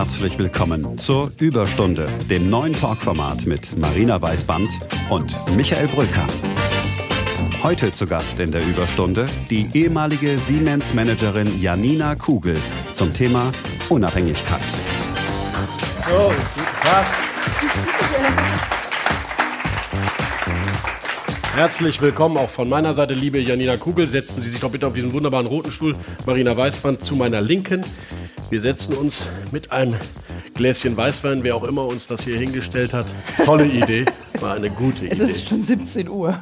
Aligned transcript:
herzlich 0.00 0.38
willkommen 0.38 0.96
zur 0.96 1.30
Überstunde, 1.38 2.08
dem 2.30 2.48
neuen 2.48 2.72
Talkformat 2.72 3.44
mit 3.44 3.76
Marina 3.76 4.22
Weißband 4.22 4.70
und 5.10 5.36
Michael 5.54 5.88
Brücker. 5.88 6.26
Heute 7.62 7.92
zu 7.92 8.06
Gast 8.06 8.40
in 8.40 8.50
der 8.50 8.66
Überstunde 8.66 9.28
die 9.50 9.68
ehemalige 9.74 10.38
Siemens-Managerin 10.38 11.60
Janina 11.60 12.14
Kugel 12.14 12.56
zum 12.92 13.12
Thema 13.12 13.52
Unabhängigkeit. 13.90 14.62
Tag. 16.82 17.06
Herzlich 21.54 22.00
willkommen 22.00 22.38
auch 22.38 22.48
von 22.48 22.70
meiner 22.70 22.94
Seite, 22.94 23.12
liebe 23.12 23.38
Janina 23.38 23.76
Kugel. 23.76 24.08
Setzen 24.08 24.40
Sie 24.40 24.48
sich 24.48 24.60
doch 24.60 24.70
bitte 24.70 24.86
auf 24.86 24.94
diesen 24.94 25.12
wunderbaren 25.12 25.46
roten 25.46 25.70
Stuhl. 25.70 25.94
Marina 26.24 26.56
Weißband 26.56 27.04
zu 27.04 27.16
meiner 27.16 27.42
Linken. 27.42 27.84
Wir 28.50 28.60
setzen 28.60 28.94
uns 28.94 29.28
mit 29.52 29.70
einem 29.70 29.94
Gläschen 30.54 30.96
Weißwein, 30.96 31.44
wer 31.44 31.54
auch 31.54 31.62
immer 31.62 31.86
uns 31.86 32.08
das 32.08 32.22
hier 32.22 32.36
hingestellt 32.36 32.92
hat. 32.92 33.06
Tolle 33.44 33.64
Idee, 33.64 34.06
war 34.40 34.54
eine 34.54 34.70
gute 34.70 35.04
Idee. 35.04 35.12
Es 35.12 35.20
ist 35.20 35.48
schon 35.48 35.62
17 35.62 36.08
Uhr. 36.08 36.36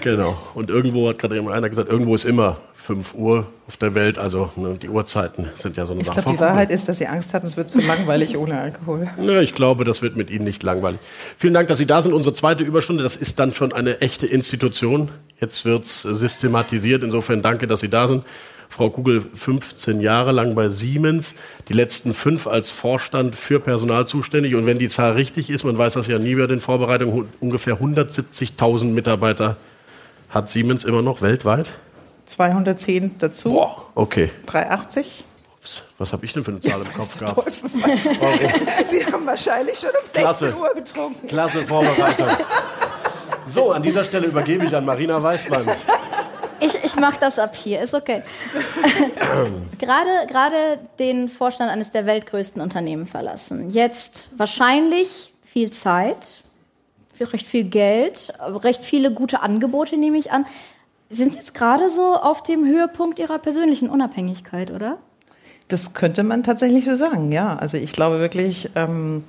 Genau. 0.00 0.38
Und 0.54 0.70
irgendwo 0.70 1.08
hat 1.08 1.18
gerade 1.18 1.36
einer 1.50 1.68
gesagt, 1.68 1.88
irgendwo 1.90 2.14
ist 2.14 2.24
immer 2.24 2.58
5 2.74 3.14
Uhr 3.14 3.48
auf 3.66 3.76
der 3.76 3.96
Welt. 3.96 4.18
Also 4.18 4.50
ne, 4.54 4.78
die 4.80 4.88
Uhrzeiten 4.88 5.48
sind 5.56 5.76
ja 5.76 5.84
so 5.84 5.94
eine 5.94 6.02
Ich 6.02 6.06
Sache. 6.06 6.20
glaube, 6.22 6.36
die 6.36 6.40
Wahrheit 6.40 6.70
ist, 6.70 6.88
dass 6.88 6.98
Sie 6.98 7.08
Angst 7.08 7.34
hatten, 7.34 7.46
es 7.46 7.56
wird 7.56 7.72
zu 7.72 7.80
langweilig 7.80 8.36
ohne 8.36 8.60
Alkohol. 8.60 9.10
Ja, 9.20 9.40
ich 9.40 9.54
glaube, 9.54 9.82
das 9.82 10.00
wird 10.00 10.16
mit 10.16 10.30
Ihnen 10.30 10.44
nicht 10.44 10.62
langweilig. 10.62 11.00
Vielen 11.38 11.54
Dank, 11.54 11.66
dass 11.66 11.78
Sie 11.78 11.86
da 11.86 12.02
sind. 12.02 12.12
Unsere 12.12 12.34
zweite 12.34 12.62
Überstunde, 12.62 13.02
das 13.02 13.16
ist 13.16 13.40
dann 13.40 13.52
schon 13.52 13.72
eine 13.72 14.00
echte 14.00 14.28
Institution. 14.28 15.10
Jetzt 15.40 15.64
wird 15.64 15.86
es 15.86 16.02
systematisiert. 16.02 17.02
Insofern 17.02 17.42
danke, 17.42 17.66
dass 17.66 17.80
Sie 17.80 17.88
da 17.88 18.06
sind. 18.06 18.24
Frau 18.68 18.90
Kugel, 18.90 19.20
15 19.20 20.00
Jahre 20.00 20.32
lang 20.32 20.54
bei 20.54 20.68
Siemens, 20.68 21.34
die 21.68 21.72
letzten 21.72 22.12
fünf 22.14 22.46
als 22.46 22.70
Vorstand 22.70 23.36
für 23.36 23.60
Personal 23.60 24.06
zuständig. 24.06 24.54
Und 24.54 24.66
wenn 24.66 24.78
die 24.78 24.88
Zahl 24.88 25.12
richtig 25.12 25.50
ist, 25.50 25.64
man 25.64 25.78
weiß 25.78 25.94
das 25.94 26.06
ja 26.08 26.18
nie 26.18 26.34
bei 26.34 26.46
den 26.46 26.60
Vorbereitungen, 26.60 27.28
ungefähr 27.40 27.78
170.000 27.80 28.86
Mitarbeiter 28.86 29.56
hat 30.30 30.48
Siemens 30.48 30.84
immer 30.84 31.02
noch 31.02 31.22
weltweit. 31.22 31.72
210 32.26 33.16
dazu, 33.18 33.52
Boah, 33.52 33.86
okay. 33.94 34.30
380. 34.46 35.24
Ups, 35.60 35.82
Was 35.98 36.12
habe 36.12 36.24
ich 36.24 36.32
denn 36.32 36.42
für 36.44 36.50
eine 36.50 36.60
Zahl 36.60 36.80
im 36.80 36.92
Kopf 36.92 37.18
gehabt? 37.18 37.36
Teufel. 37.36 37.70
Sie 38.86 39.04
haben 39.06 39.26
wahrscheinlich 39.26 39.78
schon 39.78 39.90
um 39.90 39.96
16 40.04 40.20
Klasse. 40.22 40.54
Uhr 40.56 40.74
getrunken. 40.74 41.26
Klasse 41.28 41.64
Vorbereitung. 41.66 42.28
So, 43.46 43.72
an 43.72 43.82
dieser 43.82 44.04
Stelle 44.04 44.26
übergebe 44.26 44.64
ich 44.64 44.74
an 44.74 44.84
Marina 44.86 45.22
Weißmann. 45.22 45.66
Ich, 46.64 46.74
ich 46.82 46.96
mache 46.96 47.18
das 47.20 47.38
ab 47.38 47.54
hier, 47.54 47.80
ist 47.80 47.94
okay. 47.94 48.22
gerade, 49.78 50.26
gerade 50.28 50.78
den 50.98 51.28
Vorstand 51.28 51.70
eines 51.70 51.90
der 51.90 52.06
weltgrößten 52.06 52.62
Unternehmen 52.62 53.06
verlassen. 53.06 53.70
Jetzt 53.70 54.28
wahrscheinlich 54.36 55.32
viel 55.42 55.70
Zeit, 55.70 56.16
recht 57.20 57.46
viel 57.46 57.64
Geld, 57.64 58.32
recht 58.40 58.82
viele 58.82 59.12
gute 59.12 59.40
Angebote, 59.40 59.96
nehme 59.96 60.18
ich 60.18 60.32
an. 60.32 60.46
Sie 61.10 61.16
sind 61.16 61.34
jetzt 61.34 61.54
gerade 61.54 61.90
so 61.90 62.14
auf 62.14 62.42
dem 62.42 62.66
Höhepunkt 62.66 63.18
Ihrer 63.18 63.38
persönlichen 63.38 63.90
Unabhängigkeit, 63.90 64.70
oder? 64.70 64.98
Das 65.68 65.94
könnte 65.94 66.22
man 66.22 66.42
tatsächlich 66.42 66.84
so 66.84 66.94
sagen, 66.94 67.30
ja. 67.30 67.56
Also 67.56 67.76
ich 67.76 67.92
glaube 67.92 68.20
wirklich, 68.20 68.70
ähm, 68.74 69.24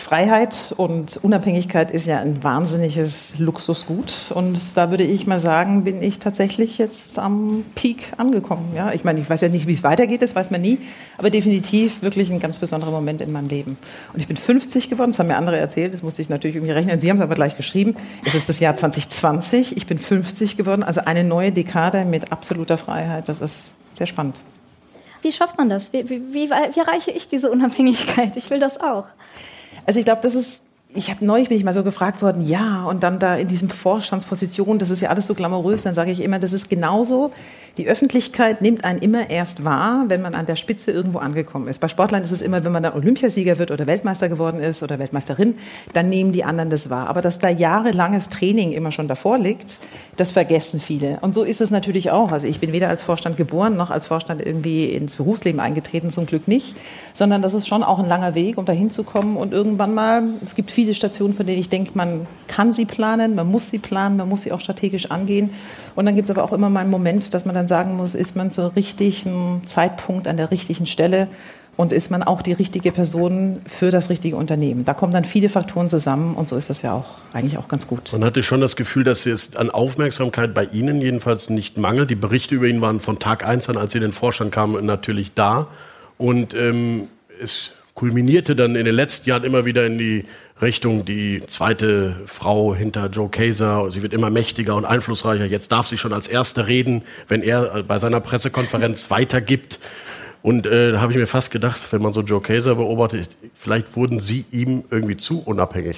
Freiheit 0.00 0.74
und 0.76 1.18
Unabhängigkeit 1.22 1.90
ist 1.90 2.06
ja 2.06 2.18
ein 2.18 2.42
wahnsinniges 2.42 3.38
Luxusgut. 3.38 4.32
Und 4.34 4.76
da 4.76 4.90
würde 4.90 5.04
ich 5.04 5.26
mal 5.26 5.38
sagen, 5.38 5.84
bin 5.84 6.02
ich 6.02 6.18
tatsächlich 6.18 6.78
jetzt 6.78 7.18
am 7.18 7.64
Peak 7.74 8.12
angekommen. 8.16 8.72
Ja, 8.74 8.92
ich 8.92 9.04
meine, 9.04 9.20
ich 9.20 9.28
weiß 9.28 9.42
ja 9.42 9.48
nicht, 9.48 9.66
wie 9.66 9.72
es 9.72 9.84
weitergeht, 9.84 10.22
das 10.22 10.34
weiß 10.34 10.50
man 10.50 10.62
nie, 10.62 10.78
aber 11.18 11.30
definitiv 11.30 12.02
wirklich 12.02 12.32
ein 12.32 12.40
ganz 12.40 12.58
besonderer 12.58 12.90
Moment 12.90 13.20
in 13.20 13.30
meinem 13.30 13.48
Leben. 13.48 13.78
Und 14.12 14.20
ich 14.20 14.26
bin 14.26 14.36
50 14.36 14.90
geworden, 14.90 15.10
das 15.10 15.18
haben 15.18 15.28
mir 15.28 15.36
andere 15.36 15.58
erzählt, 15.58 15.92
das 15.92 16.02
musste 16.02 16.22
ich 16.22 16.28
natürlich 16.28 16.56
irgendwie 16.56 16.72
rechnen. 16.72 16.98
Sie 16.98 17.10
haben 17.10 17.18
es 17.18 17.22
aber 17.22 17.34
gleich 17.34 17.56
geschrieben. 17.56 17.94
Es 18.24 18.34
ist 18.34 18.48
das 18.48 18.58
Jahr 18.58 18.74
2020, 18.74 19.76
ich 19.76 19.86
bin 19.86 19.98
50 19.98 20.56
geworden, 20.56 20.82
also 20.82 21.02
eine 21.02 21.24
neue 21.24 21.52
Dekade 21.52 22.04
mit 22.04 22.32
absoluter 22.32 22.78
Freiheit. 22.78 23.28
Das 23.28 23.40
ist 23.40 23.74
sehr 23.92 24.06
spannend. 24.06 24.40
Wie 25.22 25.32
schafft 25.32 25.58
man 25.58 25.68
das? 25.68 25.92
Wie, 25.92 26.08
wie, 26.08 26.22
wie, 26.32 26.50
wie 26.50 26.80
erreiche 26.80 27.10
ich 27.10 27.28
diese 27.28 27.50
Unabhängigkeit? 27.50 28.36
Ich 28.36 28.50
will 28.50 28.58
das 28.58 28.80
auch. 28.80 29.04
Also 29.86 29.98
ich 29.98 30.04
glaube, 30.04 30.22
das 30.22 30.34
ist, 30.34 30.60
ich 30.88 31.10
habe 31.10 31.24
neulich 31.24 31.48
bin 31.48 31.58
ich 31.58 31.64
mal 31.64 31.74
so 31.74 31.84
gefragt 31.84 32.22
worden, 32.22 32.46
ja, 32.46 32.84
und 32.84 33.02
dann 33.02 33.18
da 33.18 33.36
in 33.36 33.48
diesem 33.48 33.68
Vorstandsposition, 33.68 34.78
das 34.78 34.90
ist 34.90 35.00
ja 35.00 35.10
alles 35.10 35.26
so 35.26 35.34
glamourös, 35.34 35.82
dann 35.82 35.94
sage 35.94 36.10
ich 36.10 36.22
immer, 36.22 36.38
das 36.38 36.52
ist 36.52 36.68
genauso. 36.68 37.32
Die 37.76 37.88
Öffentlichkeit 37.88 38.62
nimmt 38.62 38.84
einen 38.84 39.00
immer 39.00 39.30
erst 39.30 39.64
wahr, 39.64 40.04
wenn 40.08 40.22
man 40.22 40.34
an 40.34 40.46
der 40.46 40.56
Spitze 40.56 40.90
irgendwo 40.90 41.18
angekommen 41.18 41.68
ist. 41.68 41.80
Bei 41.80 41.88
Sportlern 41.88 42.22
ist 42.22 42.30
es 42.30 42.42
immer, 42.42 42.64
wenn 42.64 42.72
man 42.72 42.82
dann 42.82 42.94
Olympiasieger 42.94 43.58
wird 43.58 43.70
oder 43.70 43.86
Weltmeister 43.86 44.28
geworden 44.28 44.60
ist 44.60 44.82
oder 44.82 44.98
Weltmeisterin, 44.98 45.54
dann 45.92 46.08
nehmen 46.08 46.32
die 46.32 46.44
anderen 46.44 46.70
das 46.70 46.90
wahr. 46.90 47.08
Aber 47.08 47.22
dass 47.22 47.38
da 47.38 47.48
jahrelanges 47.48 48.28
Training 48.28 48.72
immer 48.72 48.92
schon 48.92 49.08
davor 49.08 49.38
liegt, 49.38 49.78
das 50.16 50.32
vergessen 50.32 50.80
viele. 50.80 51.18
Und 51.22 51.34
so 51.34 51.42
ist 51.42 51.60
es 51.60 51.70
natürlich 51.70 52.10
auch. 52.10 52.32
Also 52.32 52.46
ich 52.46 52.60
bin 52.60 52.72
weder 52.72 52.88
als 52.88 53.02
Vorstand 53.02 53.36
geboren 53.36 53.76
noch 53.76 53.90
als 53.90 54.06
Vorstand 54.06 54.44
irgendwie 54.44 54.86
ins 54.86 55.16
Berufsleben 55.16 55.60
eingetreten, 55.60 56.10
zum 56.10 56.26
Glück 56.26 56.48
nicht, 56.48 56.76
sondern 57.14 57.40
das 57.40 57.54
ist 57.54 57.66
schon 57.66 57.82
auch 57.82 57.98
ein 57.98 58.08
langer 58.08 58.34
Weg, 58.34 58.58
um 58.58 58.64
dahin 58.64 58.90
zu 58.90 59.02
kommen 59.02 59.36
und 59.36 59.52
irgendwann 59.52 59.94
mal, 59.94 60.22
es 60.44 60.54
gibt 60.54 60.70
viele 60.70 60.94
Stationen, 60.94 61.34
von 61.34 61.46
denen 61.46 61.58
ich 61.58 61.68
denke, 61.68 61.92
man 61.94 62.26
kann 62.48 62.72
sie 62.72 62.84
planen, 62.84 63.34
man 63.34 63.46
muss 63.46 63.70
sie 63.70 63.78
planen, 63.78 64.16
man 64.16 64.28
muss 64.28 64.42
sie 64.42 64.52
auch 64.52 64.60
strategisch 64.60 65.10
angehen. 65.10 65.50
Und 66.00 66.06
dann 66.06 66.14
gibt 66.14 66.30
es 66.30 66.34
aber 66.34 66.42
auch 66.42 66.54
immer 66.54 66.70
mal 66.70 66.80
einen 66.80 66.90
Moment, 66.90 67.34
dass 67.34 67.44
man 67.44 67.54
dann 67.54 67.68
sagen 67.68 67.94
muss, 67.94 68.14
ist 68.14 68.34
man 68.34 68.50
zur 68.50 68.74
richtigen 68.74 69.60
Zeitpunkt 69.66 70.28
an 70.28 70.38
der 70.38 70.50
richtigen 70.50 70.86
Stelle 70.86 71.28
und 71.76 71.92
ist 71.92 72.10
man 72.10 72.22
auch 72.22 72.40
die 72.40 72.54
richtige 72.54 72.90
Person 72.90 73.60
für 73.66 73.90
das 73.90 74.08
richtige 74.08 74.36
Unternehmen. 74.36 74.86
Da 74.86 74.94
kommen 74.94 75.12
dann 75.12 75.26
viele 75.26 75.50
Faktoren 75.50 75.90
zusammen 75.90 76.36
und 76.36 76.48
so 76.48 76.56
ist 76.56 76.70
das 76.70 76.80
ja 76.80 76.94
auch 76.94 77.18
eigentlich 77.34 77.58
auch 77.58 77.68
ganz 77.68 77.86
gut. 77.86 78.10
Man 78.12 78.24
hatte 78.24 78.42
schon 78.42 78.62
das 78.62 78.76
Gefühl, 78.76 79.04
dass 79.04 79.26
es 79.26 79.56
an 79.56 79.68
Aufmerksamkeit 79.68 80.54
bei 80.54 80.64
Ihnen 80.64 81.02
jedenfalls 81.02 81.50
nicht 81.50 81.76
mangelt. 81.76 82.08
Die 82.08 82.14
Berichte 82.14 82.54
über 82.54 82.66
ihn 82.66 82.80
waren 82.80 83.00
von 83.00 83.18
Tag 83.18 83.46
eins 83.46 83.68
an, 83.68 83.76
als 83.76 83.92
Sie 83.92 83.98
in 83.98 84.02
den 84.04 84.12
Vorstand 84.12 84.52
kamen, 84.52 84.86
natürlich 84.86 85.34
da. 85.34 85.66
Und 86.16 86.54
ähm, 86.54 87.08
es 87.42 87.72
kulminierte 87.94 88.56
dann 88.56 88.74
in 88.74 88.86
den 88.86 88.94
letzten 88.94 89.28
Jahren 89.28 89.44
immer 89.44 89.66
wieder 89.66 89.84
in 89.84 89.98
die 89.98 90.24
Richtung, 90.62 91.04
die 91.04 91.42
zweite 91.46 92.16
Frau 92.26 92.74
hinter 92.74 93.06
Joe 93.06 93.28
Kaeser, 93.28 93.90
sie 93.90 94.02
wird 94.02 94.12
immer 94.12 94.30
mächtiger 94.30 94.74
und 94.76 94.84
einflussreicher. 94.84 95.46
Jetzt 95.46 95.72
darf 95.72 95.86
sie 95.86 95.96
schon 95.96 96.12
als 96.12 96.28
Erste 96.28 96.66
reden, 96.66 97.02
wenn 97.28 97.42
er 97.42 97.82
bei 97.84 97.98
seiner 97.98 98.20
Pressekonferenz 98.20 99.10
weitergibt. 99.10 99.80
Und 100.42 100.66
äh, 100.66 100.92
da 100.92 101.00
habe 101.00 101.12
ich 101.12 101.18
mir 101.18 101.26
fast 101.26 101.50
gedacht, 101.50 101.80
wenn 101.92 102.02
man 102.02 102.12
so 102.12 102.22
Joe 102.22 102.40
Kaeser 102.40 102.74
beobachtet, 102.74 103.28
vielleicht 103.54 103.96
wurden 103.96 104.20
Sie 104.20 104.44
ihm 104.50 104.84
irgendwie 104.90 105.16
zu 105.16 105.40
unabhängig. 105.40 105.96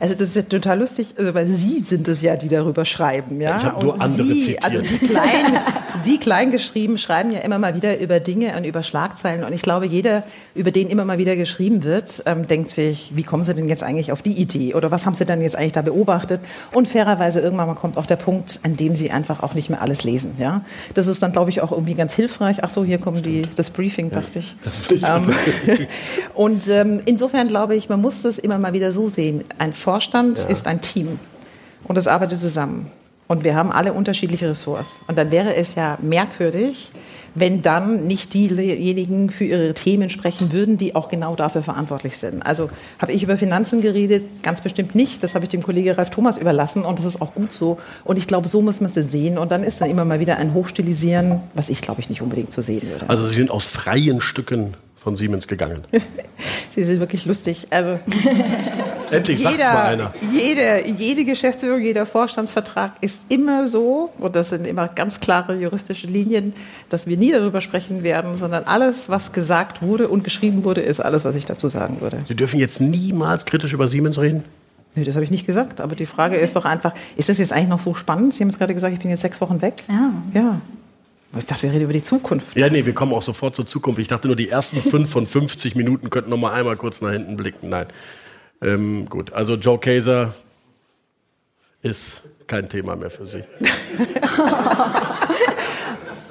Also 0.00 0.14
das 0.14 0.28
ist 0.28 0.36
ja 0.36 0.42
total 0.42 0.78
lustig, 0.78 1.08
also 1.16 1.34
weil 1.34 1.46
Sie 1.46 1.80
sind 1.80 2.06
es 2.06 2.22
ja, 2.22 2.36
die 2.36 2.48
darüber 2.48 2.84
schreiben, 2.84 3.40
ja. 3.40 3.56
Ich 3.56 3.64
hab 3.64 3.82
nur 3.82 3.94
Und 3.94 4.00
andere 4.00 4.28
Sie, 4.28 4.40
zitiert. 4.40 4.64
Also 4.64 4.80
Sie 4.80 4.98
klein, 4.98 5.58
Sie 5.96 6.18
klein 6.18 6.50
geschrieben 6.52 6.98
schreiben 6.98 7.32
ja 7.32 7.40
immer 7.40 7.58
mal 7.58 7.74
wieder 7.74 7.98
über 7.98 8.20
Dinge 8.20 8.56
und 8.56 8.64
über 8.64 8.84
Schlagzeilen. 8.84 9.42
Und 9.42 9.52
ich 9.52 9.62
glaube, 9.62 9.86
jeder, 9.86 10.22
über 10.54 10.70
den 10.70 10.88
immer 10.88 11.04
mal 11.04 11.18
wieder 11.18 11.34
geschrieben 11.34 11.82
wird, 11.82 12.22
ähm, 12.26 12.46
denkt 12.46 12.70
sich, 12.70 13.12
wie 13.14 13.24
kommen 13.24 13.42
Sie 13.42 13.54
denn 13.54 13.68
jetzt 13.68 13.82
eigentlich 13.82 14.12
auf 14.12 14.22
die 14.22 14.34
Idee? 14.34 14.74
Oder 14.74 14.90
was 14.92 15.04
haben 15.04 15.14
Sie 15.14 15.24
denn 15.24 15.42
jetzt 15.42 15.56
eigentlich 15.56 15.72
da 15.72 15.82
beobachtet? 15.82 16.40
Und 16.72 16.86
fairerweise 16.86 17.40
irgendwann 17.40 17.66
mal 17.66 17.74
kommt 17.74 17.96
auch 17.96 18.06
der 18.06 18.16
Punkt, 18.16 18.60
an 18.62 18.76
dem 18.76 18.94
Sie 18.94 19.10
einfach 19.10 19.42
auch 19.42 19.54
nicht 19.54 19.68
mehr 19.68 19.82
alles 19.82 20.04
lesen, 20.04 20.34
ja. 20.38 20.62
Das 20.94 21.08
ist 21.08 21.22
dann, 21.22 21.32
glaube 21.32 21.50
ich, 21.50 21.60
auch 21.60 21.72
irgendwie 21.72 21.94
ganz 21.94 22.12
hilfreich. 22.12 22.58
Ach 22.62 22.70
so, 22.70 22.84
hier 22.84 22.98
kommt 22.98 23.26
die, 23.26 23.42
das 23.56 23.70
Briefing, 23.70 24.10
dachte 24.10 24.38
ich. 24.38 24.54
Das 24.62 24.80
Ähm, 24.90 25.30
und 26.34 26.68
ähm, 26.68 27.00
insofern 27.04 27.48
glaube 27.48 27.74
ich, 27.74 27.88
man 27.88 28.00
muss 28.00 28.22
das 28.22 28.38
immer 28.38 28.58
mal 28.58 28.72
wieder 28.72 28.92
so 28.92 29.08
sehen. 29.08 29.44
Ein 29.58 29.72
Vorstand 29.88 30.44
ist 30.44 30.66
ein 30.66 30.82
Team 30.82 31.18
und 31.84 31.96
es 31.96 32.08
arbeitet 32.08 32.38
zusammen. 32.38 32.90
Und 33.26 33.42
wir 33.42 33.56
haben 33.56 33.72
alle 33.72 33.94
unterschiedliche 33.94 34.50
Ressorts. 34.50 35.02
Und 35.08 35.16
dann 35.16 35.30
wäre 35.30 35.54
es 35.54 35.76
ja 35.76 35.96
merkwürdig, 36.02 36.92
wenn 37.34 37.62
dann 37.62 38.06
nicht 38.06 38.34
diejenigen 38.34 39.30
für 39.30 39.44
ihre 39.44 39.72
Themen 39.72 40.10
sprechen 40.10 40.52
würden, 40.52 40.76
die 40.76 40.94
auch 40.94 41.08
genau 41.08 41.36
dafür 41.36 41.62
verantwortlich 41.62 42.18
sind. 42.18 42.42
Also 42.42 42.68
habe 42.98 43.12
ich 43.12 43.22
über 43.22 43.38
Finanzen 43.38 43.80
geredet? 43.80 44.42
Ganz 44.42 44.60
bestimmt 44.60 44.94
nicht. 44.94 45.22
Das 45.22 45.34
habe 45.34 45.46
ich 45.46 45.48
dem 45.48 45.62
Kollege 45.62 45.96
Ralf 45.96 46.10
Thomas 46.10 46.36
überlassen 46.36 46.84
und 46.84 46.98
das 46.98 47.06
ist 47.06 47.22
auch 47.22 47.34
gut 47.34 47.54
so. 47.54 47.78
Und 48.04 48.18
ich 48.18 48.26
glaube, 48.26 48.46
so 48.46 48.60
muss 48.60 48.82
man 48.82 48.90
es 48.94 49.10
sehen. 49.10 49.38
Und 49.38 49.52
dann 49.52 49.64
ist 49.64 49.80
dann 49.80 49.88
immer 49.88 50.04
mal 50.04 50.20
wieder 50.20 50.36
ein 50.36 50.52
Hochstilisieren, 50.52 51.40
was 51.54 51.70
ich 51.70 51.80
glaube 51.80 52.02
ich 52.02 52.10
nicht 52.10 52.20
unbedingt 52.20 52.52
so 52.52 52.60
sehen 52.60 52.82
würde. 52.82 53.08
Also 53.08 53.24
Sie 53.24 53.36
sind 53.36 53.50
aus 53.50 53.64
freien 53.64 54.20
Stücken 54.20 54.74
von 55.08 55.16
Siemens 55.16 55.48
gegangen. 55.48 55.84
Sie 56.70 56.84
sind 56.84 57.00
wirklich 57.00 57.24
lustig. 57.24 57.68
Also 57.70 57.98
Endlich 59.10 59.40
sagt's 59.40 59.66
mal 59.66 59.86
einer. 59.86 60.12
jede, 60.34 60.86
jede 60.86 61.24
Geschäftsführung, 61.24 61.80
jeder 61.80 62.04
Vorstandsvertrag 62.04 62.92
ist 63.00 63.22
immer 63.30 63.66
so, 63.66 64.10
und 64.18 64.36
das 64.36 64.50
sind 64.50 64.66
immer 64.66 64.86
ganz 64.86 65.18
klare 65.18 65.58
juristische 65.58 66.06
Linien, 66.06 66.52
dass 66.90 67.06
wir 67.06 67.16
nie 67.16 67.32
darüber 67.32 67.62
sprechen 67.62 68.02
werden, 68.02 68.34
sondern 68.34 68.64
alles, 68.64 69.08
was 69.08 69.32
gesagt 69.32 69.80
wurde 69.80 70.08
und 70.08 70.24
geschrieben 70.24 70.62
wurde, 70.62 70.82
ist 70.82 71.00
alles, 71.00 71.24
was 71.24 71.34
ich 71.36 71.46
dazu 71.46 71.70
sagen 71.70 72.02
würde. 72.02 72.18
Sie 72.28 72.34
dürfen 72.34 72.60
jetzt 72.60 72.82
niemals 72.82 73.46
kritisch 73.46 73.72
über 73.72 73.88
Siemens 73.88 74.18
reden? 74.18 74.44
Nee, 74.94 75.04
das 75.04 75.14
habe 75.14 75.24
ich 75.24 75.30
nicht 75.30 75.46
gesagt, 75.46 75.80
aber 75.80 75.96
die 75.96 76.04
Frage 76.04 76.36
ist 76.36 76.54
doch 76.54 76.66
einfach, 76.66 76.92
ist 77.16 77.30
das 77.30 77.38
jetzt 77.38 77.54
eigentlich 77.54 77.70
noch 77.70 77.80
so 77.80 77.94
spannend? 77.94 78.34
Sie 78.34 78.44
haben 78.44 78.50
es 78.50 78.58
gerade 78.58 78.74
gesagt, 78.74 78.92
ich 78.92 79.00
bin 79.00 79.10
jetzt 79.10 79.22
sechs 79.22 79.40
Wochen 79.40 79.62
weg. 79.62 79.76
Ja. 79.88 80.12
Ja. 80.34 80.60
Ich 81.36 81.44
dachte, 81.44 81.64
wir 81.64 81.72
reden 81.72 81.84
über 81.84 81.92
die 81.92 82.02
Zukunft. 82.02 82.56
Ja, 82.56 82.70
nee, 82.70 82.86
wir 82.86 82.94
kommen 82.94 83.12
auch 83.12 83.22
sofort 83.22 83.54
zur 83.54 83.66
Zukunft. 83.66 84.00
Ich 84.00 84.08
dachte 84.08 84.28
nur, 84.28 84.36
die 84.36 84.48
ersten 84.48 84.82
fünf 84.82 85.10
von 85.10 85.26
50 85.26 85.74
Minuten 85.74 86.10
könnten 86.10 86.30
noch 86.30 86.38
mal 86.38 86.52
einmal 86.52 86.76
kurz 86.76 87.00
nach 87.00 87.10
hinten 87.10 87.36
blicken. 87.36 87.68
Nein. 87.68 87.86
Ähm, 88.62 89.08
gut, 89.08 89.32
also 89.32 89.54
Joe 89.54 89.78
Kaiser 89.78 90.34
ist 91.82 92.22
kein 92.46 92.68
Thema 92.68 92.96
mehr 92.96 93.10
für 93.10 93.26
Sie. 93.26 93.44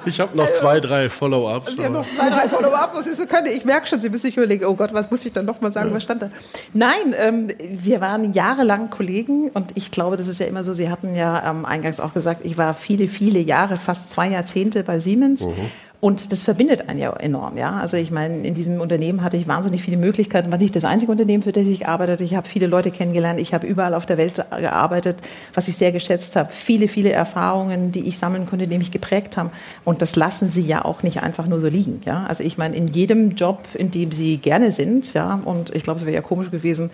Ich 0.06 0.20
habe 0.20 0.36
noch 0.36 0.50
zwei, 0.52 0.80
drei 0.80 1.08
Follow-ups. 1.08 1.76
Sie 1.76 1.84
haben 1.84 1.92
noch 1.92 2.06
zwei, 2.06 2.30
drei 2.30 2.48
Follow-ups, 2.48 3.16
so. 3.16 3.24
Ich 3.52 3.64
merke 3.64 3.86
schon, 3.86 4.00
Sie 4.00 4.08
müssen 4.08 4.22
sich 4.22 4.36
überlegen, 4.36 4.64
oh 4.64 4.74
Gott, 4.74 4.92
was 4.92 5.10
muss 5.10 5.24
ich 5.24 5.32
dann 5.32 5.44
noch 5.44 5.60
mal 5.60 5.72
sagen, 5.72 5.92
was 5.92 6.02
stand 6.02 6.22
da? 6.22 6.30
Nein, 6.72 7.14
ähm, 7.16 7.48
wir 7.58 8.00
waren 8.00 8.32
jahrelang 8.32 8.90
Kollegen 8.90 9.50
und 9.50 9.72
ich 9.74 9.90
glaube, 9.90 10.16
das 10.16 10.28
ist 10.28 10.40
ja 10.40 10.46
immer 10.46 10.62
so, 10.62 10.72
Sie 10.72 10.90
hatten 10.90 11.14
ja 11.14 11.50
ähm, 11.50 11.64
eingangs 11.64 12.00
auch 12.00 12.14
gesagt, 12.14 12.44
ich 12.44 12.58
war 12.58 12.74
viele, 12.74 13.08
viele 13.08 13.40
Jahre, 13.40 13.76
fast 13.76 14.10
zwei 14.10 14.28
Jahrzehnte 14.28 14.82
bei 14.82 14.98
Siemens. 14.98 15.46
Mhm. 15.46 15.70
Und 16.00 16.30
das 16.30 16.44
verbindet 16.44 16.88
einen 16.88 17.00
ja 17.00 17.12
enorm, 17.14 17.56
ja. 17.56 17.72
Also 17.72 17.96
ich 17.96 18.12
meine, 18.12 18.46
in 18.46 18.54
diesem 18.54 18.80
Unternehmen 18.80 19.22
hatte 19.22 19.36
ich 19.36 19.48
wahnsinnig 19.48 19.82
viele 19.82 19.96
Möglichkeiten. 19.96 20.52
War 20.52 20.58
nicht 20.58 20.76
das 20.76 20.84
einzige 20.84 21.10
Unternehmen, 21.10 21.42
für 21.42 21.50
das 21.50 21.66
ich 21.66 21.88
arbeitete. 21.88 22.22
Ich 22.22 22.36
habe 22.36 22.46
viele 22.46 22.68
Leute 22.68 22.92
kennengelernt. 22.92 23.40
Ich 23.40 23.52
habe 23.52 23.66
überall 23.66 23.94
auf 23.94 24.06
der 24.06 24.16
Welt 24.16 24.44
gearbeitet, 24.50 25.22
was 25.54 25.66
ich 25.66 25.76
sehr 25.76 25.90
geschätzt 25.90 26.36
habe. 26.36 26.52
Viele, 26.52 26.86
viele 26.86 27.10
Erfahrungen, 27.10 27.90
die 27.90 28.06
ich 28.06 28.16
sammeln 28.16 28.46
konnte, 28.46 28.68
die 28.68 28.78
mich 28.78 28.92
geprägt 28.92 29.36
haben. 29.36 29.50
Und 29.84 30.00
das 30.00 30.14
lassen 30.14 30.48
Sie 30.48 30.62
ja 30.62 30.84
auch 30.84 31.02
nicht 31.02 31.20
einfach 31.20 31.48
nur 31.48 31.58
so 31.58 31.66
liegen, 31.66 32.00
ja. 32.04 32.24
Also 32.28 32.44
ich 32.44 32.58
meine, 32.58 32.76
in 32.76 32.86
jedem 32.86 33.34
Job, 33.34 33.66
in 33.74 33.90
dem 33.90 34.12
Sie 34.12 34.36
gerne 34.36 34.70
sind, 34.70 35.14
ja. 35.14 35.40
Und 35.44 35.74
ich 35.74 35.82
glaube, 35.82 35.98
es 35.98 36.06
wäre 36.06 36.14
ja 36.14 36.22
komisch 36.22 36.52
gewesen, 36.52 36.90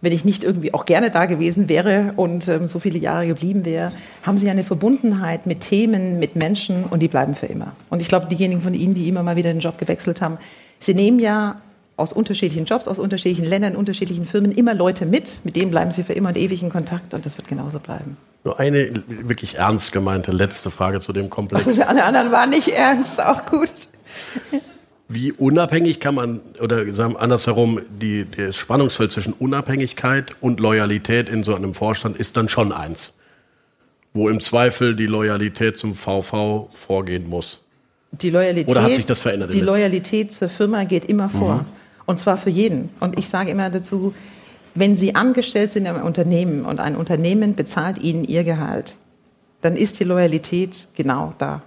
wenn 0.00 0.12
ich 0.12 0.24
nicht 0.24 0.44
irgendwie 0.44 0.74
auch 0.74 0.86
gerne 0.86 1.10
da 1.10 1.26
gewesen 1.26 1.68
wäre 1.68 2.12
und 2.16 2.48
ähm, 2.48 2.66
so 2.66 2.78
viele 2.78 2.98
Jahre 2.98 3.26
geblieben 3.26 3.64
wäre, 3.64 3.92
haben 4.22 4.38
sie 4.38 4.50
eine 4.50 4.64
Verbundenheit 4.64 5.46
mit 5.46 5.60
Themen, 5.60 6.18
mit 6.18 6.36
Menschen 6.36 6.84
und 6.84 7.00
die 7.00 7.08
bleiben 7.08 7.34
für 7.34 7.46
immer. 7.46 7.72
Und 7.90 8.02
ich 8.02 8.08
glaube, 8.08 8.26
diejenigen 8.26 8.60
von 8.60 8.74
Ihnen, 8.74 8.94
die 8.94 9.08
immer 9.08 9.22
mal 9.22 9.36
wieder 9.36 9.52
den 9.52 9.60
Job 9.60 9.78
gewechselt 9.78 10.20
haben, 10.20 10.38
sie 10.80 10.94
nehmen 10.94 11.18
ja 11.18 11.56
aus 11.96 12.12
unterschiedlichen 12.12 12.66
Jobs, 12.66 12.88
aus 12.88 12.98
unterschiedlichen 12.98 13.48
Ländern, 13.48 13.74
unterschiedlichen 13.74 14.26
Firmen 14.26 14.52
immer 14.52 14.74
Leute 14.74 15.06
mit, 15.06 15.40
mit 15.44 15.56
denen 15.56 15.70
bleiben 15.70 15.90
sie 15.90 16.02
für 16.02 16.12
immer 16.12 16.28
und 16.28 16.36
ewig 16.36 16.62
in 16.62 16.68
Kontakt 16.68 17.14
und 17.14 17.24
das 17.24 17.38
wird 17.38 17.48
genauso 17.48 17.78
bleiben. 17.80 18.18
Nur 18.44 18.60
eine 18.60 18.90
wirklich 19.06 19.56
ernst 19.56 19.92
gemeinte 19.92 20.30
letzte 20.30 20.70
Frage 20.70 21.00
zu 21.00 21.12
dem 21.12 21.30
Komplex. 21.30 21.66
Also 21.66 21.84
alle 21.86 22.04
anderen 22.04 22.30
waren 22.30 22.50
nicht 22.50 22.68
ernst, 22.68 23.20
auch 23.20 23.46
gut. 23.46 23.72
Wie 25.08 25.32
unabhängig 25.32 26.00
kann 26.00 26.16
man, 26.16 26.40
oder 26.60 26.92
sagen 26.92 27.16
andersherum, 27.16 27.80
die, 28.00 28.26
das 28.28 28.56
Spannungsfeld 28.56 29.12
zwischen 29.12 29.32
Unabhängigkeit 29.34 30.32
und 30.40 30.58
Loyalität 30.58 31.28
in 31.28 31.44
so 31.44 31.54
einem 31.54 31.74
Vorstand 31.74 32.16
ist 32.16 32.36
dann 32.36 32.48
schon 32.48 32.72
eins, 32.72 33.16
wo 34.14 34.28
im 34.28 34.40
Zweifel 34.40 34.96
die 34.96 35.06
Loyalität 35.06 35.76
zum 35.76 35.94
VV 35.94 36.68
vorgehen 36.74 37.28
muss. 37.28 37.60
Die 38.10 38.30
Loyalität, 38.30 38.70
Oder 38.70 38.82
hat 38.82 38.94
sich 38.94 39.04
das 39.04 39.20
verändert? 39.20 39.52
Die 39.52 39.60
Loyalität 39.60 40.32
zur 40.32 40.48
Firma 40.48 40.84
geht 40.84 41.04
immer 41.04 41.28
vor. 41.28 41.56
Mhm. 41.56 41.66
Und 42.06 42.18
zwar 42.18 42.36
für 42.36 42.50
jeden. 42.50 42.88
Und 42.98 43.18
ich 43.18 43.28
sage 43.28 43.50
immer 43.50 43.70
dazu, 43.70 44.12
wenn 44.74 44.96
Sie 44.96 45.14
angestellt 45.14 45.72
sind 45.72 45.86
in 45.86 45.94
einem 45.94 46.04
Unternehmen 46.04 46.64
und 46.64 46.80
ein 46.80 46.96
Unternehmen 46.96 47.54
bezahlt 47.54 47.98
Ihnen 47.98 48.24
Ihr 48.24 48.42
Gehalt, 48.42 48.96
dann 49.60 49.76
ist 49.76 50.00
die 50.00 50.04
Loyalität 50.04 50.88
genau 50.96 51.34
da. 51.38 51.62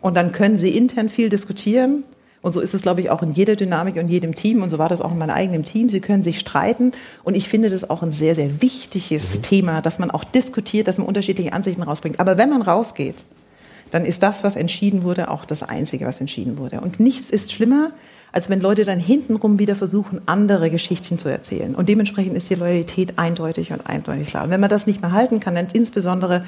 Und 0.00 0.16
dann 0.16 0.32
können 0.32 0.56
Sie 0.56 0.76
intern 0.76 1.08
viel 1.08 1.28
diskutieren 1.28 2.04
und 2.42 2.54
so 2.54 2.60
ist 2.60 2.72
es, 2.72 2.82
glaube 2.82 3.02
ich, 3.02 3.10
auch 3.10 3.22
in 3.22 3.32
jeder 3.32 3.54
Dynamik 3.54 3.96
und 3.96 4.08
jedem 4.08 4.34
Team. 4.34 4.62
Und 4.62 4.70
so 4.70 4.78
war 4.78 4.88
das 4.88 5.02
auch 5.02 5.12
in 5.12 5.18
meinem 5.18 5.30
eigenen 5.30 5.62
Team. 5.62 5.90
Sie 5.90 6.00
können 6.00 6.22
sich 6.22 6.40
streiten. 6.40 6.92
Und 7.22 7.34
ich 7.34 7.48
finde 7.48 7.68
das 7.68 7.88
auch 7.90 8.02
ein 8.02 8.12
sehr, 8.12 8.34
sehr 8.34 8.62
wichtiges 8.62 9.38
mhm. 9.38 9.42
Thema, 9.42 9.82
dass 9.82 9.98
man 9.98 10.10
auch 10.10 10.24
diskutiert, 10.24 10.88
dass 10.88 10.96
man 10.96 11.06
unterschiedliche 11.06 11.52
Ansichten 11.52 11.82
rausbringt. 11.82 12.18
Aber 12.18 12.38
wenn 12.38 12.48
man 12.48 12.62
rausgeht, 12.62 13.24
dann 13.90 14.06
ist 14.06 14.22
das, 14.22 14.42
was 14.42 14.56
entschieden 14.56 15.02
wurde, 15.02 15.30
auch 15.30 15.44
das 15.44 15.62
Einzige, 15.62 16.06
was 16.06 16.20
entschieden 16.20 16.56
wurde. 16.56 16.80
Und 16.80 16.98
nichts 16.98 17.28
ist 17.28 17.52
schlimmer, 17.52 17.90
als 18.32 18.48
wenn 18.48 18.60
Leute 18.60 18.84
dann 18.84 19.00
hintenrum 19.00 19.58
wieder 19.58 19.76
versuchen, 19.76 20.20
andere 20.24 20.70
Geschichten 20.70 21.18
zu 21.18 21.28
erzählen. 21.28 21.74
Und 21.74 21.88
dementsprechend 21.88 22.36
ist 22.36 22.48
die 22.48 22.54
Loyalität 22.54 23.18
eindeutig 23.18 23.72
und 23.72 23.86
eindeutig 23.86 24.28
klar. 24.28 24.44
Und 24.44 24.50
wenn 24.50 24.60
man 24.60 24.70
das 24.70 24.86
nicht 24.86 25.02
mehr 25.02 25.12
halten 25.12 25.40
kann, 25.40 25.56
dann 25.56 25.66
insbesondere, 25.72 26.44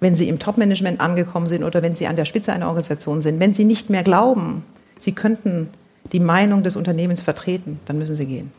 wenn 0.00 0.16
Sie 0.16 0.28
im 0.28 0.38
Top-Management 0.38 1.00
angekommen 1.00 1.46
sind 1.46 1.62
oder 1.62 1.80
wenn 1.80 1.94
Sie 1.94 2.08
an 2.08 2.16
der 2.16 2.24
Spitze 2.24 2.52
einer 2.52 2.66
Organisation 2.66 3.22
sind, 3.22 3.38
wenn 3.40 3.54
Sie 3.54 3.64
nicht 3.64 3.88
mehr 3.88 4.02
glauben, 4.02 4.64
Sie 5.00 5.12
könnten 5.12 5.68
die 6.12 6.20
Meinung 6.20 6.62
des 6.62 6.76
Unternehmens 6.76 7.22
vertreten, 7.22 7.80
dann 7.86 7.98
müssen 7.98 8.14
Sie 8.14 8.26
gehen. 8.26 8.52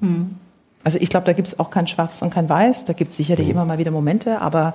Mhm. 0.00 0.36
Also 0.82 0.98
ich 1.00 1.08
glaube, 1.08 1.26
da 1.26 1.32
gibt 1.32 1.48
es 1.48 1.58
auch 1.58 1.70
kein 1.70 1.86
Schwarz 1.86 2.20
und 2.22 2.32
kein 2.32 2.48
Weiß. 2.48 2.84
Da 2.84 2.92
gibt 2.92 3.10
es 3.10 3.16
sicherlich 3.16 3.46
mhm. 3.46 3.52
immer 3.52 3.64
mal 3.64 3.78
wieder 3.78 3.90
Momente, 3.90 4.40
aber 4.40 4.74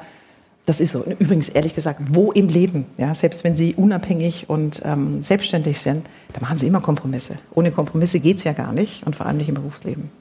das 0.65 0.81
ist 0.81 0.91
so. 0.91 1.03
Übrigens, 1.03 1.50
ehrlich 1.50 1.73
gesagt, 1.73 2.00
wo 2.11 2.31
im 2.31 2.47
Leben, 2.47 2.85
ja, 2.97 3.15
selbst 3.15 3.44
wenn 3.44 3.56
Sie 3.56 3.73
unabhängig 3.73 4.50
und 4.50 4.81
ähm, 4.85 5.23
selbstständig 5.23 5.79
sind, 5.79 6.07
da 6.33 6.41
machen 6.41 6.57
Sie 6.57 6.67
immer 6.67 6.81
Kompromisse. 6.81 7.35
Ohne 7.56 7.71
Kompromisse 7.71 8.19
geht 8.19 8.38
es 8.38 8.44
ja 8.44 8.53
gar 8.53 8.71
nicht 8.71 9.06
und 9.06 9.15
vor 9.15 9.25
allem 9.25 9.38
nicht 9.38 9.50
im 9.50 9.56
Berufsleben. 9.56 10.11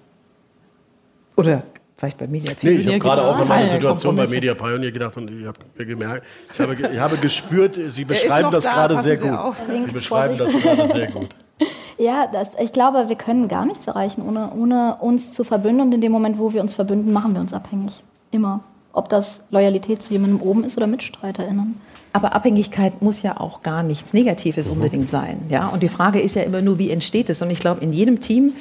Oder 1.36 1.64
vielleicht 1.98 2.18
bei 2.18 2.26
Media 2.28 2.54
Pioneer. 2.54 2.78
Nee, 2.78 2.82
ich 2.82 2.88
habe 2.88 2.98
gerade 3.00 3.22
auch 3.22 3.38
an 3.38 3.48
meine 3.48 3.68
Situation 3.68 4.16
bei 4.16 4.26
Media 4.26 4.54
Pioneer 4.54 4.92
gedacht 4.92 5.16
und 5.16 5.30
ich 5.30 5.46
habe 5.46 5.58
mir 5.76 5.86
gemerkt, 5.86 6.24
ich 6.54 6.60
habe, 6.60 6.74
ich 6.74 6.98
habe 6.98 7.16
gespürt, 7.16 7.78
Sie 7.88 8.04
beschreiben 8.06 8.50
das 8.50 8.64
da, 8.64 8.72
gerade 8.72 8.96
sehr 8.98 9.16
gut. 9.16 9.56
Sie 9.84 9.90
beschreiben 9.90 10.38
das 10.38 10.52
gerade 10.52 10.88
sehr 10.88 11.10
gut. 11.10 11.28
Ja, 12.00 12.28
das, 12.32 12.50
ich 12.62 12.72
glaube, 12.72 13.08
wir 13.08 13.16
können 13.16 13.48
gar 13.48 13.66
nichts 13.66 13.88
erreichen, 13.88 14.22
ohne, 14.22 14.52
ohne 14.54 14.98
uns 15.00 15.32
zu 15.32 15.42
verbünden. 15.42 15.80
Und 15.80 15.92
in 15.92 16.00
dem 16.00 16.12
Moment, 16.12 16.38
wo 16.38 16.52
wir 16.52 16.60
uns 16.60 16.72
verbünden, 16.72 17.12
machen 17.12 17.34
wir 17.34 17.40
uns 17.40 17.52
abhängig. 17.52 18.04
Immer. 18.30 18.60
Ob 18.92 19.08
das 19.08 19.40
Loyalität 19.50 20.00
zu 20.00 20.12
jemandem 20.12 20.40
oben 20.40 20.62
ist 20.62 20.76
oder 20.76 20.86
MitstreiterInnen. 20.86 21.80
Aber 22.12 22.36
Abhängigkeit 22.36 23.02
muss 23.02 23.22
ja 23.22 23.40
auch 23.40 23.64
gar 23.64 23.82
nichts 23.82 24.12
Negatives 24.12 24.68
mhm. 24.68 24.74
unbedingt 24.74 25.10
sein. 25.10 25.40
Ja? 25.48 25.66
Und 25.66 25.82
die 25.82 25.88
Frage 25.88 26.20
ist 26.20 26.36
ja 26.36 26.42
immer 26.42 26.62
nur, 26.62 26.78
wie 26.78 26.92
entsteht 26.92 27.30
es? 27.30 27.42
Und 27.42 27.50
ich 27.50 27.58
glaube, 27.58 27.82
in 27.82 27.92
jedem 27.92 28.20
Team 28.20 28.52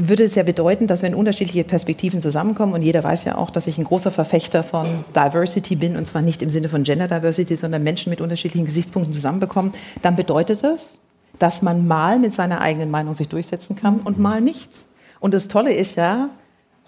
würde 0.00 0.22
es 0.22 0.36
ja 0.36 0.44
bedeuten, 0.44 0.86
dass 0.86 1.02
wenn 1.02 1.14
unterschiedliche 1.14 1.64
Perspektiven 1.64 2.20
zusammenkommen, 2.20 2.72
und 2.72 2.82
jeder 2.82 3.02
weiß 3.02 3.24
ja 3.24 3.36
auch, 3.36 3.50
dass 3.50 3.66
ich 3.66 3.78
ein 3.78 3.84
großer 3.84 4.12
Verfechter 4.12 4.62
von 4.62 4.86
Diversity 5.14 5.74
bin, 5.74 5.96
und 5.96 6.06
zwar 6.06 6.22
nicht 6.22 6.40
im 6.40 6.50
Sinne 6.50 6.68
von 6.68 6.84
Gender 6.84 7.08
Diversity, 7.08 7.56
sondern 7.56 7.82
Menschen 7.82 8.10
mit 8.10 8.20
unterschiedlichen 8.20 8.64
Gesichtspunkten 8.64 9.12
zusammenbekommen, 9.12 9.72
dann 10.00 10.14
bedeutet 10.14 10.62
das, 10.62 11.00
dass 11.40 11.62
man 11.62 11.88
mal 11.88 12.20
mit 12.20 12.32
seiner 12.32 12.60
eigenen 12.60 12.92
Meinung 12.92 13.12
sich 13.14 13.28
durchsetzen 13.28 13.74
kann 13.74 13.98
und 14.00 14.20
mal 14.20 14.40
nicht. 14.40 14.84
Und 15.18 15.34
das 15.34 15.48
Tolle 15.48 15.74
ist 15.74 15.96
ja, 15.96 16.30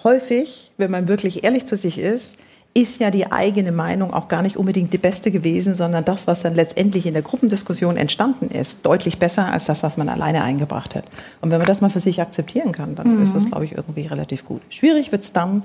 häufig, 0.04 0.72
wenn 0.76 0.92
man 0.92 1.08
wirklich 1.08 1.42
ehrlich 1.42 1.66
zu 1.66 1.76
sich 1.76 1.98
ist, 1.98 2.38
ist 2.72 3.00
ja 3.00 3.10
die 3.10 3.32
eigene 3.32 3.72
Meinung 3.72 4.14
auch 4.14 4.28
gar 4.28 4.42
nicht 4.42 4.56
unbedingt 4.56 4.92
die 4.92 4.98
beste 4.98 5.30
gewesen, 5.30 5.74
sondern 5.74 6.04
das, 6.04 6.26
was 6.26 6.40
dann 6.40 6.54
letztendlich 6.54 7.04
in 7.06 7.14
der 7.14 7.22
Gruppendiskussion 7.22 7.96
entstanden 7.96 8.48
ist, 8.48 8.86
deutlich 8.86 9.18
besser 9.18 9.50
als 9.50 9.64
das, 9.64 9.82
was 9.82 9.96
man 9.96 10.08
alleine 10.08 10.42
eingebracht 10.42 10.94
hat. 10.94 11.04
Und 11.40 11.50
wenn 11.50 11.58
man 11.58 11.66
das 11.66 11.80
mal 11.80 11.90
für 11.90 12.00
sich 12.00 12.20
akzeptieren 12.20 12.70
kann, 12.70 12.94
dann 12.94 13.16
mhm. 13.16 13.22
ist 13.22 13.34
das, 13.34 13.46
glaube 13.46 13.64
ich, 13.64 13.72
irgendwie 13.72 14.06
relativ 14.06 14.44
gut. 14.44 14.62
Schwierig 14.70 15.10
wird 15.10 15.24
es 15.24 15.32
dann, 15.32 15.64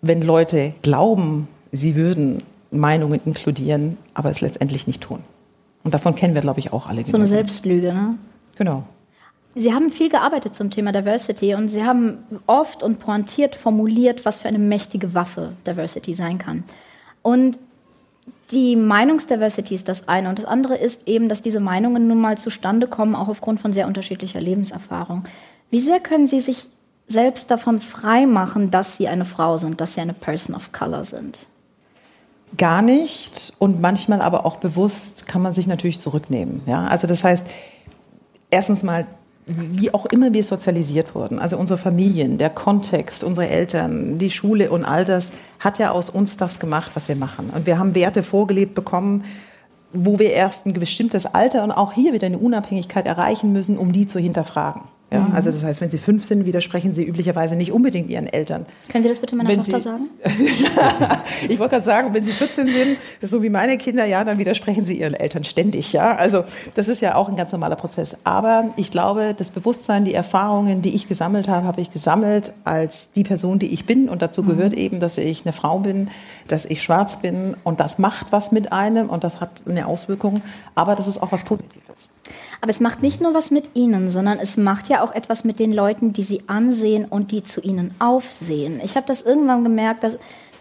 wenn 0.00 0.22
Leute 0.22 0.72
glauben, 0.80 1.48
sie 1.70 1.96
würden 1.96 2.38
Meinungen 2.70 3.20
inkludieren, 3.24 3.98
aber 4.14 4.30
es 4.30 4.40
letztendlich 4.40 4.86
nicht 4.86 5.02
tun. 5.02 5.20
Und 5.84 5.92
davon 5.92 6.14
kennen 6.14 6.34
wir, 6.34 6.40
glaube 6.40 6.60
ich, 6.60 6.72
auch 6.72 6.86
alle. 6.86 7.04
So 7.04 7.16
eine 7.16 7.26
Selbstlüge, 7.26 7.92
ne? 7.92 8.14
Genau. 8.56 8.84
Sie 9.54 9.74
haben 9.74 9.90
viel 9.90 10.08
gearbeitet 10.08 10.54
zum 10.54 10.70
Thema 10.70 10.92
Diversity 10.92 11.54
und 11.54 11.68
Sie 11.68 11.84
haben 11.84 12.24
oft 12.46 12.82
und 12.82 12.98
pointiert 12.98 13.54
formuliert, 13.54 14.24
was 14.24 14.40
für 14.40 14.48
eine 14.48 14.58
mächtige 14.58 15.14
Waffe 15.14 15.52
Diversity 15.66 16.14
sein 16.14 16.38
kann. 16.38 16.64
Und 17.20 17.58
die 18.50 18.76
Meinungsdiversity 18.76 19.74
ist 19.74 19.88
das 19.88 20.08
eine 20.08 20.28
und 20.28 20.38
das 20.38 20.46
andere 20.46 20.76
ist 20.76 21.06
eben, 21.06 21.28
dass 21.28 21.42
diese 21.42 21.60
Meinungen 21.60 22.06
nun 22.08 22.20
mal 22.20 22.38
zustande 22.38 22.86
kommen, 22.86 23.14
auch 23.14 23.28
aufgrund 23.28 23.60
von 23.60 23.72
sehr 23.72 23.86
unterschiedlicher 23.86 24.40
Lebenserfahrung. 24.40 25.24
Wie 25.70 25.80
sehr 25.80 26.00
können 26.00 26.26
Sie 26.26 26.40
sich 26.40 26.68
selbst 27.08 27.50
davon 27.50 27.80
freimachen, 27.80 28.70
dass 28.70 28.96
Sie 28.96 29.08
eine 29.08 29.24
Frau 29.24 29.58
sind, 29.58 29.80
dass 29.80 29.94
Sie 29.94 30.00
eine 30.00 30.14
Person 30.14 30.54
of 30.54 30.72
Color 30.72 31.04
sind? 31.04 31.46
Gar 32.56 32.82
nicht 32.82 33.54
und 33.58 33.80
manchmal 33.80 34.20
aber 34.20 34.44
auch 34.44 34.56
bewusst 34.56 35.26
kann 35.26 35.42
man 35.42 35.52
sich 35.52 35.66
natürlich 35.66 36.00
zurücknehmen. 36.00 36.60
Ja? 36.66 36.84
Also 36.84 37.06
das 37.06 37.24
heißt, 37.24 37.46
erstens 38.50 38.82
mal 38.82 39.06
wie 39.46 39.92
auch 39.92 40.06
immer 40.06 40.32
wir 40.32 40.44
sozialisiert 40.44 41.14
wurden, 41.14 41.38
also 41.38 41.56
unsere 41.56 41.78
Familien, 41.78 42.38
der 42.38 42.50
Kontext, 42.50 43.24
unsere 43.24 43.48
Eltern, 43.48 44.18
die 44.18 44.30
Schule 44.30 44.70
und 44.70 44.84
all 44.84 45.04
das, 45.04 45.32
hat 45.58 45.78
ja 45.78 45.90
aus 45.90 46.10
uns 46.10 46.36
das 46.36 46.60
gemacht, 46.60 46.92
was 46.94 47.08
wir 47.08 47.16
machen. 47.16 47.50
Und 47.50 47.66
wir 47.66 47.78
haben 47.78 47.94
Werte 47.94 48.22
vorgelebt 48.22 48.74
bekommen, 48.74 49.24
wo 49.92 50.18
wir 50.18 50.30
erst 50.30 50.66
ein 50.66 50.72
bestimmtes 50.74 51.26
Alter 51.26 51.64
und 51.64 51.72
auch 51.72 51.92
hier 51.92 52.12
wieder 52.12 52.26
eine 52.26 52.38
Unabhängigkeit 52.38 53.06
erreichen 53.06 53.52
müssen, 53.52 53.76
um 53.76 53.92
die 53.92 54.06
zu 54.06 54.18
hinterfragen. 54.18 54.82
Ja, 55.12 55.20
mhm. 55.20 55.34
Also 55.34 55.50
das 55.50 55.62
heißt, 55.62 55.80
wenn 55.80 55.90
Sie 55.90 55.98
fünf 55.98 56.24
sind, 56.24 56.46
widersprechen 56.46 56.94
Sie 56.94 57.04
üblicherweise 57.04 57.56
nicht 57.56 57.72
unbedingt 57.72 58.08
Ihren 58.08 58.26
Eltern. 58.26 58.66
Können 58.88 59.02
Sie 59.02 59.08
das 59.08 59.18
bitte 59.18 59.36
meiner 59.36 59.48
wenn 59.48 59.58
Tochter 59.58 59.80
Sie, 59.80 59.84
sagen? 59.84 60.08
ich 61.48 61.58
wollte 61.58 61.76
gerade 61.76 61.84
sagen, 61.84 62.14
wenn 62.14 62.22
Sie 62.22 62.32
14 62.32 62.68
sind, 62.68 62.96
so 63.20 63.42
wie 63.42 63.50
meine 63.50 63.76
Kinder, 63.76 64.04
ja, 64.04 64.24
dann 64.24 64.38
widersprechen 64.38 64.84
Sie 64.84 64.98
Ihren 64.98 65.14
Eltern 65.14 65.44
ständig. 65.44 65.92
Ja, 65.92 66.16
also 66.16 66.44
das 66.74 66.88
ist 66.88 67.02
ja 67.02 67.14
auch 67.14 67.28
ein 67.28 67.36
ganz 67.36 67.52
normaler 67.52 67.76
Prozess. 67.76 68.16
Aber 68.24 68.70
ich 68.76 68.90
glaube, 68.90 69.34
das 69.36 69.50
Bewusstsein, 69.50 70.04
die 70.04 70.14
Erfahrungen, 70.14 70.82
die 70.82 70.94
ich 70.94 71.08
gesammelt 71.08 71.48
habe, 71.48 71.66
habe 71.66 71.80
ich 71.80 71.90
gesammelt 71.90 72.52
als 72.64 73.12
die 73.12 73.24
Person, 73.24 73.58
die 73.58 73.66
ich 73.66 73.84
bin. 73.84 74.08
Und 74.08 74.22
dazu 74.22 74.42
mhm. 74.42 74.48
gehört 74.48 74.72
eben, 74.72 74.98
dass 74.98 75.18
ich 75.18 75.44
eine 75.44 75.52
Frau 75.52 75.80
bin, 75.80 76.08
dass 76.48 76.64
ich 76.64 76.82
schwarz 76.82 77.16
bin 77.20 77.56
und 77.64 77.80
das 77.80 77.98
macht 77.98 78.32
was 78.32 78.52
mit 78.52 78.72
einem 78.72 79.08
und 79.08 79.24
das 79.24 79.40
hat 79.40 79.62
eine 79.68 79.86
Auswirkung, 79.86 80.42
aber 80.74 80.94
das 80.94 81.06
ist 81.06 81.22
auch 81.22 81.32
was 81.32 81.44
Positives. 81.44 82.12
Aber 82.62 82.70
es 82.70 82.78
macht 82.78 83.02
nicht 83.02 83.20
nur 83.20 83.34
was 83.34 83.50
mit 83.50 83.70
Ihnen, 83.74 84.08
sondern 84.08 84.38
es 84.38 84.56
macht 84.56 84.88
ja 84.88 85.02
auch 85.02 85.12
etwas 85.12 85.42
mit 85.42 85.58
den 85.58 85.72
Leuten, 85.72 86.12
die 86.12 86.22
Sie 86.22 86.44
ansehen 86.46 87.04
und 87.04 87.32
die 87.32 87.42
zu 87.42 87.60
Ihnen 87.60 87.92
aufsehen. 87.98 88.80
Ich 88.84 88.94
habe 88.96 89.04
das 89.04 89.22
irgendwann 89.22 89.64
gemerkt, 89.64 90.04
dass 90.04 90.16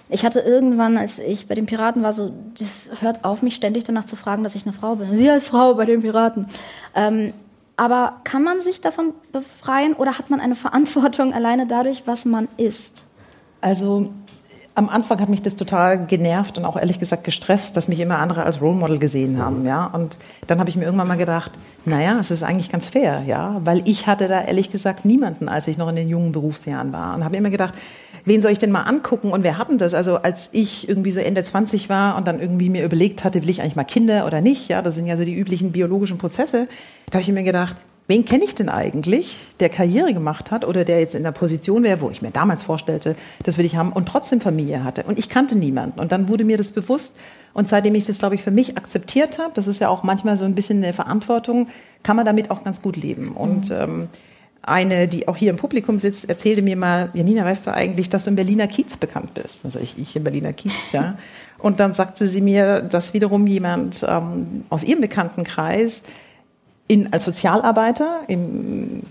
ich 0.10 0.26
hatte 0.26 0.40
irgendwann, 0.40 0.98
als 0.98 1.20
ich 1.20 1.48
bei 1.48 1.54
den 1.54 1.68
Piraten 1.68 2.02
war, 2.02 2.12
so, 2.12 2.34
das 2.58 2.90
hört 3.02 3.24
auf, 3.24 3.44
mich 3.44 3.54
ständig 3.54 3.84
danach 3.84 4.06
zu 4.06 4.16
fragen, 4.16 4.44
dass 4.44 4.56
ich 4.56 4.66
eine 4.66 4.74
Frau 4.74 4.96
bin. 4.96 5.16
Sie 5.16 5.30
als 5.30 5.46
Frau 5.46 5.76
bei 5.76 5.86
den 5.86 6.02
Piraten. 6.02 6.48
Ähm, 6.96 7.34
aber 7.78 8.18
kann 8.24 8.44
man 8.44 8.62
sich 8.62 8.82
davon 8.82 9.14
befreien 9.32 9.94
oder 9.94 10.18
hat 10.18 10.32
man 10.32 10.42
eine 10.42 10.56
Verantwortung 10.66 11.34
alleine 11.34 11.68
dadurch, 11.68 12.08
was 12.08 12.26
man 12.26 12.48
ist? 12.58 13.04
Also 13.62 14.12
am 14.74 14.88
Anfang 14.88 15.20
hat 15.20 15.28
mich 15.28 15.42
das 15.42 15.58
total 15.58 16.06
genervt 16.06 16.58
und 16.58 16.66
auch 16.66 16.78
ehrlich 16.78 16.98
gesagt 16.98 17.24
gestresst, 17.26 17.76
dass 17.76 17.88
mich 17.88 18.00
immer 18.00 18.20
andere 18.20 18.44
als 18.44 18.62
Role 18.62 18.76
Model 18.76 19.00
gesehen 19.00 19.38
haben, 19.38 19.66
ja. 19.66 19.86
Und 19.88 20.18
dann 20.48 20.60
habe 20.60 20.70
ich 20.70 20.78
mir 20.78 20.86
irgendwann 20.86 21.10
mal 21.10 21.18
gedacht, 21.18 21.52
naja, 21.84 22.18
es 22.20 22.32
ist 22.32 22.44
eigentlich 22.44 22.72
ganz 22.72 22.88
fair, 22.88 23.24
ja, 23.28 23.60
weil 23.66 23.82
ich 23.86 24.08
hatte 24.08 24.28
da 24.28 24.42
ehrlich 24.42 24.70
gesagt 24.70 25.04
niemanden, 25.04 25.50
als 25.50 25.68
ich 25.68 25.78
noch 25.78 25.90
in 25.90 25.98
den 25.98 26.08
jungen 26.08 26.32
Berufsjahren 26.32 26.94
war 26.94 27.16
und 27.16 27.26
habe 27.26 27.36
immer 27.36 27.50
gedacht, 27.50 27.74
wen 28.24 28.42
soll 28.42 28.52
ich 28.52 28.60
denn 28.60 28.72
mal 28.72 28.84
angucken 28.84 29.32
und 29.32 29.44
wer 29.44 29.58
hatten 29.58 29.78
das? 29.78 29.94
Also 29.94 30.18
als 30.18 30.50
ich 30.54 30.88
irgendwie 30.88 31.12
so 31.12 31.20
Ende 31.20 31.44
20 31.44 31.90
war 31.90 32.16
und 32.16 32.28
dann 32.28 32.40
irgendwie 32.40 32.70
mir 32.70 32.86
überlegt 32.86 33.24
hatte, 33.26 33.42
will 33.42 33.50
ich 33.50 33.62
eigentlich 33.62 33.76
mal 33.76 33.84
Kinder 33.84 34.26
oder 34.26 34.40
nicht, 34.40 34.70
ja, 34.70 34.82
das 34.82 34.96
sind 34.96 35.06
ja 35.06 35.18
so 35.18 35.26
die 35.26 35.36
üblichen 35.36 35.74
biologischen 35.74 36.18
Prozesse, 36.18 36.68
da 37.08 37.16
habe 37.16 37.24
ich 37.24 37.28
mir 37.30 37.44
gedacht, 37.44 37.76
wen 38.12 38.26
kenne 38.26 38.44
ich 38.44 38.56
denn 38.56 38.68
eigentlich, 38.68 39.38
der 39.62 39.70
Karriere 39.70 40.14
gemacht 40.14 40.52
hat 40.52 40.66
oder 40.66 40.84
der 40.84 41.00
jetzt 41.00 41.16
in 41.16 41.24
der 41.24 41.32
Position 41.32 41.84
wäre, 41.84 42.02
wo 42.02 42.10
ich 42.10 42.22
mir 42.22 42.32
damals 42.32 42.62
vorstellte, 42.62 43.16
das 43.42 43.58
will 43.58 43.64
ich 43.64 43.78
haben 43.78 43.94
und 43.94 44.06
trotzdem 44.06 44.42
Familie 44.42 44.84
hatte. 44.84 45.04
Und 45.04 45.18
ich 45.18 45.30
kannte 45.30 45.58
niemanden. 45.58 45.98
Und 45.98 46.12
dann 46.12 46.28
wurde 46.28 46.44
mir 46.44 46.58
das 46.58 46.74
bewusst. 46.74 47.16
Und 47.54 47.70
seitdem 47.70 47.96
ich 47.96 48.06
das, 48.06 48.18
glaube 48.18 48.36
ich, 48.36 48.44
für 48.44 48.52
mich 48.52 48.76
akzeptiert 48.76 49.40
habe, 49.40 49.52
das 49.54 49.68
ist 49.68 49.80
ja 49.80 49.88
auch 49.88 50.04
manchmal 50.04 50.36
so 50.36 50.44
ein 50.44 50.56
bisschen 50.56 50.84
eine 50.84 50.92
Verantwortung, 50.92 51.70
kann 52.04 52.18
man 52.18 52.26
damit 52.26 52.52
auch 52.52 52.66
ganz 52.66 52.82
gut 52.82 52.98
leben. 52.98 53.32
Und 53.32 53.70
mhm. 53.70 53.78
ähm, 53.78 54.10
eine, 54.62 55.08
die 55.08 55.30
auch 55.30 55.38
hier 55.38 55.50
im 55.50 55.56
Publikum 55.56 55.98
sitzt, 55.98 56.28
erzählte 56.28 56.62
mir 56.62 56.76
mal, 56.76 57.12
Janina, 57.14 57.46
weißt 57.46 57.66
du 57.66 57.74
eigentlich, 57.74 58.10
dass 58.10 58.26
du 58.26 58.32
im 58.32 58.36
Berliner 58.36 58.68
Kiez 58.68 58.98
bekannt 58.98 59.36
bist? 59.36 59.64
Also 59.64 59.80
ich, 59.80 59.98
ich 59.98 60.18
im 60.18 60.26
Berliner 60.26 60.52
Kiez, 60.52 60.92
ja. 60.92 61.18
Und 61.60 61.80
dann 61.80 61.94
sagte 61.94 62.28
sie 62.28 62.42
mir, 62.42 62.82
dass 62.82 63.14
wiederum 63.14 63.48
jemand 63.48 64.06
ähm, 64.06 64.66
aus 64.70 64.84
ihrem 64.84 65.00
Bekanntenkreis 65.00 66.04
in, 66.92 67.14
als 67.14 67.24
Sozialarbeiter, 67.24 68.24
im, 68.28 69.04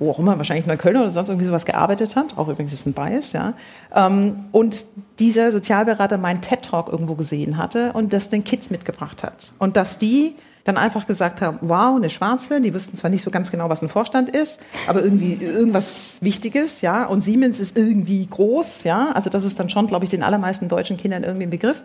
wo 0.00 0.10
auch 0.10 0.18
immer, 0.18 0.36
wahrscheinlich 0.36 0.66
in 0.66 0.72
Neukölln 0.72 0.96
oder 0.96 1.10
sonst 1.10 1.28
irgendwie 1.28 1.46
sowas 1.46 1.64
gearbeitet 1.64 2.16
hat, 2.16 2.36
auch 2.36 2.48
übrigens 2.48 2.72
ist 2.72 2.86
ein 2.86 2.92
Bias, 2.92 3.32
ja. 3.34 3.52
Ähm, 3.94 4.46
und 4.50 4.84
dieser 5.20 5.52
Sozialberater 5.52 6.18
meinen 6.18 6.40
TED-Talk 6.40 6.88
irgendwo 6.88 7.14
gesehen 7.14 7.56
hatte 7.56 7.92
und 7.92 8.12
das 8.12 8.30
den 8.30 8.42
Kids 8.42 8.70
mitgebracht 8.70 9.22
hat. 9.22 9.52
Und 9.60 9.76
dass 9.76 9.98
die 9.98 10.34
dann 10.64 10.76
einfach 10.76 11.06
gesagt 11.06 11.40
haben, 11.40 11.58
wow, 11.60 11.94
eine 11.94 12.10
Schwarze, 12.10 12.60
die 12.60 12.74
wüssten 12.74 12.96
zwar 12.96 13.10
nicht 13.10 13.22
so 13.22 13.30
ganz 13.30 13.52
genau, 13.52 13.68
was 13.68 13.80
ein 13.80 13.88
Vorstand 13.88 14.30
ist, 14.30 14.58
aber 14.88 15.00
irgendwie 15.00 15.34
irgendwas 15.34 16.18
Wichtiges, 16.22 16.80
ja, 16.80 17.06
und 17.06 17.20
Siemens 17.20 17.60
ist 17.60 17.76
irgendwie 17.76 18.26
groß, 18.26 18.82
ja, 18.82 19.12
also 19.12 19.30
das 19.30 19.44
ist 19.44 19.60
dann 19.60 19.70
schon, 19.70 19.86
glaube 19.86 20.04
ich, 20.04 20.10
den 20.10 20.24
allermeisten 20.24 20.66
deutschen 20.66 20.96
Kindern 20.96 21.22
irgendwie 21.22 21.46
ein 21.46 21.50
Begriff. 21.50 21.80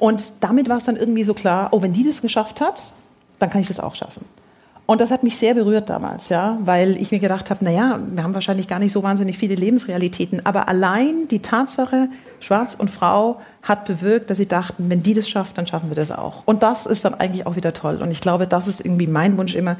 Und 0.00 0.20
damit 0.40 0.68
war 0.68 0.78
es 0.78 0.84
dann 0.84 0.96
irgendwie 0.96 1.22
so 1.22 1.32
klar, 1.32 1.68
oh, 1.70 1.80
wenn 1.80 1.92
die 1.92 2.04
das 2.04 2.22
geschafft 2.22 2.60
hat, 2.60 2.92
dann 3.42 3.50
kann 3.50 3.60
ich 3.60 3.68
das 3.68 3.80
auch 3.80 3.94
schaffen. 3.94 4.24
Und 4.84 5.00
das 5.00 5.10
hat 5.10 5.22
mich 5.22 5.36
sehr 5.36 5.54
berührt 5.54 5.88
damals, 5.88 6.28
ja, 6.28 6.58
weil 6.64 7.00
ich 7.00 7.12
mir 7.12 7.20
gedacht 7.20 7.50
habe, 7.50 7.64
naja, 7.64 8.00
wir 8.10 8.22
haben 8.22 8.34
wahrscheinlich 8.34 8.66
gar 8.66 8.78
nicht 8.78 8.92
so 8.92 9.02
wahnsinnig 9.02 9.38
viele 9.38 9.54
Lebensrealitäten, 9.54 10.44
aber 10.44 10.68
allein 10.68 11.28
die 11.28 11.38
Tatsache, 11.38 12.08
Schwarz 12.40 12.74
und 12.74 12.90
Frau 12.90 13.40
hat 13.62 13.84
bewirkt, 13.84 14.28
dass 14.28 14.38
sie 14.38 14.48
dachten, 14.48 14.90
wenn 14.90 15.02
die 15.02 15.14
das 15.14 15.28
schafft, 15.28 15.56
dann 15.56 15.66
schaffen 15.66 15.88
wir 15.88 15.94
das 15.94 16.10
auch. 16.10 16.42
Und 16.46 16.64
das 16.64 16.86
ist 16.86 17.04
dann 17.04 17.14
eigentlich 17.14 17.46
auch 17.46 17.54
wieder 17.54 17.72
toll. 17.72 18.02
Und 18.02 18.10
ich 18.10 18.20
glaube, 18.20 18.48
das 18.48 18.66
ist 18.66 18.84
irgendwie 18.84 19.06
mein 19.06 19.38
Wunsch 19.38 19.54
immer. 19.54 19.76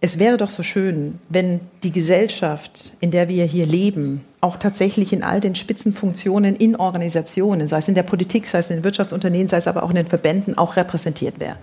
Es 0.00 0.18
wäre 0.18 0.36
doch 0.36 0.50
so 0.50 0.64
schön, 0.64 1.20
wenn 1.28 1.60
die 1.84 1.92
Gesellschaft, 1.92 2.92
in 3.00 3.12
der 3.12 3.28
wir 3.28 3.44
hier 3.44 3.66
leben, 3.66 4.24
auch 4.40 4.56
tatsächlich 4.56 5.12
in 5.12 5.22
all 5.22 5.40
den 5.40 5.54
Spitzenfunktionen 5.54 6.56
in 6.56 6.76
Organisationen, 6.76 7.68
sei 7.68 7.78
es 7.78 7.88
in 7.88 7.94
der 7.94 8.02
Politik, 8.02 8.46
sei 8.46 8.58
es 8.58 8.68
in 8.68 8.78
den 8.78 8.84
Wirtschaftsunternehmen, 8.84 9.48
sei 9.48 9.58
es 9.58 9.68
aber 9.68 9.84
auch 9.84 9.90
in 9.90 9.96
den 9.96 10.06
Verbänden, 10.06 10.58
auch 10.58 10.76
repräsentiert 10.76 11.40
wäre. 11.40 11.56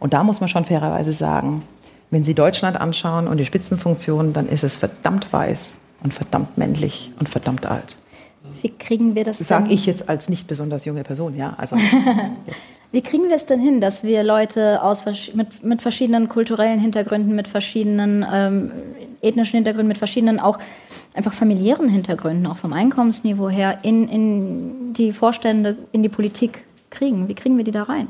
Und 0.00 0.14
da 0.14 0.22
muss 0.22 0.40
man 0.40 0.48
schon 0.48 0.64
fairerweise 0.64 1.12
sagen, 1.12 1.62
wenn 2.10 2.24
Sie 2.24 2.34
Deutschland 2.34 2.80
anschauen 2.80 3.28
und 3.28 3.36
die 3.36 3.44
Spitzenfunktionen, 3.44 4.32
dann 4.32 4.48
ist 4.48 4.64
es 4.64 4.76
verdammt 4.76 5.32
weiß 5.32 5.80
und 6.02 6.14
verdammt 6.14 6.56
männlich 6.56 7.12
und 7.18 7.28
verdammt 7.28 7.66
alt. 7.66 7.96
Wie 8.62 8.70
kriegen 8.70 9.14
wir 9.14 9.24
das? 9.24 9.38
Sage 9.38 9.72
ich 9.72 9.86
jetzt 9.86 10.08
als 10.08 10.28
nicht 10.28 10.46
besonders 10.46 10.84
junge 10.84 11.04
Person, 11.04 11.36
ja. 11.36 11.54
Also 11.58 11.76
Wie 12.92 13.02
kriegen 13.02 13.28
wir 13.28 13.36
es 13.36 13.46
denn 13.46 13.60
hin, 13.60 13.80
dass 13.80 14.04
wir 14.04 14.22
Leute 14.22 14.82
aus, 14.82 15.04
mit, 15.34 15.62
mit 15.62 15.82
verschiedenen 15.82 16.28
kulturellen 16.28 16.80
Hintergründen, 16.80 17.34
mit 17.36 17.46
verschiedenen 17.46 18.24
ähm, 18.30 18.72
ethnischen 19.20 19.56
Hintergründen, 19.56 19.88
mit 19.88 19.98
verschiedenen 19.98 20.40
auch 20.40 20.58
einfach 21.14 21.32
familiären 21.32 21.88
Hintergründen, 21.88 22.46
auch 22.46 22.56
vom 22.56 22.72
Einkommensniveau 22.72 23.48
her, 23.48 23.78
in, 23.82 24.08
in 24.08 24.92
die 24.94 25.12
Vorstände, 25.12 25.76
in 25.92 26.02
die 26.02 26.08
Politik 26.08 26.64
kriegen? 26.90 27.28
Wie 27.28 27.34
kriegen 27.34 27.56
wir 27.58 27.64
die 27.64 27.72
da 27.72 27.84
rein? 27.84 28.08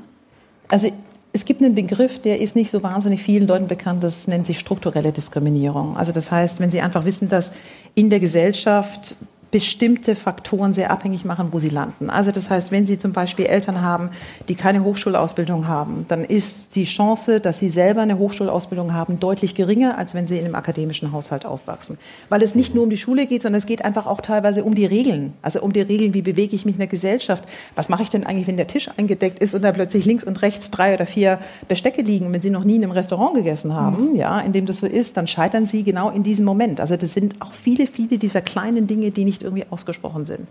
Also 0.68 0.90
es 1.32 1.44
gibt 1.44 1.62
einen 1.62 1.74
Begriff, 1.74 2.20
der 2.20 2.40
ist 2.40 2.56
nicht 2.56 2.70
so 2.70 2.82
wahnsinnig 2.82 3.22
vielen 3.22 3.46
Leuten 3.46 3.68
bekannt, 3.68 4.02
das 4.02 4.26
nennt 4.28 4.46
sich 4.46 4.58
strukturelle 4.58 5.12
Diskriminierung. 5.12 5.96
Also 5.96 6.12
das 6.12 6.30
heißt, 6.30 6.60
wenn 6.60 6.70
Sie 6.70 6.80
einfach 6.80 7.04
wissen, 7.04 7.28
dass 7.28 7.52
in 7.94 8.10
der 8.10 8.20
Gesellschaft 8.20 9.16
bestimmte 9.50 10.14
Faktoren 10.14 10.72
sehr 10.74 10.90
abhängig 10.90 11.24
machen, 11.24 11.48
wo 11.52 11.58
sie 11.58 11.70
landen. 11.70 12.10
Also 12.10 12.30
das 12.30 12.50
heißt, 12.50 12.70
wenn 12.70 12.86
Sie 12.86 12.98
zum 12.98 13.12
Beispiel 13.12 13.46
Eltern 13.46 13.82
haben, 13.82 14.10
die 14.48 14.54
keine 14.54 14.84
Hochschulausbildung 14.84 15.66
haben, 15.66 16.04
dann 16.08 16.24
ist 16.24 16.76
die 16.76 16.84
Chance, 16.84 17.40
dass 17.40 17.58
sie 17.58 17.70
selber 17.70 18.02
eine 18.02 18.18
Hochschulausbildung 18.18 18.92
haben, 18.92 19.20
deutlich 19.20 19.54
geringer, 19.54 19.96
als 19.96 20.14
wenn 20.14 20.26
sie 20.26 20.38
in 20.38 20.44
einem 20.44 20.54
akademischen 20.54 21.12
Haushalt 21.12 21.46
aufwachsen. 21.46 21.98
Weil 22.28 22.42
es 22.42 22.54
nicht 22.54 22.74
nur 22.74 22.84
um 22.84 22.90
die 22.90 22.98
Schule 22.98 23.26
geht, 23.26 23.42
sondern 23.42 23.58
es 23.58 23.66
geht 23.66 23.84
einfach 23.84 24.06
auch 24.06 24.20
teilweise 24.20 24.64
um 24.64 24.74
die 24.74 24.86
Regeln. 24.86 25.32
Also 25.40 25.62
um 25.62 25.72
die 25.72 25.80
Regeln, 25.80 26.14
wie 26.14 26.22
bewege 26.22 26.54
ich 26.54 26.64
mich 26.64 26.74
in 26.74 26.80
der 26.80 26.88
Gesellschaft? 26.88 27.44
Was 27.74 27.88
mache 27.88 28.02
ich 28.02 28.10
denn 28.10 28.24
eigentlich, 28.24 28.48
wenn 28.48 28.56
der 28.56 28.66
Tisch 28.66 28.88
eingedeckt 28.96 29.38
ist 29.38 29.54
und 29.54 29.62
da 29.62 29.72
plötzlich 29.72 30.04
links 30.04 30.24
und 30.24 30.42
rechts 30.42 30.70
drei 30.70 30.94
oder 30.94 31.06
vier 31.06 31.38
Bestecke 31.68 32.02
liegen, 32.02 32.32
wenn 32.32 32.42
Sie 32.42 32.50
noch 32.50 32.64
nie 32.64 32.76
in 32.76 32.82
einem 32.82 32.92
Restaurant 32.92 33.34
gegessen 33.34 33.74
haben, 33.74 34.10
mhm. 34.10 34.16
ja, 34.16 34.40
in 34.40 34.52
dem 34.52 34.66
das 34.66 34.78
so 34.78 34.86
ist, 34.86 35.16
dann 35.16 35.26
scheitern 35.26 35.66
Sie 35.66 35.84
genau 35.84 36.10
in 36.10 36.22
diesem 36.22 36.44
Moment. 36.44 36.80
Also 36.80 36.96
das 36.96 37.14
sind 37.14 37.40
auch 37.40 37.52
viele, 37.52 37.86
viele 37.86 38.18
dieser 38.18 38.42
kleinen 38.42 38.86
Dinge, 38.86 39.10
die 39.10 39.24
nicht 39.24 39.37
nicht 39.38 39.44
irgendwie 39.44 39.66
ausgesprochen 39.70 40.26
sind. 40.26 40.48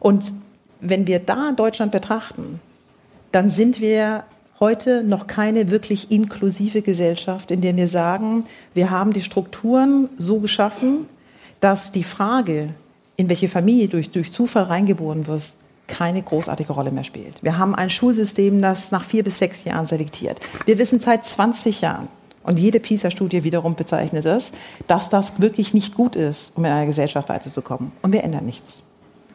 Und 0.00 0.32
wenn 0.80 1.06
wir 1.06 1.18
da 1.18 1.52
Deutschland 1.52 1.92
betrachten, 1.92 2.60
dann 3.32 3.48
sind 3.50 3.80
wir 3.80 4.24
heute 4.60 5.04
noch 5.04 5.26
keine 5.26 5.70
wirklich 5.70 6.10
inklusive 6.10 6.82
Gesellschaft, 6.82 7.50
in 7.50 7.60
der 7.60 7.76
wir 7.76 7.88
sagen, 7.88 8.44
wir 8.74 8.90
haben 8.90 9.12
die 9.12 9.22
Strukturen 9.22 10.08
so 10.18 10.40
geschaffen, 10.40 11.06
dass 11.60 11.92
die 11.92 12.04
Frage, 12.04 12.74
in 13.16 13.28
welche 13.28 13.48
Familie 13.48 13.86
du 13.86 13.92
durch, 13.92 14.10
durch 14.10 14.32
Zufall 14.32 14.64
reingeboren 14.64 15.26
wirst, 15.26 15.58
keine 15.86 16.22
großartige 16.22 16.72
Rolle 16.72 16.90
mehr 16.90 17.04
spielt. 17.04 17.42
Wir 17.42 17.56
haben 17.56 17.74
ein 17.74 17.90
Schulsystem, 17.90 18.60
das 18.60 18.90
nach 18.92 19.04
vier 19.04 19.24
bis 19.24 19.38
sechs 19.38 19.64
Jahren 19.64 19.86
selektiert. 19.86 20.40
Wir 20.66 20.78
wissen 20.78 21.00
seit 21.00 21.24
20 21.24 21.80
Jahren, 21.80 22.08
und 22.42 22.58
jede 22.58 22.80
PISA-Studie 22.80 23.44
wiederum 23.44 23.74
bezeichnet 23.74 24.26
es, 24.26 24.52
dass 24.86 25.08
das 25.08 25.40
wirklich 25.40 25.74
nicht 25.74 25.94
gut 25.94 26.16
ist, 26.16 26.56
um 26.56 26.64
in 26.64 26.72
einer 26.72 26.86
Gesellschaft 26.86 27.28
weiterzukommen. 27.28 27.92
Und 28.02 28.12
wir 28.12 28.24
ändern 28.24 28.46
nichts. 28.46 28.84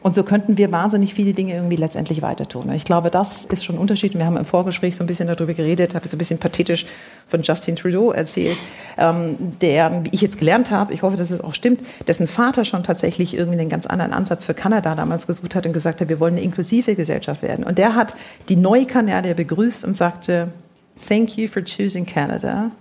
Und 0.03 0.15
so 0.15 0.23
könnten 0.23 0.57
wir 0.57 0.69
wahnsinnig 0.73 1.13
viele 1.13 1.33
Dinge 1.33 1.53
irgendwie 1.53 1.77
letztendlich 1.77 2.21
weiter 2.21 2.45
tun. 2.45 2.69
Ich 2.73 2.83
glaube, 2.83 3.09
das 3.09 3.45
ist 3.45 3.63
schon 3.63 3.75
ein 3.75 3.79
Unterschied. 3.79 4.13
Wir 4.15 4.25
haben 4.25 4.35
im 4.35 4.43
Vorgespräch 4.43 4.97
so 4.97 5.03
ein 5.03 5.07
bisschen 5.07 5.29
darüber 5.29 5.53
geredet, 5.53 5.95
habe 5.95 6.05
so 6.09 6.15
ein 6.15 6.17
bisschen 6.17 6.39
pathetisch 6.39 6.85
von 7.25 7.41
Justin 7.41 7.77
Trudeau 7.77 8.11
erzählt, 8.11 8.57
ähm, 8.97 9.53
der, 9.61 10.03
wie 10.03 10.09
ich 10.11 10.19
jetzt 10.19 10.37
gelernt 10.37 10.71
habe, 10.71 10.93
ich 10.93 11.03
hoffe, 11.03 11.15
dass 11.15 11.31
es 11.31 11.39
auch 11.39 11.53
stimmt, 11.53 11.79
dessen 12.05 12.27
Vater 12.27 12.65
schon 12.65 12.83
tatsächlich 12.83 13.33
irgendwie 13.33 13.61
einen 13.61 13.69
ganz 13.69 13.85
anderen 13.85 14.11
Ansatz 14.11 14.43
für 14.43 14.53
Kanada 14.53 14.93
damals 14.93 15.25
gesucht 15.25 15.55
hat 15.55 15.65
und 15.65 15.71
gesagt 15.71 16.01
hat, 16.01 16.09
wir 16.09 16.19
wollen 16.19 16.33
eine 16.33 16.43
inklusive 16.43 16.95
Gesellschaft 16.95 17.41
werden. 17.41 17.63
Und 17.63 17.77
der 17.77 17.95
hat 17.95 18.13
die 18.49 18.57
neue 18.57 18.85
Kanadier 18.85 19.35
begrüßt 19.35 19.85
und 19.85 19.95
sagte, 19.95 20.49
Thank 21.07 21.37
you 21.37 21.47
for 21.47 21.63
choosing 21.63 22.05
Canada 22.05 22.71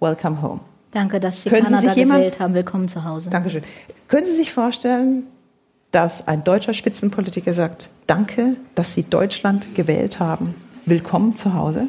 Welcome 0.00 0.42
Home. 0.42 0.60
Danke, 0.92 1.20
dass 1.20 1.42
Sie 1.42 1.50
Können 1.50 1.64
Kanada 1.64 1.82
Sie 1.82 1.88
sich 1.88 1.96
jemand, 1.96 2.20
gewählt 2.20 2.40
haben. 2.40 2.54
Willkommen 2.54 2.88
zu 2.88 3.04
Hause. 3.04 3.30
Dankeschön. 3.30 3.62
Können 4.08 4.26
Sie 4.26 4.32
sich 4.32 4.52
vorstellen, 4.52 5.24
dass 5.92 6.26
ein 6.28 6.44
deutscher 6.44 6.74
Spitzenpolitiker 6.74 7.54
sagt, 7.54 7.90
danke, 8.06 8.56
dass 8.74 8.92
Sie 8.92 9.02
Deutschland 9.02 9.74
gewählt 9.74 10.20
haben. 10.20 10.54
Willkommen 10.84 11.34
zu 11.34 11.54
Hause? 11.54 11.88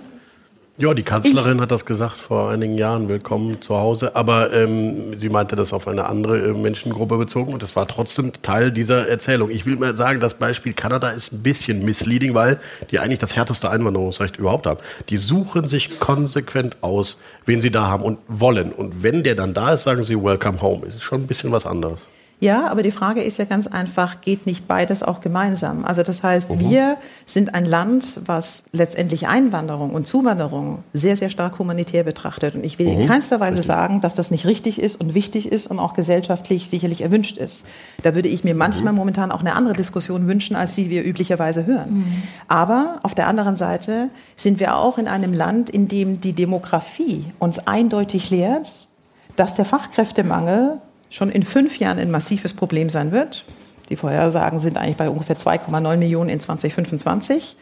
Ja, 0.80 0.94
die 0.94 1.02
Kanzlerin 1.02 1.56
ich. 1.56 1.62
hat 1.62 1.72
das 1.72 1.86
gesagt 1.86 2.18
vor 2.18 2.52
einigen 2.52 2.78
Jahren, 2.78 3.10
willkommen 3.10 3.64
zu 3.64 3.78
Hause. 3.78 4.16
Aber 4.16 4.54
ähm, 4.54 5.18
sie 5.18 5.28
meinte 5.28 5.56
das 5.56 5.74
auf 5.74 5.88
eine 5.88 6.06
andere 6.06 6.38
äh, 6.38 6.54
Menschengruppe 6.54 7.18
bezogen 7.18 7.52
und 7.52 7.64
das 7.64 7.76
war 7.76 7.88
trotzdem 7.88 8.32
Teil 8.44 8.72
dieser 8.72 9.08
Erzählung. 9.08 9.50
Ich 9.50 9.66
will 9.66 9.76
mal 9.78 9.98
sagen, 9.98 10.20
das 10.20 10.36
Beispiel 10.36 10.74
Kanada 10.74 11.10
ist 11.10 11.34
ein 11.34 11.42
bisschen 11.42 11.84
misleading, 11.84 12.36
weil 12.36 12.60
die 12.92 13.00
eigentlich 13.00 13.18
das 13.18 13.36
härteste 13.36 13.72
Einwanderungsrecht 13.72 14.38
überhaupt 14.38 14.68
haben. 14.68 14.80
Die 15.10 15.18
suchen 15.18 15.66
sich 15.66 16.00
konsequent 16.00 16.78
aus, 16.82 17.18
wen 17.48 17.60
sie 17.60 17.72
da 17.72 17.88
haben 17.88 18.04
und 18.04 18.20
wollen. 18.28 18.72
Und 18.72 19.02
wenn 19.02 19.24
der 19.24 19.34
dann 19.34 19.56
da 19.56 19.74
ist, 19.74 19.82
sagen 19.82 20.04
sie 20.04 20.16
Welcome 20.16 20.62
Home. 20.62 20.86
Das 20.86 20.94
ist 20.94 21.04
schon 21.04 21.22
ein 21.24 21.28
bisschen 21.28 21.52
was 21.52 21.66
anderes. 21.66 22.02
Ja, 22.40 22.68
aber 22.68 22.84
die 22.84 22.92
Frage 22.92 23.24
ist 23.24 23.40
ja 23.40 23.46
ganz 23.46 23.66
einfach, 23.66 24.22
geht 24.22 24.46
nicht 24.46 24.68
beides 24.68 25.02
auch 25.02 25.22
gemeinsam? 25.22 25.84
Also 25.86 26.04
das 26.04 26.24
heißt, 26.24 26.52
mhm. 26.52 26.60
wir 26.60 26.98
sind 27.26 27.56
ein 27.56 27.66
Land, 27.66 28.20
was 28.26 28.64
letztendlich 28.72 29.28
Einwanderung 29.28 29.90
und 29.90 30.06
Zuwanderung 30.06 30.84
sehr, 30.94 31.18
sehr 31.18 31.32
stark 31.32 31.58
humanitär 31.58 32.04
betrachtet. 32.04 32.54
Und 32.54 32.64
ich 32.64 32.78
will 32.78 32.94
mhm. 32.94 33.02
in 33.02 33.08
keinster 33.08 33.40
Weise 33.40 33.64
sagen, 33.64 34.02
dass 34.02 34.14
das 34.14 34.30
nicht 34.30 34.46
richtig 34.46 34.80
ist 34.80 35.02
und 35.02 35.16
wichtig 35.16 35.52
ist 35.52 35.66
und 35.66 35.80
auch 35.80 35.94
gesellschaftlich 35.94 36.70
sicherlich 36.70 37.02
erwünscht 37.02 37.38
ist. 37.38 37.66
Da 38.04 38.14
würde 38.14 38.30
ich 38.30 38.44
mir 38.44 38.54
manchmal 38.54 38.94
mhm. 38.94 39.00
momentan 39.00 39.32
auch 39.32 39.42
eine 39.42 39.56
andere 39.56 39.74
Diskussion 39.74 40.28
wünschen, 40.28 40.56
als 40.56 40.76
die 40.76 40.92
wir 40.92 41.04
üblicherweise 41.04 41.66
hören. 41.66 41.94
Mhm. 41.94 42.24
Aber 42.48 43.00
auf 43.02 43.16
der 43.16 43.28
anderen 43.28 43.56
Seite 43.56 44.10
sind 44.36 44.60
wir 44.60 44.76
auch 44.76 45.00
in 45.00 45.08
einem 45.08 45.34
Land, 45.34 45.72
in 45.72 45.88
dem 45.88 46.22
die 46.22 46.34
Demografie 46.34 47.26
uns 47.40 47.58
eindeutig 47.66 48.30
lehrt, 48.30 48.88
dass 49.36 49.56
der 49.56 49.66
Fachkräftemangel 49.66 50.82
schon 51.10 51.30
in 51.30 51.44
fünf 51.44 51.80
Jahren 51.80 52.00
ein 52.00 52.12
massives 52.12 52.54
Problem 52.54 52.90
sein 52.90 53.12
wird. 53.12 53.46
Die 53.90 53.96
Vorhersagen 53.96 54.60
sind 54.60 54.78
eigentlich 54.78 54.98
bei 54.98 55.10
ungefähr 55.10 55.38
2,9 55.38 55.98
Millionen 55.98 56.30
in 56.30 56.40
2025. 56.40 57.56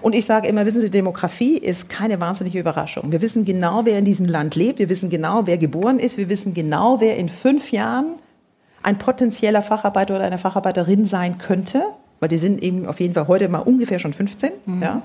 Und 0.00 0.14
ich 0.14 0.24
sage 0.24 0.48
immer, 0.48 0.66
wissen 0.66 0.80
Sie, 0.80 0.90
Demografie 0.90 1.56
ist 1.56 1.88
keine 1.88 2.20
wahnsinnige 2.20 2.58
Überraschung. 2.58 3.12
Wir 3.12 3.20
wissen 3.20 3.44
genau, 3.44 3.84
wer 3.84 3.98
in 3.98 4.04
diesem 4.04 4.26
Land 4.26 4.54
lebt. 4.54 4.78
Wir 4.78 4.88
wissen 4.88 5.10
genau, 5.10 5.46
wer 5.46 5.58
geboren 5.58 5.98
ist. 5.98 6.16
Wir 6.16 6.28
wissen 6.28 6.54
genau, 6.54 7.00
wer 7.00 7.16
in 7.16 7.28
fünf 7.28 7.72
Jahren 7.72 8.14
ein 8.82 8.98
potenzieller 8.98 9.62
Facharbeiter 9.62 10.16
oder 10.16 10.24
eine 10.24 10.38
Facharbeiterin 10.38 11.04
sein 11.04 11.38
könnte. 11.38 11.82
Weil 12.20 12.28
die 12.28 12.38
sind 12.38 12.62
eben 12.62 12.86
auf 12.86 13.00
jeden 13.00 13.14
Fall 13.14 13.28
heute 13.28 13.48
mal 13.48 13.58
ungefähr 13.58 13.98
schon 13.98 14.12
15. 14.12 14.52
Mhm. 14.66 14.82
Ja. 14.82 15.02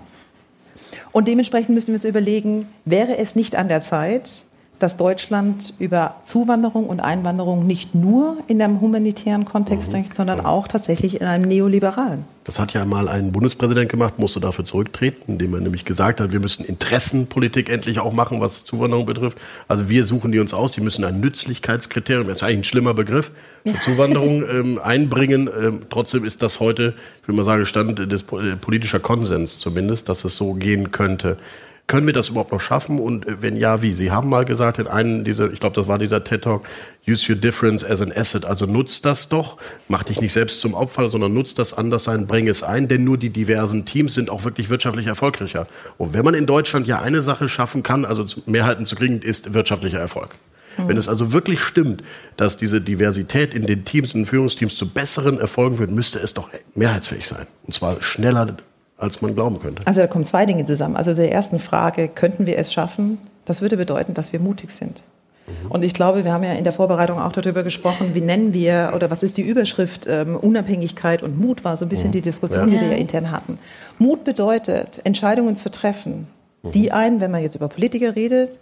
Und 1.11 1.27
dementsprechend 1.27 1.73
müssen 1.73 1.87
wir 1.87 1.95
uns 1.95 2.05
überlegen, 2.05 2.67
wäre 2.83 3.17
es 3.17 3.35
nicht 3.35 3.55
an 3.55 3.67
der 3.67 3.81
Zeit, 3.81 4.43
dass 4.79 4.97
Deutschland 4.97 5.73
über 5.79 6.15
Zuwanderung 6.23 6.87
und 6.87 6.99
Einwanderung 6.99 7.65
nicht 7.65 7.95
nur 7.95 8.37
in 8.47 8.61
einem 8.61 8.81
humanitären 8.81 9.45
Kontext 9.45 9.89
mhm. 9.89 9.93
denkt, 9.93 10.15
sondern 10.15 10.45
auch 10.45 10.67
tatsächlich 10.67 11.21
in 11.21 11.27
einem 11.27 11.47
neoliberalen. 11.47 12.25
Das 12.45 12.59
hat 12.59 12.73
ja 12.73 12.85
mal 12.85 13.09
ein 13.09 13.31
Bundespräsident 13.31 13.89
gemacht, 13.89 14.19
musste 14.19 14.39
dafür 14.39 14.65
zurücktreten, 14.65 15.23
indem 15.31 15.55
er 15.55 15.61
nämlich 15.61 15.83
gesagt 15.83 16.21
hat, 16.21 16.31
wir 16.31 16.39
müssen 16.39 16.63
Interessenpolitik 16.63 17.69
endlich 17.71 17.97
auch 17.97 18.13
machen, 18.13 18.39
was 18.39 18.65
Zuwanderung 18.65 19.07
betrifft. 19.07 19.39
Also 19.67 19.89
wir 19.89 20.05
suchen 20.05 20.31
die 20.31 20.37
uns 20.37 20.53
aus, 20.53 20.71
die 20.71 20.81
müssen 20.81 21.03
ein 21.05 21.19
Nützlichkeitskriterium, 21.19 22.27
das 22.27 22.37
ist 22.37 22.43
eigentlich 22.43 22.59
ein 22.59 22.63
schlimmer 22.65 22.93
Begriff, 22.93 23.31
für 23.63 23.71
ja. 23.71 23.79
Zuwanderung 23.79 24.43
ähm, 24.47 24.79
einbringen. 24.83 25.49
Ähm, 25.59 25.81
trotzdem 25.89 26.23
ist 26.23 26.43
das 26.43 26.59
heute, 26.59 26.93
ich 27.23 27.27
will 27.27 27.33
mal 27.33 27.43
sagen, 27.43 27.65
Stand 27.65 27.97
des 28.11 28.21
äh, 28.21 28.55
politischer 28.55 28.99
Konsens 28.99 29.57
zumindest, 29.57 30.07
dass 30.07 30.23
es 30.23 30.35
so 30.37 30.53
gehen 30.53 30.91
könnte. 30.91 31.37
Können 31.87 32.07
wir 32.07 32.13
das 32.13 32.29
überhaupt 32.29 32.51
noch 32.51 32.61
schaffen? 32.61 32.99
Und 32.99 33.27
äh, 33.27 33.41
wenn 33.41 33.57
ja, 33.57 33.81
wie? 33.81 33.93
Sie 33.93 34.11
haben 34.11 34.29
mal 34.29 34.45
gesagt 34.45 34.79
in 34.79 34.87
einem 34.87 35.23
dieser, 35.23 35.51
ich 35.51 35.59
glaube, 35.59 35.75
das 35.75 35.87
war 35.87 35.99
dieser 35.99 36.23
TED 36.23 36.43
Talk, 36.43 36.67
use 37.07 37.31
your 37.31 37.37
difference 37.37 37.83
as 37.85 38.01
an 38.01 38.11
asset. 38.11 38.45
Also 38.45 38.65
nutzt 38.65 39.05
das 39.05 39.29
doch, 39.29 39.57
mach 39.87 40.03
dich 40.03 40.19
nicht 40.19 40.33
selbst 40.33 40.61
zum 40.61 40.73
Opfer, 40.73 41.09
sondern 41.09 41.33
nutzt 41.33 41.59
das 41.59 41.73
Anderssein, 41.73 42.25
bring 42.25 42.47
es 42.47 42.63
ein, 42.63 42.87
denn 42.87 43.03
nur 43.03 43.17
die 43.17 43.29
diversen 43.29 43.85
Teams 43.85 44.15
sind 44.15 44.29
auch 44.29 44.43
wirklich 44.43 44.69
wirtschaftlich 44.69 45.05
erfolgreicher. 45.05 45.67
Und 45.97 46.13
wenn 46.13 46.25
man 46.25 46.33
in 46.33 46.47
Deutschland 46.47 46.87
ja 46.87 47.01
eine 47.01 47.21
Sache 47.21 47.47
schaffen 47.47 47.83
kann, 47.83 48.03
also 48.03 48.25
Mehrheiten 48.47 48.85
zu 48.85 48.95
kriegen, 48.95 49.21
ist 49.21 49.53
wirtschaftlicher 49.53 49.99
Erfolg. 49.99 50.29
Mhm. 50.77 50.87
Wenn 50.87 50.97
es 50.97 51.07
also 51.07 51.31
wirklich 51.31 51.61
stimmt, 51.61 52.03
dass 52.35 52.57
diese 52.57 52.81
Diversität 52.81 53.53
in 53.53 53.65
den 53.65 53.85
Teams, 53.85 54.13
in 54.13 54.21
den 54.21 54.25
Führungsteams 54.25 54.75
zu 54.75 54.89
besseren 54.89 55.39
Erfolgen 55.39 55.77
führt, 55.77 55.91
müsste 55.91 56.19
es 56.19 56.33
doch 56.33 56.49
mehrheitsfähig 56.73 57.27
sein. 57.27 57.45
Und 57.63 57.73
zwar 57.73 58.01
schneller 58.01 58.57
als 58.97 59.21
man 59.21 59.35
glauben 59.35 59.59
könnte. 59.59 59.85
Also 59.85 60.01
da 60.01 60.07
kommen 60.07 60.23
zwei 60.23 60.45
Dinge 60.45 60.65
zusammen. 60.65 60.95
Also 60.95 61.13
der 61.13 61.31
ersten 61.31 61.59
Frage, 61.59 62.07
könnten 62.07 62.45
wir 62.45 62.57
es 62.57 62.71
schaffen? 62.71 63.17
Das 63.45 63.61
würde 63.61 63.77
bedeuten, 63.77 64.13
dass 64.13 64.33
wir 64.33 64.39
mutig 64.39 64.71
sind. 64.71 65.03
Mhm. 65.47 65.71
Und 65.71 65.83
ich 65.83 65.93
glaube, 65.93 66.23
wir 66.23 66.33
haben 66.33 66.43
ja 66.43 66.53
in 66.53 66.63
der 66.63 66.73
Vorbereitung 66.73 67.19
auch 67.19 67.31
darüber 67.31 67.63
gesprochen, 67.63 68.15
wie 68.15 68.21
nennen 68.21 68.53
wir 68.53 68.93
oder 68.95 69.11
was 69.11 69.23
ist 69.23 69.37
die 69.37 69.41
Überschrift 69.41 70.07
ähm, 70.07 70.35
Unabhängigkeit 70.35 71.23
und 71.23 71.37
Mut 71.39 71.63
war 71.63 71.77
so 71.77 71.85
ein 71.85 71.89
bisschen 71.89 72.09
mhm. 72.09 72.13
die 72.13 72.21
Diskussion, 72.21 72.71
ja. 72.71 72.75
die 72.75 72.81
wir 72.81 72.91
ja 72.93 72.97
intern 72.97 73.31
hatten. 73.31 73.59
Mut 73.99 74.23
bedeutet, 74.23 75.01
Entscheidungen 75.03 75.55
zu 75.55 75.69
treffen, 75.69 76.27
mhm. 76.63 76.71
die 76.71 76.91
einen, 76.91 77.21
wenn 77.21 77.31
man 77.31 77.41
jetzt 77.41 77.55
über 77.55 77.67
Politiker 77.67 78.15
redet, 78.15 78.59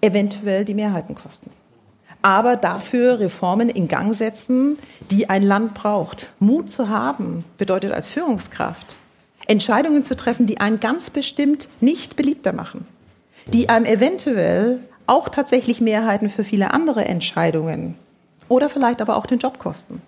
eventuell 0.00 0.64
die 0.64 0.74
Mehrheiten 0.74 1.14
kosten. 1.14 1.50
Aber 2.20 2.56
dafür 2.56 3.20
Reformen 3.20 3.68
in 3.68 3.86
Gang 3.86 4.14
setzen, 4.14 4.78
die 5.10 5.28
ein 5.28 5.42
Land 5.42 5.74
braucht. 5.74 6.30
Mut 6.38 6.70
zu 6.70 6.88
haben 6.88 7.44
bedeutet 7.58 7.92
als 7.92 8.10
Führungskraft, 8.10 8.96
Entscheidungen 9.46 10.02
zu 10.02 10.16
treffen, 10.16 10.46
die 10.46 10.60
einen 10.60 10.80
ganz 10.80 11.10
bestimmt 11.10 11.68
nicht 11.80 12.16
beliebter 12.16 12.52
machen, 12.52 12.86
die 13.46 13.68
einem 13.68 13.84
eventuell 13.84 14.80
auch 15.06 15.28
tatsächlich 15.28 15.80
Mehrheiten 15.80 16.28
für 16.28 16.44
viele 16.44 16.72
andere 16.72 17.04
Entscheidungen 17.04 17.94
oder 18.48 18.68
vielleicht 18.68 19.02
aber 19.02 19.16
auch 19.16 19.26
den 19.26 19.38
Job 19.38 19.58
kosten, 19.58 20.00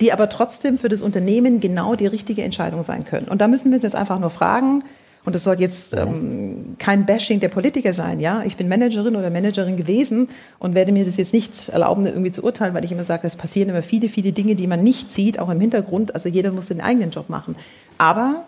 die 0.00 0.12
aber 0.12 0.28
trotzdem 0.28 0.78
für 0.78 0.88
das 0.88 1.02
Unternehmen 1.02 1.60
genau 1.60 1.94
die 1.94 2.06
richtige 2.06 2.42
Entscheidung 2.42 2.82
sein 2.82 3.04
können. 3.04 3.28
Und 3.28 3.40
da 3.40 3.48
müssen 3.48 3.70
wir 3.70 3.76
uns 3.76 3.84
jetzt 3.84 3.96
einfach 3.96 4.18
nur 4.18 4.30
fragen, 4.30 4.84
und 5.24 5.36
das 5.36 5.44
soll 5.44 5.60
jetzt 5.60 5.96
ähm, 5.96 6.74
kein 6.78 7.06
Bashing 7.06 7.38
der 7.38 7.48
Politiker 7.48 7.92
sein, 7.92 8.18
ja. 8.18 8.42
Ich 8.44 8.56
bin 8.56 8.68
Managerin 8.68 9.14
oder 9.14 9.30
Managerin 9.30 9.76
gewesen 9.76 10.28
und 10.58 10.74
werde 10.74 10.90
mir 10.90 11.04
das 11.04 11.16
jetzt 11.16 11.32
nicht 11.32 11.68
erlauben, 11.68 12.06
irgendwie 12.06 12.32
zu 12.32 12.42
urteilen, 12.42 12.74
weil 12.74 12.84
ich 12.84 12.90
immer 12.90 13.04
sage, 13.04 13.26
es 13.28 13.36
passieren 13.36 13.68
immer 13.68 13.82
viele, 13.82 14.08
viele 14.08 14.32
Dinge, 14.32 14.56
die 14.56 14.66
man 14.66 14.82
nicht 14.82 15.12
sieht, 15.12 15.38
auch 15.38 15.48
im 15.48 15.60
Hintergrund. 15.60 16.14
Also 16.16 16.28
jeder 16.28 16.50
muss 16.50 16.66
den 16.66 16.80
eigenen 16.80 17.12
Job 17.12 17.28
machen. 17.28 17.54
Aber 17.98 18.46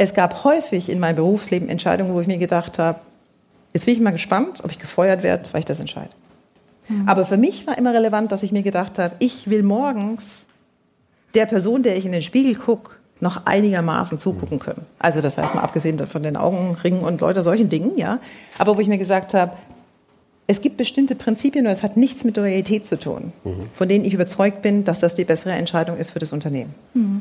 es 0.00 0.14
gab 0.14 0.44
häufig 0.44 0.88
in 0.88 0.98
meinem 0.98 1.16
Berufsleben 1.16 1.68
Entscheidungen, 1.68 2.14
wo 2.14 2.22
ich 2.22 2.26
mir 2.26 2.38
gedacht 2.38 2.78
habe, 2.78 3.00
jetzt 3.74 3.84
bin 3.84 3.94
ich 3.94 4.00
mal 4.00 4.12
gespannt, 4.12 4.64
ob 4.64 4.70
ich 4.70 4.78
gefeuert 4.78 5.22
werde, 5.22 5.52
weil 5.52 5.58
ich 5.58 5.66
das 5.66 5.78
entscheide. 5.78 6.08
Mhm. 6.88 7.06
Aber 7.06 7.26
für 7.26 7.36
mich 7.36 7.66
war 7.66 7.76
immer 7.76 7.92
relevant, 7.92 8.32
dass 8.32 8.42
ich 8.42 8.50
mir 8.50 8.62
gedacht 8.62 8.98
habe, 8.98 9.14
ich 9.18 9.50
will 9.50 9.62
morgens 9.62 10.46
der 11.34 11.44
Person, 11.44 11.82
der 11.82 11.98
ich 11.98 12.06
in 12.06 12.12
den 12.12 12.22
Spiegel 12.22 12.54
gucke, 12.54 12.92
noch 13.20 13.44
einigermaßen 13.44 14.16
zugucken 14.16 14.58
können. 14.58 14.86
Also 14.98 15.20
das 15.20 15.36
heißt 15.36 15.54
mal 15.54 15.60
abgesehen 15.60 15.98
von 16.06 16.22
den 16.22 16.38
Augenringen 16.38 17.02
und 17.02 17.20
Leute 17.20 17.42
solchen 17.42 17.68
Dingen, 17.68 17.98
ja. 17.98 18.20
Aber 18.56 18.78
wo 18.78 18.80
ich 18.80 18.88
mir 18.88 18.96
gesagt 18.96 19.34
habe, 19.34 19.52
es 20.46 20.62
gibt 20.62 20.78
bestimmte 20.78 21.14
Prinzipien 21.14 21.66
und 21.66 21.72
es 21.72 21.82
hat 21.82 21.98
nichts 21.98 22.24
mit 22.24 22.38
Loyalität 22.38 22.86
zu 22.86 22.98
tun, 22.98 23.34
mhm. 23.44 23.68
von 23.74 23.86
denen 23.86 24.06
ich 24.06 24.14
überzeugt 24.14 24.62
bin, 24.62 24.84
dass 24.84 24.98
das 24.98 25.14
die 25.14 25.26
bessere 25.26 25.52
Entscheidung 25.52 25.98
ist 25.98 26.12
für 26.12 26.20
das 26.20 26.32
Unternehmen. 26.32 26.74
Mhm. 26.94 27.20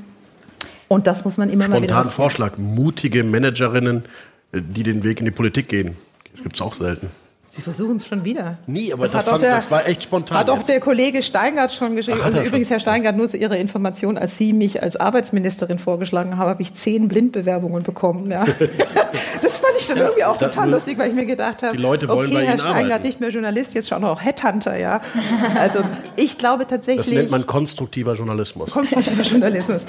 Und 0.89 1.08
das 1.08 1.23
muss 1.23 1.38
man 1.38 1.49
immer 1.49 1.63
Spontan 1.63 1.82
mal 1.82 1.84
wieder. 1.84 1.95
Spontan 1.95 2.12
Vorschlag: 2.12 2.58
mutige 2.58 3.23
Managerinnen, 3.23 4.04
äh, 4.52 4.62
die 4.62 4.84
den 4.84 5.06
Weg 5.06 5.19
in 5.19 5.25
die 5.25 5.32
Politik 5.32 5.69
gehen. 5.69 5.95
Das 6.34 6.43
gibt 6.43 6.56
es 6.56 6.62
auch 6.62 6.73
selten. 6.73 7.10
Sie 7.52 7.63
versuchen 7.63 7.95
es 7.95 8.06
schon 8.06 8.23
wieder. 8.23 8.60
Nie, 8.67 8.93
aber 8.93 9.04
das, 9.04 9.12
das, 9.12 9.25
fand, 9.25 9.41
der, 9.41 9.56
das, 9.56 9.71
war 9.71 9.88
echt 9.88 10.04
spontan. 10.04 10.38
Hat 10.38 10.52
auch 10.52 10.62
der 10.62 10.80
Kollege 10.80 11.23
Steingart 11.23 11.71
schon 11.71 11.95
geschrieben. 11.95 12.19
Ach, 12.21 12.25
also 12.25 12.41
übrigens, 12.41 12.67
schon. 12.67 12.75
Herr 12.75 12.80
Steingart, 12.80 13.17
nur 13.17 13.28
zu 13.28 13.38
Ihrer 13.38 13.58
Information, 13.58 14.19
als 14.19 14.38
Sie 14.38 14.54
mich 14.54 14.84
als 14.84 14.97
Arbeitsministerin 14.97 15.80
vorgeschlagen 15.80 16.38
haben, 16.38 16.47
habe 16.47 16.62
ich 16.62 16.75
zehn 16.75 17.08
Blindbewerbungen 17.08 17.82
bekommen. 17.82 18.30
Ja. 18.30 18.45
das 19.41 19.58
fand 19.58 19.73
ich 19.80 19.88
dann 19.88 19.97
ja, 19.97 20.04
irgendwie 20.04 20.23
auch 20.25 20.38
total 20.38 20.69
lustig, 20.69 20.99
weil 20.99 21.10
ich 21.10 21.15
mir 21.15 21.25
gedacht 21.25 21.63
habe, 21.63 21.75
die 21.75 21.82
Leute 21.82 22.08
wollen 22.08 22.28
okay, 22.28 22.36
bei 22.36 22.45
Herr 22.45 22.60
Steingart 22.60 22.84
arbeiten. 22.84 23.08
nicht 23.08 23.19
mehr 23.19 23.30
Journalist, 23.30 23.73
jetzt 23.73 23.89
schon 23.89 24.04
auch 24.04 24.21
Headhunter, 24.21 24.78
ja. 24.78 25.02
Also 25.58 25.80
ich 26.15 26.38
glaube 26.38 26.67
tatsächlich. 26.67 27.08
Das 27.08 27.15
nennt 27.15 27.32
man 27.32 27.47
konstruktiver 27.47 28.13
Journalismus. 28.13 28.69
Konstruktiver 28.69 29.23
Journalismus. 29.23 29.86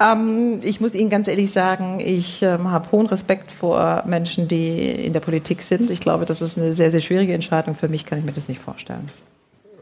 Ähm, 0.00 0.60
ich 0.62 0.80
muss 0.80 0.94
Ihnen 0.94 1.10
ganz 1.10 1.28
ehrlich 1.28 1.50
sagen, 1.50 2.00
ich 2.00 2.42
ähm, 2.42 2.70
habe 2.70 2.90
hohen 2.92 3.06
Respekt 3.06 3.52
vor 3.52 4.02
Menschen, 4.06 4.48
die 4.48 4.90
in 4.90 5.12
der 5.12 5.20
Politik 5.20 5.62
sind. 5.62 5.90
Ich 5.90 6.00
glaube, 6.00 6.26
das 6.26 6.42
ist 6.42 6.58
eine 6.58 6.74
sehr, 6.74 6.90
sehr 6.90 7.00
schwierige 7.00 7.34
Entscheidung. 7.34 7.74
Für 7.74 7.88
mich 7.88 8.06
kann 8.06 8.18
ich 8.18 8.24
mir 8.24 8.32
das 8.32 8.48
nicht 8.48 8.60
vorstellen. 8.60 9.06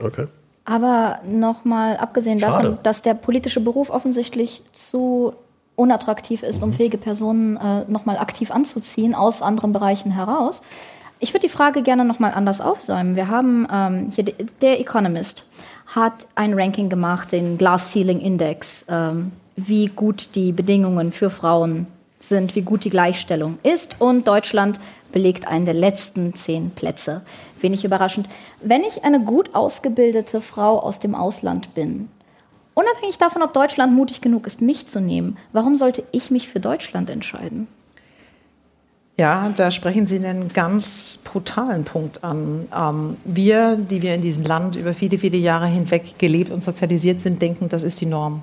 Okay. 0.00 0.26
Aber 0.64 1.20
nochmal 1.26 1.96
abgesehen 1.96 2.38
Schade. 2.38 2.68
davon, 2.68 2.78
dass 2.82 3.02
der 3.02 3.14
politische 3.14 3.60
Beruf 3.60 3.90
offensichtlich 3.90 4.62
zu 4.72 5.34
unattraktiv 5.74 6.42
ist, 6.42 6.58
mhm. 6.58 6.68
um 6.68 6.72
fähige 6.72 6.98
Personen 6.98 7.56
äh, 7.56 7.84
nochmal 7.88 8.18
aktiv 8.18 8.50
anzuziehen 8.50 9.14
aus 9.14 9.42
anderen 9.42 9.72
Bereichen 9.72 10.12
heraus. 10.12 10.62
Ich 11.18 11.32
würde 11.32 11.46
die 11.46 11.52
Frage 11.52 11.82
gerne 11.82 12.04
nochmal 12.04 12.32
anders 12.34 12.60
aufsäumen. 12.60 13.16
Wir 13.16 13.28
haben 13.28 13.66
ähm, 13.72 14.12
hier 14.14 14.24
der 14.60 14.80
Economist 14.80 15.44
hat 15.86 16.26
ein 16.34 16.54
Ranking 16.54 16.88
gemacht, 16.88 17.32
den 17.32 17.58
Glass 17.58 17.92
Ceiling 17.92 18.20
Index. 18.20 18.84
Ähm, 18.88 19.32
wie 19.56 19.86
gut 19.86 20.34
die 20.34 20.52
Bedingungen 20.52 21.12
für 21.12 21.30
Frauen 21.30 21.86
sind, 22.20 22.54
wie 22.54 22.62
gut 22.62 22.84
die 22.84 22.90
Gleichstellung 22.90 23.58
ist. 23.62 23.96
Und 24.00 24.26
Deutschland 24.26 24.78
belegt 25.12 25.46
einen 25.46 25.64
der 25.64 25.74
letzten 25.74 26.34
zehn 26.34 26.70
Plätze. 26.70 27.22
Wenig 27.60 27.84
überraschend. 27.84 28.28
Wenn 28.62 28.82
ich 28.82 29.04
eine 29.04 29.20
gut 29.20 29.54
ausgebildete 29.54 30.40
Frau 30.40 30.78
aus 30.78 31.00
dem 31.00 31.14
Ausland 31.14 31.74
bin, 31.74 32.08
unabhängig 32.74 33.18
davon, 33.18 33.42
ob 33.42 33.52
Deutschland 33.52 33.92
mutig 33.92 34.20
genug 34.20 34.46
ist, 34.46 34.60
mich 34.60 34.86
zu 34.86 35.00
nehmen, 35.00 35.36
warum 35.52 35.76
sollte 35.76 36.02
ich 36.12 36.30
mich 36.30 36.48
für 36.48 36.60
Deutschland 36.60 37.10
entscheiden? 37.10 37.68
Ja, 39.18 39.50
da 39.54 39.70
sprechen 39.70 40.06
Sie 40.06 40.16
einen 40.16 40.48
ganz 40.48 41.22
brutalen 41.22 41.84
Punkt 41.84 42.24
an. 42.24 42.66
Ähm, 42.74 43.16
wir, 43.24 43.76
die 43.76 44.00
wir 44.00 44.14
in 44.14 44.22
diesem 44.22 44.42
Land 44.44 44.74
über 44.74 44.94
viele, 44.94 45.18
viele 45.18 45.36
Jahre 45.36 45.66
hinweg 45.66 46.18
gelebt 46.18 46.50
und 46.50 46.62
sozialisiert 46.62 47.20
sind, 47.20 47.42
denken, 47.42 47.68
das 47.68 47.82
ist 47.82 48.00
die 48.00 48.06
Norm. 48.06 48.42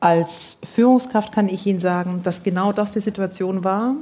Als 0.00 0.58
Führungskraft 0.74 1.32
kann 1.32 1.48
ich 1.48 1.66
Ihnen 1.66 1.80
sagen, 1.80 2.20
dass 2.22 2.42
genau 2.42 2.72
das 2.72 2.92
die 2.92 3.00
Situation 3.00 3.64
war, 3.64 3.94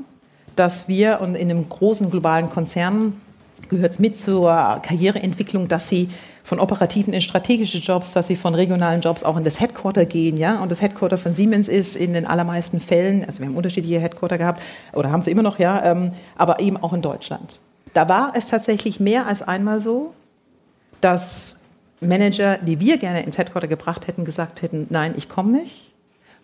dass 0.54 0.88
wir 0.88 1.20
in 1.20 1.36
einem 1.36 1.68
großen 1.68 2.10
globalen 2.10 2.50
Konzern 2.50 3.20
gehört 3.68 3.92
es 3.92 3.98
mit 3.98 4.16
zur 4.16 4.80
Karriereentwicklung, 4.82 5.68
dass 5.68 5.88
sie 5.88 6.10
von 6.44 6.60
operativen 6.60 7.12
in 7.12 7.20
strategische 7.20 7.78
Jobs, 7.78 8.12
dass 8.12 8.28
sie 8.28 8.36
von 8.36 8.54
regionalen 8.54 9.00
Jobs 9.00 9.24
auch 9.24 9.36
in 9.36 9.42
das 9.42 9.60
Headquarter 9.60 10.04
gehen, 10.04 10.36
ja. 10.36 10.60
Und 10.62 10.70
das 10.70 10.80
Headquarter 10.80 11.18
von 11.18 11.34
Siemens 11.34 11.68
ist 11.68 11.96
in 11.96 12.12
den 12.12 12.24
allermeisten 12.24 12.80
Fällen, 12.80 13.24
also 13.24 13.40
wir 13.40 13.48
haben 13.48 13.56
unterschiedliche 13.56 13.98
Headquarter 13.98 14.38
gehabt 14.38 14.62
oder 14.92 15.10
haben 15.10 15.22
sie 15.22 15.32
immer 15.32 15.42
noch, 15.42 15.58
ja, 15.58 15.84
ähm, 15.84 16.12
aber 16.36 16.60
eben 16.60 16.76
auch 16.76 16.92
in 16.92 17.02
Deutschland. 17.02 17.58
Da 17.94 18.08
war 18.08 18.32
es 18.36 18.46
tatsächlich 18.46 19.00
mehr 19.00 19.26
als 19.26 19.42
einmal 19.42 19.80
so, 19.80 20.12
dass 21.00 21.60
Manager, 22.00 22.58
die 22.58 22.80
wir 22.80 22.98
gerne 22.98 23.22
ins 23.22 23.38
Headquarter 23.38 23.68
gebracht 23.68 24.06
hätten, 24.06 24.24
gesagt 24.24 24.62
hätten, 24.62 24.86
nein, 24.90 25.14
ich 25.16 25.28
komme 25.28 25.52
nicht, 25.52 25.92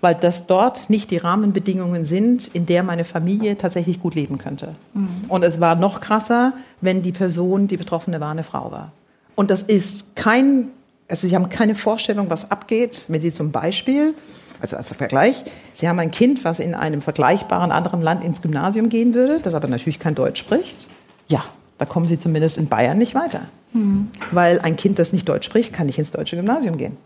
weil 0.00 0.14
das 0.14 0.46
dort 0.46 0.90
nicht 0.90 1.10
die 1.10 1.18
Rahmenbedingungen 1.18 2.04
sind, 2.04 2.48
in 2.48 2.66
der 2.66 2.82
meine 2.82 3.04
Familie 3.04 3.56
tatsächlich 3.56 4.00
gut 4.00 4.14
leben 4.14 4.38
könnte. 4.38 4.74
Mhm. 4.94 5.08
Und 5.28 5.42
es 5.44 5.60
war 5.60 5.74
noch 5.76 6.00
krasser, 6.00 6.54
wenn 6.80 7.02
die 7.02 7.12
Person, 7.12 7.68
die 7.68 7.76
Betroffene 7.76 8.20
war, 8.20 8.30
eine 8.30 8.42
Frau 8.42 8.70
war. 8.72 8.92
Und 9.34 9.50
das 9.50 9.62
ist 9.62 10.16
kein, 10.16 10.68
also 11.08 11.26
Sie 11.26 11.34
haben 11.34 11.48
keine 11.48 11.74
Vorstellung, 11.74 12.30
was 12.30 12.50
abgeht, 12.50 13.04
wenn 13.08 13.20
Sie 13.20 13.32
zum 13.32 13.52
Beispiel, 13.52 14.14
also 14.60 14.76
als 14.76 14.90
Vergleich, 14.90 15.44
Sie 15.72 15.88
haben 15.88 15.98
ein 15.98 16.10
Kind, 16.10 16.44
was 16.44 16.58
in 16.58 16.74
einem 16.74 17.02
vergleichbaren 17.02 17.72
anderen 17.72 18.02
Land 18.02 18.24
ins 18.24 18.42
Gymnasium 18.42 18.88
gehen 18.88 19.14
würde, 19.14 19.40
das 19.40 19.54
aber 19.54 19.68
natürlich 19.68 19.98
kein 19.98 20.14
Deutsch 20.14 20.40
spricht. 20.40 20.88
Ja, 21.28 21.44
da 21.82 21.86
kommen 21.86 22.06
Sie 22.06 22.16
zumindest 22.16 22.58
in 22.58 22.68
Bayern 22.68 22.96
nicht 22.96 23.16
weiter. 23.16 23.48
Mhm. 23.72 24.08
Weil 24.30 24.60
ein 24.60 24.76
Kind, 24.76 25.00
das 25.00 25.12
nicht 25.12 25.28
Deutsch 25.28 25.44
spricht, 25.44 25.72
kann 25.72 25.86
nicht 25.86 25.98
ins 25.98 26.12
deutsche 26.12 26.36
Gymnasium 26.36 26.76
gehen. 26.76 26.96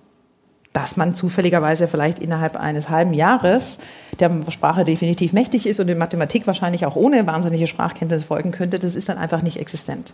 Dass 0.74 0.98
man 0.98 1.14
zufälligerweise 1.14 1.88
vielleicht 1.88 2.18
innerhalb 2.18 2.56
eines 2.56 2.90
halben 2.90 3.14
Jahres 3.14 3.78
der 4.20 4.30
Sprache 4.50 4.84
definitiv 4.84 5.32
mächtig 5.32 5.66
ist 5.66 5.80
und 5.80 5.88
in 5.88 5.96
Mathematik 5.96 6.46
wahrscheinlich 6.46 6.84
auch 6.84 6.94
ohne 6.94 7.26
wahnsinnige 7.26 7.66
Sprachkenntnisse 7.66 8.26
folgen 8.26 8.50
könnte, 8.50 8.78
das 8.78 8.94
ist 8.94 9.08
dann 9.08 9.16
einfach 9.16 9.40
nicht 9.40 9.58
existent. 9.58 10.12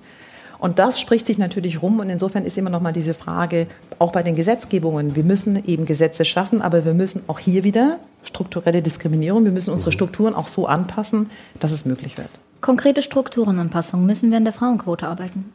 Und 0.61 0.79
das 0.79 1.01
spricht 1.01 1.27
sich 1.27 1.39
natürlich 1.39 1.83
rum 1.83 1.99
und 1.99 2.09
insofern 2.09 2.45
ist 2.45 2.57
immer 2.57 2.71
noch 2.71 2.81
mal 2.81 2.93
diese 2.93 3.15
Frage, 3.15 3.67
auch 3.99 4.13
bei 4.13 4.23
den 4.23 4.37
Gesetzgebungen, 4.37 5.17
wir 5.17 5.25
müssen 5.25 5.67
eben 5.67 5.87
Gesetze 5.87 6.25
schaffen, 6.25 6.63
aber 6.63 6.85
wir 6.85 6.95
müssen 6.95 7.25
auch 7.27 7.41
hier 7.41 7.65
wieder 7.65 7.99
strukturelle 8.23 8.81
Diskriminierung, 8.81 9.45
wir 9.45 9.51
müssen 9.51 9.73
unsere 9.75 9.91
Strukturen 9.91 10.37
auch 10.37 10.47
so 10.47 10.69
anpassen, 10.69 11.31
dass 11.59 11.73
es 11.73 11.85
möglich 11.85 12.17
wird. 12.17 12.31
Konkrete 12.63 13.03
Strukturenanpassungen, 13.03 14.07
müssen 14.07 14.31
wir 14.31 14.39
in 14.39 14.45
der 14.45 14.55
Frauenquote 14.55 15.07
arbeiten? 15.07 15.53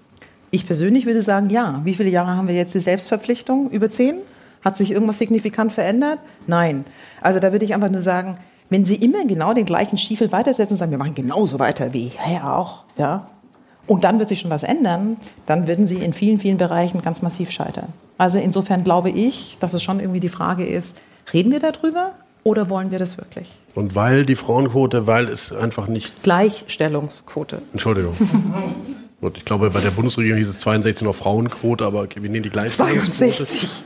Ich 0.51 0.67
persönlich 0.67 1.05
würde 1.05 1.21
sagen, 1.21 1.49
ja. 1.49 1.81
Wie 1.83 1.95
viele 1.95 2.09
Jahre 2.09 2.37
haben 2.37 2.47
wir 2.47 2.55
jetzt 2.55 2.75
die 2.75 2.79
Selbstverpflichtung? 2.79 3.71
Über 3.71 3.89
zehn? 3.89 4.17
Hat 4.63 4.77
sich 4.77 4.91
irgendwas 4.91 5.17
signifikant 5.17 5.73
verändert? 5.73 6.19
Nein. 6.45 6.85
Also 7.21 7.39
da 7.39 7.51
würde 7.51 7.65
ich 7.65 7.73
einfach 7.73 7.89
nur 7.89 8.01
sagen, 8.01 8.37
wenn 8.69 8.85
Sie 8.85 8.95
immer 8.95 9.25
genau 9.25 9.53
den 9.53 9.65
gleichen 9.65 9.97
Stiefel 9.97 10.31
weitersetzen 10.31 10.73
und 10.73 10.77
sagen, 10.77 10.91
wir 10.91 10.97
machen 10.97 11.15
genauso 11.15 11.57
weiter 11.57 11.93
wie 11.93 12.11
ja 12.29 12.55
auch, 12.55 12.83
ja, 12.97 13.29
und 13.87 14.03
dann 14.03 14.19
wird 14.19 14.29
sich 14.29 14.41
schon 14.41 14.51
was 14.51 14.63
ändern, 14.63 15.17
dann 15.45 15.67
würden 15.67 15.87
sie 15.87 15.97
in 15.97 16.11
vielen, 16.11 16.39
vielen 16.39 16.57
Bereichen 16.57 17.01
ganz 17.01 17.21
massiv 17.21 17.51
scheitern. 17.51 17.93
Also 18.17 18.37
insofern 18.37 18.83
glaube 18.83 19.09
ich, 19.09 19.57
dass 19.59 19.73
es 19.73 19.81
schon 19.81 20.01
irgendwie 20.01 20.19
die 20.19 20.29
Frage 20.29 20.65
ist, 20.65 20.97
reden 21.33 21.51
wir 21.51 21.59
darüber 21.59 22.11
oder 22.47 22.69
wollen 22.69 22.91
wir 22.91 22.99
das 22.99 23.17
wirklich? 23.17 23.49
Und 23.75 23.93
weil 23.93 24.25
die 24.25 24.35
Frauenquote, 24.35 25.05
weil 25.05 25.27
es 25.27 25.51
einfach 25.51 25.87
nicht... 25.87 26.23
Gleichstellungsquote. 26.23 27.61
Entschuldigung. 27.73 28.13
Gut, 29.21 29.37
ich 29.37 29.43
glaube, 29.43 29.69
bei 29.69 29.81
der 29.81 29.91
Bundesregierung 29.91 30.37
hieß 30.37 30.47
es 30.47 30.59
62 30.59 31.05
noch 31.05 31.13
Frauenquote, 31.13 31.85
aber 31.85 32.03
okay, 32.03 32.23
wir 32.23 32.29
nehmen 32.29 32.43
die 32.43 32.49
Gleichstellungsquote. 32.49 33.11
62. 33.11 33.83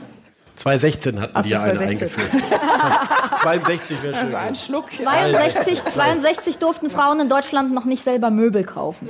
2016 0.54 1.20
hatten 1.20 1.32
Ach, 1.34 1.42
die 1.42 1.50
ja 1.50 1.62
eine 1.62 1.80
eingeführt. 1.80 2.30
62 3.42 4.02
wäre 4.04 4.14
schön. 4.14 4.22
Also 4.22 4.36
ein 4.36 4.54
Schluck. 4.54 4.92
62, 4.92 5.84
62 5.84 6.58
durften 6.58 6.88
Frauen 6.88 7.18
in 7.18 7.28
Deutschland 7.28 7.74
noch 7.74 7.84
nicht 7.84 8.04
selber 8.04 8.30
Möbel 8.30 8.62
kaufen. 8.62 9.08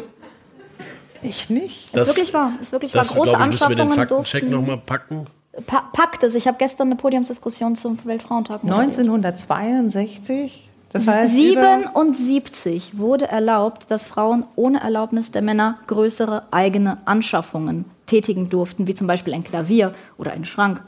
Echt 1.23 1.51
nicht? 1.51 1.95
Das, 1.95 2.09
ist 2.09 2.17
wirklich 2.17 2.33
wahr. 2.33 2.53
Ist 2.59 2.73
wirklich 2.73 2.93
das, 2.93 3.11
wahr. 3.11 3.17
Große 3.17 3.33
ich, 3.33 3.37
Anschaffungen 3.37 3.88
müssen 3.88 3.97
wir 3.97 4.07
den 4.07 4.09
Faktencheck 4.09 4.49
nochmal 4.49 4.79
packen. 4.79 5.27
Pa 5.67 5.83
packt 5.93 6.23
es. 6.23 6.35
Ich 6.35 6.47
habe 6.47 6.59
gestern 6.59 6.88
eine 6.88 6.97
Podiumsdiskussion 6.97 7.77
zum 7.77 7.99
Weltfrauentag. 8.05 8.62
1962? 8.65 10.71
Das 10.93 11.07
heißt 11.07 11.35
77 11.35 12.99
wurde 12.99 13.29
erlaubt, 13.29 13.91
dass 13.91 14.05
Frauen 14.05 14.45
ohne 14.57 14.81
Erlaubnis 14.81 15.31
der 15.31 15.43
Männer 15.43 15.79
größere 15.87 16.45
eigene 16.51 16.99
Anschaffungen 17.07 17.87
tätigen 18.07 18.51
durften, 18.51 18.87
wie 18.87 18.95
zum 18.95 19.07
Beispiel 19.07 19.33
ein 19.33 19.45
Klavier 19.45 19.95
oder 20.19 20.33
ein 20.33 20.45
Schrank. 20.45 20.83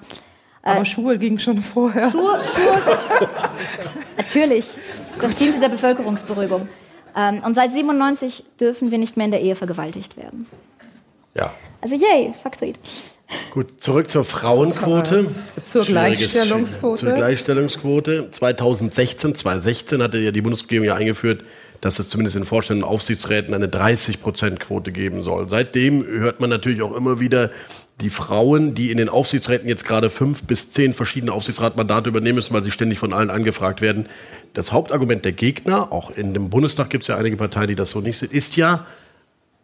Aber 0.63 0.81
äh, 0.81 0.85
Schuhe 0.85 1.19
gingen 1.19 1.39
schon 1.39 1.59
vorher. 1.59 2.11
Schuhe, 2.11 2.43
Schuhe. 2.45 2.83
Natürlich. 4.17 4.67
Das 5.21 5.37
diente 5.37 5.61
der 5.61 5.69
Bevölkerungsberuhigung. 5.69 6.69
Ähm, 7.17 7.43
und 7.45 7.55
seit 7.55 7.73
97 7.73 8.45
dürfen 8.61 8.91
wir 8.91 8.99
nicht 8.99 9.17
mehr 9.17 9.27
in 9.27 9.31
der 9.31 9.41
Ehe 9.41 9.55
vergewaltigt 9.55 10.17
werden. 10.17 10.47
Ja. 11.37 11.53
Also 11.81 11.97
yay, 11.97 12.33
Faktoid. 12.33 12.79
Gut, 13.51 13.81
zurück 13.81 14.11
zur 14.11 14.25
Frauenquote. 14.25 15.27
Zur 15.65 15.85
Gleichstellungsquote. 15.85 17.01
Zur 17.01 17.13
Gleichstellungsquote. 17.13 18.31
2016, 18.31 19.35
2016 19.35 20.03
hatte 20.03 20.19
ja 20.19 20.31
die 20.31 20.43
Bundesregierung 20.43 20.87
ja 20.87 20.95
eingeführt, 20.95 21.45
dass 21.81 21.99
es 21.99 22.09
zumindest 22.09 22.37
in 22.37 22.45
Vorständen 22.45 22.83
und 22.83 22.89
Aufsichtsräten 22.89 23.53
eine 23.55 23.67
30-Prozent-Quote 23.67 24.91
geben 24.91 25.23
soll. 25.23 25.49
Seitdem 25.51 26.05
hört 26.07 26.41
man 26.41 26.51
natürlich 26.51 26.83
auch 26.83 26.97
immer 26.97 27.21
wieder, 27.21 27.51
die 28.01 28.11
Frauen, 28.11 28.75
die 28.75 28.91
in 28.91 28.97
den 28.97 29.09
Aufsichtsräten 29.09 29.69
jetzt 29.69 29.85
gerade 29.85 30.11
fünf 30.11 30.45
bis 30.45 30.71
zehn 30.71 30.95
verschiedene 30.95 31.33
Aufsichtsratmandate 31.33 32.09
übernehmen 32.09 32.37
müssen, 32.37 32.55
weil 32.55 32.63
sie 32.63 32.71
ständig 32.71 32.99
von 32.99 33.13
allen 33.13 33.31
angefragt 33.31 33.81
werden. 33.81 34.09
Das 34.53 34.73
Hauptargument 34.73 35.25
der 35.25 35.33
Gegner, 35.33 35.93
auch 35.93 36.11
in 36.11 36.35
dem 36.35 36.51
Bundestag 36.51 36.91
gibt 36.91 37.05
es 37.05 37.09
ja 37.09 37.17
einige 37.17 37.37
Parteien, 37.37 37.69
die 37.69 37.77
das 37.77 37.91
so 37.91 38.01
nicht 38.01 38.19
sind, 38.19 38.33
ist 38.33 38.57
ja, 38.57 38.87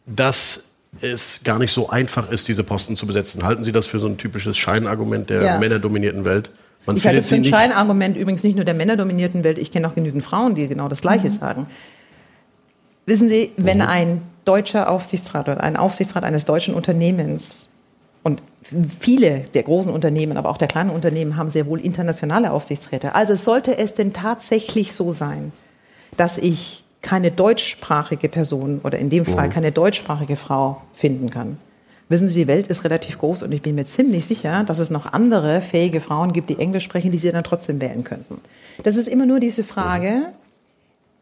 dass 0.06 0.69
es 1.00 1.40
gar 1.44 1.59
nicht 1.59 1.72
so 1.72 1.88
einfach 1.88 2.31
ist, 2.31 2.48
diese 2.48 2.64
Posten 2.64 2.96
zu 2.96 3.07
besetzen. 3.07 3.44
Halten 3.44 3.62
Sie 3.62 3.72
das 3.72 3.87
für 3.87 4.00
so 4.00 4.07
ein 4.07 4.18
typisches 4.18 4.59
Scheinargument 4.59 5.31
der 5.31 5.42
ja. 5.42 5.59
männerdominierten 5.59 6.24
Welt? 6.24 6.50
Man 6.87 6.96
ich 6.96 7.07
halte 7.07 7.20
es 7.20 7.29
für 7.29 7.37
ein 7.37 7.44
Scheinargument 7.44 8.16
übrigens 8.16 8.42
nicht 8.42 8.57
nur 8.57 8.64
der 8.64 8.74
männerdominierten 8.74 9.44
Welt. 9.44 9.59
Ich 9.59 9.70
kenne 9.70 9.87
auch 9.88 9.94
genügend 9.94 10.24
Frauen, 10.24 10.55
die 10.55 10.66
genau 10.66 10.88
das 10.88 11.03
Gleiche 11.03 11.29
mhm. 11.29 11.33
sagen. 11.33 11.66
Wissen 13.07 13.29
Sie, 13.29 13.53
wenn 13.57 13.79
mhm. 13.79 13.85
ein 13.85 14.22
deutscher 14.44 14.90
Aufsichtsrat 14.90 15.48
oder 15.48 15.62
ein 15.62 15.76
Aufsichtsrat 15.76 16.24
eines 16.24 16.44
deutschen 16.44 16.74
Unternehmens 16.74 17.68
und 18.22 18.42
viele 18.98 19.40
der 19.55 19.62
großen 19.62 19.92
Unternehmen, 19.92 20.37
aber 20.37 20.48
auch 20.48 20.59
der 20.59 20.68
kleinen 20.68 20.90
Unternehmen 20.90 21.37
haben 21.37 21.48
sehr 21.48 21.66
wohl 21.66 21.81
internationale 21.81 22.50
Aufsichtsräte. 22.50 23.14
Also 23.14 23.35
sollte 23.35 23.76
es 23.79 23.94
denn 23.94 24.12
tatsächlich 24.12 24.92
so 24.92 25.12
sein, 25.12 25.53
dass 26.16 26.38
ich 26.38 26.85
keine 27.03 27.31
deutschsprachige 27.31 28.29
Person 28.29 28.81
oder 28.85 28.99
in 28.99 29.11
dem 29.11 29.25
Fall 29.25 29.49
mhm. 29.49 29.53
keine 29.53 29.73
deutschsprachige 29.73 30.37
Frau 30.37 30.83
finden 30.95 31.31
kann. 31.31 31.59
Wissen 32.09 32.29
Sie, 32.29 32.41
die 32.41 32.49
Welt 32.49 32.67
ist 32.67 32.85
relativ 32.85 33.19
groß 33.19 33.45
und 33.45 33.53
ich 33.53 33.63
bin 33.63 33.77
mir 33.77 33.87
ziemlich 33.87 34.25
sicher, 34.25 34.65
dass 34.65 34.81
es 34.81 34.91
noch 34.91 35.13
andere 35.13 35.61
fähige 35.61 36.01
Frauen 36.01 36.33
gibt, 36.33 36.51
die 36.51 36.59
Englisch 36.59 36.85
sprechen, 36.85 37.13
die 37.13 37.19
Sie 37.19 37.31
dann 37.31 37.45
trotzdem 37.45 37.81
wählen 37.81 38.03
könnten. 38.03 38.41
Das 38.83 38.97
ist 38.97 39.07
immer 39.07 39.27
nur 39.27 39.39
diese 39.39 39.63
Frage, 39.63 40.33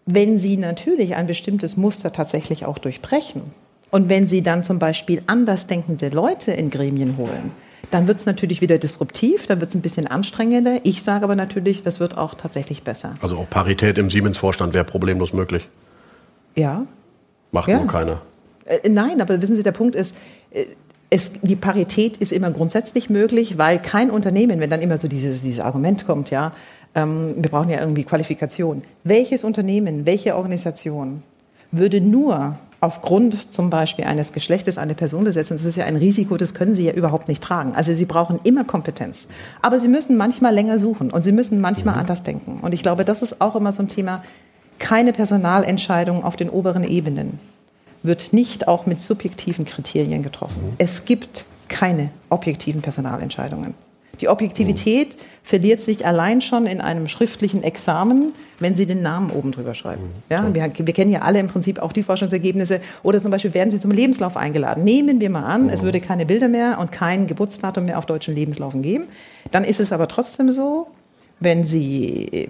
wenn 0.07 0.38
Sie 0.38 0.57
natürlich 0.57 1.14
ein 1.14 1.27
bestimmtes 1.27 1.77
Muster 1.77 2.12
tatsächlich 2.12 2.64
auch 2.64 2.79
durchbrechen 2.79 3.43
und 3.91 4.09
wenn 4.09 4.27
Sie 4.27 4.43
dann 4.43 4.64
zum 4.64 4.79
Beispiel 4.79 5.23
andersdenkende 5.27 6.09
Leute 6.09 6.53
in 6.53 6.71
Gremien 6.71 7.19
holen, 7.19 7.53
dann 7.90 8.09
wird 8.09 8.20
es 8.20 8.27
natürlich 8.27 8.61
wieder 8.61 8.79
disruptiv, 8.79 9.46
dann 9.46 9.61
wird 9.61 9.70
es 9.70 9.77
ein 9.77 9.83
bisschen 9.83 10.07
anstrengender. 10.07 10.81
Ich 10.83 11.03
sage 11.03 11.24
aber 11.24 11.37
natürlich, 11.37 11.83
das 11.83 12.01
wird 12.01 12.16
auch 12.18 12.35
tatsächlich 12.35 12.83
besser. 12.83 13.14
Also 13.22 13.37
auch 13.38 13.48
Parität 13.48 13.98
im 13.98 14.11
Siemens-Vorstand 14.11 14.74
wäre 14.74 14.85
problemlos 14.85 15.33
möglich. 15.33 15.68
Ja. 16.55 16.87
Macht 17.53 17.68
ja. 17.68 17.79
nur 17.79 17.87
keiner. 17.87 18.20
Äh, 18.64 18.88
nein, 18.88 19.20
aber 19.20 19.40
wissen 19.40 19.57
Sie, 19.57 19.62
der 19.62 19.72
Punkt 19.72 19.96
ist, 19.96 20.14
äh, 20.51 20.66
es, 21.11 21.33
die 21.40 21.57
Parität 21.57 22.18
ist 22.18 22.33
immer 22.33 22.51
grundsätzlich 22.51 23.09
möglich, 23.09 23.57
weil 23.57 23.81
kein 23.81 24.11
Unternehmen, 24.11 24.61
wenn 24.61 24.68
dann 24.68 24.83
immer 24.83 24.98
so 24.98 25.09
dieses, 25.09 25.42
dieses 25.42 25.61
Argument 25.61 26.07
kommt, 26.07 26.31
ja, 26.31 26.53
ähm, 26.94 27.35
wir 27.37 27.51
brauchen 27.51 27.70
ja 27.70 27.81
irgendwie 27.81 28.05
Qualifikation. 28.05 28.83
Welches 29.05 29.44
Unternehmen, 29.44 30.05
welche 30.05 30.37
Organisation 30.37 31.22
würde 31.70 32.01
nur 32.01 32.59
aufgrund 32.81 33.53
zum 33.53 33.71
Beispiel 33.71 34.05
eines 34.05 34.33
Geschlechtes 34.33 34.79
eine 34.79 34.95
Person 34.95 35.25
besetzen, 35.25 35.57
das 35.57 35.64
ist 35.64 35.77
ja 35.77 35.85
ein 35.85 35.97
Risiko, 35.97 36.37
das 36.37 36.55
können 36.55 36.75
Sie 36.75 36.85
ja 36.85 36.93
überhaupt 36.93 37.29
nicht 37.29 37.43
tragen. 37.43 37.75
Also 37.75 37.93
Sie 37.93 38.05
brauchen 38.05 38.38
immer 38.45 38.64
Kompetenz. 38.64 39.29
Aber 39.62 39.81
Sie 39.81 39.88
müssen 39.88 40.17
manchmal 40.17 40.55
länger 40.55 40.79
suchen 40.79 41.11
und 41.11 41.25
Sie 41.25 41.33
müssen 41.33 41.61
manchmal 41.61 41.95
mhm. 41.95 42.01
anders 42.01 42.23
denken. 42.23 42.61
Und 42.62 42.73
ich 42.73 42.83
glaube, 42.83 43.05
das 43.05 43.23
ist 43.23 43.41
auch 43.41 43.57
immer 43.57 43.73
so 43.73 43.83
ein 43.83 43.88
Thema, 43.88 44.23
keine 44.79 45.12
Personalentscheidung 45.12 46.23
auf 46.23 46.37
den 46.37 46.51
oberen 46.51 46.85
Ebenen 46.85 47.41
wird 48.03 48.33
nicht 48.33 48.69
auch 48.69 48.87
mit 48.87 49.01
subjektiven 49.01 49.64
Kriterien 49.64 50.23
getroffen. 50.23 50.62
Mhm. 50.62 50.75
Es 50.79 51.05
gibt 51.05 51.45
keine 51.69 52.11
objektiven 52.31 52.81
Personalentscheidungen. 52.81 53.75
Die 54.21 54.29
Objektivität 54.29 55.17
mhm. 55.17 55.21
Verliert 55.48 55.80
sich 55.80 56.04
allein 56.04 56.42
schon 56.42 56.66
in 56.66 56.82
einem 56.82 57.08
schriftlichen 57.08 57.62
Examen, 57.62 58.34
wenn 58.61 58.74
Sie 58.74 58.84
den 58.84 59.00
Namen 59.00 59.30
oben 59.30 59.50
drüber 59.50 59.74
schreiben. 59.74 60.02
Mhm. 60.02 60.11
Ja, 60.28 60.54
wir, 60.54 60.87
wir, 60.87 60.92
kennen 60.92 61.11
ja 61.11 61.22
alle 61.22 61.40
im 61.40 61.46
Prinzip 61.46 61.78
auch 61.78 61.92
die 61.92 62.02
Forschungsergebnisse. 62.02 62.82
Oder 63.02 63.18
zum 63.22 63.30
Beispiel 63.30 63.54
werden 63.54 63.70
Sie 63.70 63.80
zum 63.80 63.90
Lebenslauf 63.90 64.37
eingeladen. 64.37 64.84
Nehmen 64.84 65.22
wir 65.22 65.30
mal 65.30 65.44
an, 65.44 65.64
mhm. 65.64 65.70
es 65.70 65.82
würde 65.82 66.00
keine 66.00 66.26
Bilder 66.26 66.48
mehr 66.48 66.78
und 66.78 66.92
kein 66.92 67.26
Geburtsdatum 67.26 67.87
mehr 67.87 67.96
auf 67.96 68.04
deutschen 68.04 68.34
Lebenslaufen 68.34 68.82
geben. 68.82 69.04
Dann 69.50 69.64
ist 69.64 69.80
es 69.80 69.90
aber 69.90 70.06
trotzdem 70.06 70.50
so, 70.50 70.88
wenn 71.40 71.64
Sie 71.64 72.28
äh, 72.30 72.48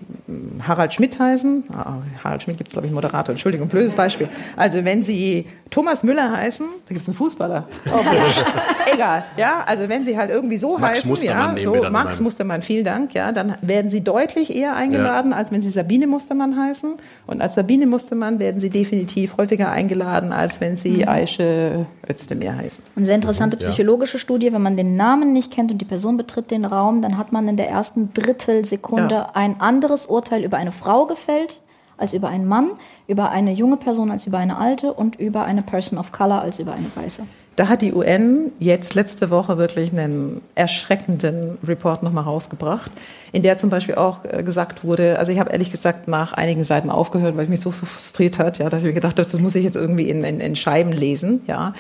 Harald 0.66 0.92
Schmidt 0.92 1.20
heißen, 1.20 1.64
ah, 1.72 1.98
Harald 2.24 2.42
Schmidt 2.42 2.58
gibt 2.58 2.66
es, 2.66 2.72
glaube 2.72 2.88
ich, 2.88 2.92
Moderator, 2.92 3.32
Entschuldigung, 3.32 3.68
blödes 3.68 3.94
Beispiel. 3.94 4.28
Also 4.56 4.84
wenn 4.84 5.04
Sie 5.04 5.46
Thomas 5.70 6.02
Müller 6.02 6.32
heißen, 6.32 6.66
da 6.86 6.88
gibt 6.94 7.02
es 7.02 7.08
einen 7.08 7.16
Fußballer. 7.16 7.64
Oh, 7.92 7.98
Egal, 8.94 9.24
ja, 9.36 9.62
also 9.66 9.88
wenn 9.88 10.04
sie 10.04 10.16
halt 10.16 10.30
irgendwie 10.30 10.56
so 10.58 10.78
Max 10.78 10.98
heißen, 11.00 11.10
Mustermann 11.10 11.38
ja, 11.48 11.52
nehmen 11.52 11.64
so 11.64 11.74
wir 11.74 11.82
dann 11.82 11.92
Max 11.92 12.16
rein. 12.16 12.22
Mustermann, 12.24 12.62
vielen 12.62 12.84
Dank, 12.84 13.14
ja, 13.14 13.32
dann 13.32 13.56
werden 13.60 13.90
sie 13.90 14.00
deutlich 14.02 14.54
eher 14.54 14.74
eingeladen, 14.74 15.32
als 15.32 15.52
wenn 15.52 15.60
sie 15.62 15.70
Sabine 15.70 16.06
Mustermann 16.06 16.56
heißen. 16.58 16.94
Und 17.26 17.42
als 17.42 17.54
Sabine 17.54 17.86
Mustermann 17.86 18.38
werden 18.38 18.60
sie 18.60 18.70
definitiv 18.70 19.36
häufiger 19.36 19.70
eingeladen, 19.70 20.32
als 20.32 20.60
wenn 20.60 20.76
sie 20.76 21.06
Aische 21.06 21.86
Özdemir 22.08 22.56
heißen. 22.56 22.82
Eine 22.96 23.04
sehr 23.06 23.14
interessante 23.16 23.56
psychologische 23.58 24.18
Studie, 24.18 24.52
wenn 24.52 24.62
man 24.62 24.76
den 24.76 24.96
Namen 24.96 25.32
nicht 25.32 25.52
kennt 25.52 25.70
und 25.70 25.78
die 25.78 25.84
Person 25.84 26.16
betritt 26.16 26.50
den 26.50 26.64
Raum, 26.64 27.02
dann 27.02 27.18
hat 27.18 27.32
man 27.32 27.46
in 27.48 27.56
der 27.56 27.68
ersten 27.68 28.12
Drittelsekunde 28.14 29.14
Ja. 29.14 29.30
ein 29.34 29.60
anderes 29.60 30.06
Urteil 30.06 30.44
über 30.44 30.56
eine 30.56 30.72
Frau 30.72 31.06
gefällt 31.06 31.60
als 31.98 32.14
über 32.14 32.28
einen 32.28 32.46
Mann, 32.46 32.70
über 33.06 33.30
eine 33.30 33.52
junge 33.52 33.76
Person 33.76 34.10
als 34.10 34.26
über 34.26 34.38
eine 34.38 34.56
alte 34.56 34.92
und 34.92 35.16
über 35.16 35.44
eine 35.44 35.62
Person 35.62 35.98
of 35.98 36.12
Color 36.12 36.40
als 36.42 36.58
über 36.58 36.72
eine 36.72 36.86
weiße. 36.94 37.24
Da 37.58 37.68
hat 37.68 37.82
die 37.82 37.92
UN 37.92 38.52
jetzt 38.60 38.94
letzte 38.94 39.30
Woche 39.30 39.58
wirklich 39.58 39.90
einen 39.90 40.42
erschreckenden 40.54 41.58
Report 41.66 42.04
nochmal 42.04 42.22
rausgebracht, 42.22 42.92
in 43.32 43.42
der 43.42 43.58
zum 43.58 43.68
Beispiel 43.68 43.96
auch 43.96 44.24
äh, 44.24 44.44
gesagt 44.44 44.84
wurde, 44.84 45.18
also 45.18 45.32
ich 45.32 45.40
habe 45.40 45.50
ehrlich 45.50 45.72
gesagt 45.72 46.06
nach 46.06 46.32
einigen 46.32 46.62
Seiten 46.62 46.88
aufgehört, 46.88 47.36
weil 47.36 47.42
ich 47.44 47.50
mich 47.50 47.60
so, 47.60 47.72
so 47.72 47.84
frustriert 47.84 48.38
hat, 48.38 48.58
ja, 48.58 48.70
dass 48.70 48.84
ich 48.84 48.86
mir 48.86 48.94
gedacht 48.94 49.18
habe, 49.18 49.28
das 49.28 49.40
muss 49.40 49.56
ich 49.56 49.64
jetzt 49.64 49.76
irgendwie 49.76 50.08
in, 50.08 50.22
in, 50.22 50.38
in 50.38 50.54
Scheiben 50.54 50.92
lesen. 50.92 51.40
Ja. 51.48 51.74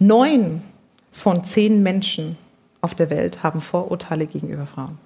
Neun 0.00 0.62
von 1.12 1.44
zehn 1.44 1.80
Menschen 1.80 2.36
auf 2.80 2.96
der 2.96 3.08
Welt 3.10 3.44
haben 3.44 3.60
Vorurteile 3.60 4.26
gegenüber 4.26 4.66
Frauen. 4.66 4.98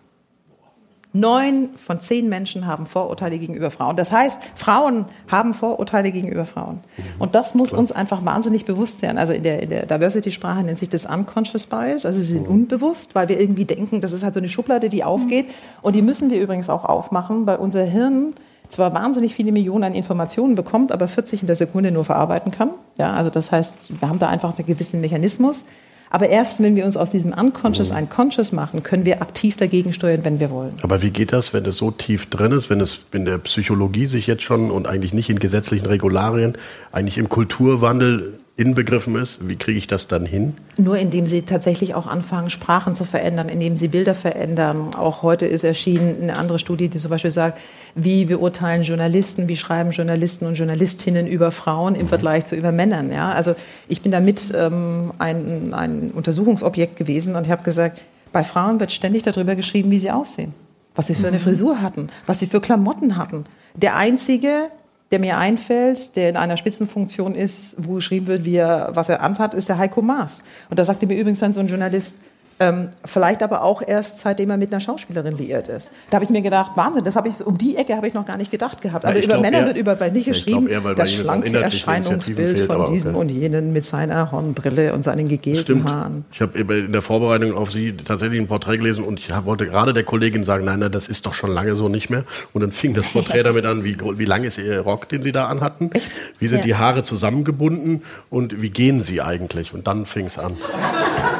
Neun 1.16 1.70
von 1.76 2.00
zehn 2.00 2.28
Menschen 2.28 2.66
haben 2.66 2.86
Vorurteile 2.86 3.38
gegenüber 3.38 3.70
Frauen. 3.70 3.94
Das 3.94 4.10
heißt, 4.10 4.42
Frauen 4.56 5.04
haben 5.30 5.54
Vorurteile 5.54 6.10
gegenüber 6.10 6.44
Frauen. 6.44 6.80
Und 7.20 7.36
das 7.36 7.54
muss 7.54 7.72
uns 7.72 7.92
einfach 7.92 8.24
wahnsinnig 8.24 8.64
bewusst 8.64 8.98
sein. 8.98 9.16
Also 9.16 9.32
in 9.32 9.44
der, 9.44 9.62
in 9.62 9.70
der 9.70 9.86
Diversity-Sprache 9.86 10.64
nennt 10.64 10.80
sich 10.80 10.88
das 10.88 11.06
Unconscious 11.06 11.66
Bias. 11.66 12.04
Also 12.04 12.18
sie 12.18 12.32
sind 12.32 12.48
unbewusst, 12.48 13.14
weil 13.14 13.28
wir 13.28 13.40
irgendwie 13.40 13.64
denken, 13.64 14.00
das 14.00 14.10
ist 14.10 14.24
halt 14.24 14.34
so 14.34 14.40
eine 14.40 14.48
Schublade, 14.48 14.88
die 14.88 15.04
aufgeht. 15.04 15.46
Und 15.82 15.94
die 15.94 16.02
müssen 16.02 16.30
wir 16.30 16.40
übrigens 16.40 16.68
auch 16.68 16.84
aufmachen, 16.84 17.46
weil 17.46 17.58
unser 17.58 17.84
Hirn 17.84 18.34
zwar 18.68 18.92
wahnsinnig 18.92 19.36
viele 19.36 19.52
Millionen 19.52 19.84
an 19.84 19.94
Informationen 19.94 20.56
bekommt, 20.56 20.90
aber 20.90 21.06
40 21.06 21.42
in 21.42 21.46
der 21.46 21.54
Sekunde 21.54 21.92
nur 21.92 22.04
verarbeiten 22.04 22.50
kann. 22.50 22.70
Ja, 22.98 23.12
also 23.12 23.30
das 23.30 23.52
heißt, 23.52 24.00
wir 24.00 24.08
haben 24.08 24.18
da 24.18 24.28
einfach 24.28 24.58
einen 24.58 24.66
gewissen 24.66 25.00
Mechanismus. 25.00 25.64
Aber 26.10 26.28
erst, 26.28 26.62
wenn 26.62 26.76
wir 26.76 26.84
uns 26.84 26.96
aus 26.96 27.10
diesem 27.10 27.32
Unconscious 27.32 27.90
ein 27.90 28.08
Conscious 28.08 28.52
machen, 28.52 28.82
können 28.82 29.04
wir 29.04 29.20
aktiv 29.20 29.56
dagegen 29.56 29.92
steuern, 29.92 30.20
wenn 30.24 30.38
wir 30.38 30.50
wollen. 30.50 30.74
Aber 30.82 31.02
wie 31.02 31.10
geht 31.10 31.32
das, 31.32 31.52
wenn 31.52 31.64
es 31.64 31.76
so 31.76 31.90
tief 31.90 32.26
drin 32.26 32.52
ist, 32.52 32.70
wenn 32.70 32.80
es 32.80 33.00
in 33.12 33.24
der 33.24 33.38
Psychologie 33.38 34.06
sich 34.06 34.26
jetzt 34.26 34.42
schon 34.42 34.70
und 34.70 34.86
eigentlich 34.86 35.12
nicht 35.12 35.30
in 35.30 35.38
gesetzlichen 35.38 35.86
Regularien, 35.86 36.54
eigentlich 36.92 37.18
im 37.18 37.28
Kulturwandel 37.28 38.38
inbegriffen 38.56 39.16
ist? 39.16 39.48
Wie 39.48 39.56
kriege 39.56 39.78
ich 39.78 39.88
das 39.88 40.06
dann 40.06 40.26
hin? 40.26 40.54
Nur 40.76 40.96
indem 40.96 41.26
sie 41.26 41.42
tatsächlich 41.42 41.94
auch 41.94 42.06
anfangen, 42.06 42.50
Sprachen 42.50 42.94
zu 42.94 43.04
verändern, 43.04 43.48
indem 43.48 43.76
sie 43.76 43.88
Bilder 43.88 44.14
verändern. 44.14 44.94
Auch 44.94 45.22
heute 45.22 45.46
ist 45.46 45.64
erschienen 45.64 46.22
eine 46.22 46.36
andere 46.36 46.60
Studie, 46.60 46.88
die 46.88 46.98
zum 46.98 47.10
Beispiel 47.10 47.32
sagt, 47.32 47.58
wie 47.96 48.24
beurteilen 48.24 48.84
Journalisten, 48.84 49.48
wie 49.48 49.56
schreiben 49.56 49.90
Journalisten 49.90 50.46
und 50.46 50.54
Journalistinnen 50.54 51.26
über 51.26 51.50
Frauen 51.50 51.96
im 51.96 52.06
Vergleich 52.06 52.46
zu 52.46 52.54
über 52.54 52.70
Männern. 52.70 53.10
Ja? 53.10 53.32
Also 53.32 53.56
ich 53.88 54.02
bin 54.02 54.12
damit 54.12 54.52
ähm, 54.56 55.12
ein, 55.18 55.74
ein 55.74 56.12
Untersuchungsobjekt 56.12 56.96
gewesen 56.96 57.34
und 57.34 57.46
ich 57.46 57.52
habe 57.52 57.64
gesagt, 57.64 58.02
bei 58.32 58.44
Frauen 58.44 58.78
wird 58.78 58.92
ständig 58.92 59.24
darüber 59.24 59.56
geschrieben, 59.56 59.90
wie 59.90 59.98
sie 59.98 60.10
aussehen, 60.10 60.54
was 60.94 61.08
sie 61.08 61.14
für 61.14 61.28
eine 61.28 61.38
Frisur 61.38 61.82
hatten, 61.82 62.08
was 62.26 62.38
sie 62.38 62.46
für 62.46 62.60
Klamotten 62.60 63.16
hatten. 63.16 63.44
Der 63.74 63.96
einzige 63.96 64.70
der 65.14 65.20
mir 65.20 65.38
einfällt, 65.38 66.16
der 66.16 66.28
in 66.28 66.36
einer 66.36 66.56
Spitzenfunktion 66.56 67.36
ist, 67.36 67.76
wo 67.78 67.94
geschrieben 67.94 68.26
wird, 68.26 68.44
wie 68.44 68.56
er, 68.56 68.90
was 68.94 69.08
er 69.08 69.22
anhat, 69.22 69.54
ist 69.54 69.68
der 69.68 69.78
Heiko 69.78 70.02
Maas. 70.02 70.42
Und 70.70 70.80
da 70.80 70.84
sagte 70.84 71.06
mir 71.06 71.16
übrigens 71.16 71.38
dann 71.38 71.52
so 71.52 71.60
ein 71.60 71.68
Journalist, 71.68 72.16
ähm, 72.60 72.88
vielleicht 73.04 73.42
aber 73.42 73.62
auch 73.62 73.82
erst 73.86 74.20
seitdem 74.20 74.50
er 74.50 74.56
mit 74.56 74.72
einer 74.72 74.80
Schauspielerin 74.80 75.36
liiert 75.36 75.68
ist. 75.68 75.92
Da 76.10 76.16
habe 76.16 76.24
ich 76.24 76.30
mir 76.30 76.40
gedacht, 76.42 76.72
Wahnsinn, 76.76 77.02
das 77.04 77.16
habe 77.16 77.28
ich 77.28 77.44
um 77.44 77.58
die 77.58 77.76
Ecke 77.76 77.96
habe 77.96 78.06
ich 78.06 78.14
noch 78.14 78.24
gar 78.24 78.36
nicht 78.36 78.50
gedacht 78.50 78.80
gehabt. 78.80 79.04
Aber 79.04 79.16
ich 79.16 79.24
über 79.24 79.34
glaub 79.34 79.42
Männer 79.42 79.58
eher- 79.60 79.66
wird 79.66 79.76
über 79.76 79.94
nicht 79.94 80.04
Ja, 80.04 80.18
ich 80.18 80.26
geschrieben, 80.26 80.68
eher, 80.68 80.84
weil 80.84 80.94
das 80.94 81.12
schlanke 81.12 81.52
Erscheinungsbild 81.52 82.58
fehlt, 82.58 82.66
von 82.70 82.84
diesem 82.92 83.10
okay. 83.14 83.20
und 83.20 83.28
jenen 83.30 83.72
mit 83.72 83.84
seiner 83.84 84.30
Hornbrille 84.30 84.94
und 84.94 85.02
seinen 85.04 85.28
gegelten 85.28 85.60
Stimmt. 85.62 85.88
Haaren. 85.88 86.24
Ich 86.32 86.40
habe 86.40 86.58
in 86.58 86.92
der 86.92 87.02
Vorbereitung 87.02 87.54
auf 87.54 87.72
Sie 87.72 87.96
tatsächlich 87.96 88.40
ein 88.40 88.46
Porträt 88.46 88.76
gelesen 88.76 89.04
und 89.04 89.18
ich 89.18 89.28
wollte 89.44 89.66
gerade 89.66 89.92
der 89.92 90.04
Kollegin 90.04 90.44
sagen, 90.44 90.64
nein, 90.64 90.78
nein, 90.78 90.92
das 90.92 91.08
ist 91.08 91.26
doch 91.26 91.34
schon 91.34 91.50
lange 91.50 91.74
so 91.76 91.88
nicht 91.88 92.08
mehr. 92.10 92.24
Und 92.52 92.60
dann 92.62 92.70
fing 92.72 92.94
das 92.94 93.06
Porträt 93.08 93.42
damit 93.44 93.66
an, 93.66 93.82
wie, 93.84 93.96
wie 94.18 94.24
lang 94.24 94.44
ist 94.44 94.58
Ihr 94.58 94.80
Rock, 94.80 95.08
den 95.08 95.22
Sie 95.22 95.32
da 95.32 95.48
anhatten? 95.48 95.90
Echt? 95.92 96.12
Wie 96.38 96.46
sind 96.48 96.58
Ja. 96.58 96.64
die 96.64 96.74
Haare 96.76 97.02
zusammengebunden 97.02 98.02
und 98.30 98.62
wie 98.62 98.70
gehen 98.70 99.02
Sie 99.02 99.20
eigentlich? 99.20 99.74
Und 99.74 99.86
dann 99.86 100.06
fing 100.06 100.26
es 100.26 100.38
an. 100.38 100.52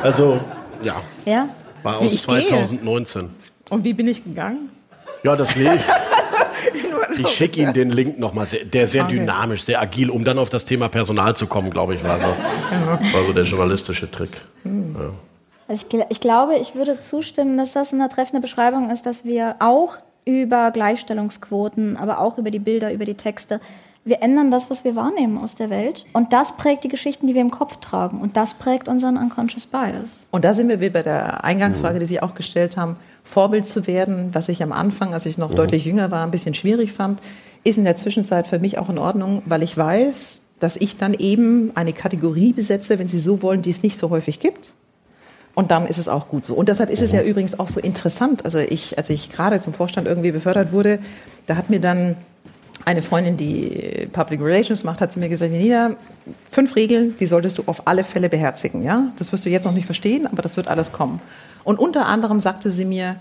Also, 0.03 0.40
ja, 0.82 1.02
Ja? 1.24 1.48
war 1.82 1.98
aus 1.98 2.12
ich 2.14 2.26
gehe? 2.26 2.46
2019. 2.46 3.30
Und 3.70 3.84
wie 3.84 3.92
bin 3.92 4.06
ich 4.08 4.24
gegangen? 4.24 4.70
Ja, 5.22 5.37
das 5.37 5.54
Leben. 5.56 5.78
Ich 7.16 7.28
schicke 7.28 7.60
Ihnen 7.60 7.72
den 7.72 7.90
Link 7.90 8.18
nochmal, 8.18 8.46
der 8.46 8.87
sehr 8.87 9.04
dynamisch, 9.04 9.62
sehr 9.62 9.80
agil, 9.80 10.10
um 10.10 10.24
dann 10.24 10.38
auf 10.38 10.50
das 10.50 10.64
Thema 10.64 10.88
Personal 10.88 11.37
zu 11.37 11.46
kommen, 11.46 11.70
glaube 11.70 11.94
ich, 11.94 12.02
war 12.02 12.18
so, 12.18 12.26
war 12.26 13.24
so 13.26 13.32
der 13.32 13.44
journalistische 13.44 14.10
Trick. 14.10 14.40
Also 15.68 15.87
ich, 15.88 16.00
ich 16.08 16.20
glaube, 16.20 16.56
ich 16.56 16.74
würde 16.74 17.00
zustimmen, 17.00 17.56
dass 17.56 17.72
das 17.72 17.92
eine 17.92 18.08
treffende 18.08 18.40
Beschreibung 18.40 18.90
ist, 18.90 19.06
dass 19.06 19.24
wir 19.24 19.56
auch 19.60 19.96
über 20.24 20.70
Gleichstellungsquoten, 20.70 21.96
aber 21.96 22.18
auch 22.18 22.38
über 22.38 22.50
die 22.50 22.58
Bilder, 22.58 22.92
über 22.92 23.04
die 23.04 23.14
Texte, 23.14 23.60
wir 24.05 24.23
ändern 24.23 24.51
das, 24.51 24.69
was 24.69 24.85
wir 24.85 24.97
wahrnehmen 24.97 25.38
aus 25.38 25.55
der 25.55 25.71
Welt. 25.71 26.05
Und 26.12 26.33
das 26.33 26.57
prägt 26.57 26.85
die 26.85 26.88
Geschichten, 26.88 27.27
die 27.27 27.35
wir 27.35 27.40
im 27.40 27.51
Kopf 27.51 27.77
tragen. 27.77 28.21
Und 28.21 28.37
das 28.37 28.55
prägt 28.55 28.87
unseren 28.87 29.17
Unconscious 29.17 29.67
Bias. 29.67 30.27
Und 30.31 30.45
da 30.45 30.53
sind 30.53 30.69
wir 30.69 30.81
wie 30.81 30.90
bei 30.90 31.03
der 31.03 31.43
Eingangsfrage, 31.43 31.99
die 31.99 32.07
Sie 32.07 32.21
auch 32.21 32.35
gestellt 32.35 32.77
haben, 32.77 32.97
Vorbild 33.23 33.67
zu 33.67 33.87
werden, 33.87 34.31
was 34.33 34.51
ich 34.51 34.62
am 34.62 34.73
Anfang, 34.73 35.14
als 35.14 35.25
ich 35.25 35.38
noch 35.38 35.55
deutlich 35.55 35.87
jünger 35.87 36.11
war, 36.11 36.25
ein 36.25 36.31
bisschen 36.31 36.53
schwierig 36.53 36.93
fand, 36.93 37.21
ist 37.64 37.79
in 37.79 37.85
der 37.85 37.97
Zwischenzeit 37.97 38.47
für 38.47 38.59
mich 38.59 38.77
auch 38.77 38.90
in 38.90 38.99
Ordnung, 38.99 39.43
weil 39.47 39.62
ich 39.62 39.75
weiß, 39.75 40.43
dass 40.61 40.77
ich 40.77 40.99
dann 40.99 41.14
eben 41.14 41.73
eine 41.75 41.95
Kategorie 41.95 42.53
besetze, 42.53 42.99
wenn 42.99 43.09
Sie 43.09 43.19
so 43.19 43.40
wollen, 43.40 43.62
die 43.62 43.71
es 43.71 43.83
nicht 43.83 43.99
so 43.99 44.11
häufig 44.11 44.38
gibt. 44.38 44.75
Und 45.55 45.71
dann 45.71 45.87
ist 45.87 45.99
es 45.99 46.09
auch 46.09 46.29
gut 46.29 46.45
so. 46.45 46.55
Und 46.55 46.69
deshalb 46.69 46.90
ist 46.90 47.01
es 47.01 47.12
ja 47.12 47.23
übrigens 47.23 47.59
auch 47.59 47.69
so 47.69 47.81
interessant. 47.81 48.45
Also 48.45 48.59
ich, 48.59 48.99
als 48.99 49.09
ich 49.09 49.31
gerade 49.31 49.61
zum 49.61 49.73
Vorstand 49.73 50.07
irgendwie 50.07 50.33
befördert 50.33 50.73
wurde, 50.73 50.99
da 51.47 51.57
hat 51.57 51.71
mir 51.71 51.81
dann 51.81 52.17
eine 52.85 53.03
Freundin, 53.03 53.37
die 53.37 54.09
Public 54.12 54.40
Relations 54.40 54.85
macht, 54.85 55.01
hat 55.01 55.12
zu 55.12 55.18
mir 55.18 55.29
gesagt, 55.29 55.53
Nina, 55.53 55.97
fünf 56.51 56.77
Regeln, 56.77 57.14
die 57.18 57.27
solltest 57.27 57.59
du 57.59 57.62
auf 57.66 57.87
alle 57.87 58.05
Fälle 58.05 58.29
beherzigen. 58.29 58.83
Ja? 58.83 59.12
Das 59.16 59.33
wirst 59.33 59.44
du 59.44 59.51
jetzt 59.51 59.64
noch 59.64 59.73
nicht 59.73 59.87
verstehen, 59.87 60.27
aber 60.27 60.42
das 60.42 60.57
wird 60.57 60.68
alles 60.68 60.92
kommen. 60.92 61.20
Und 61.64 61.79
unter 61.79 62.07
anderem 62.07 62.40
sagte 62.40 62.70
sie 62.70 62.85
mir, 62.85 63.16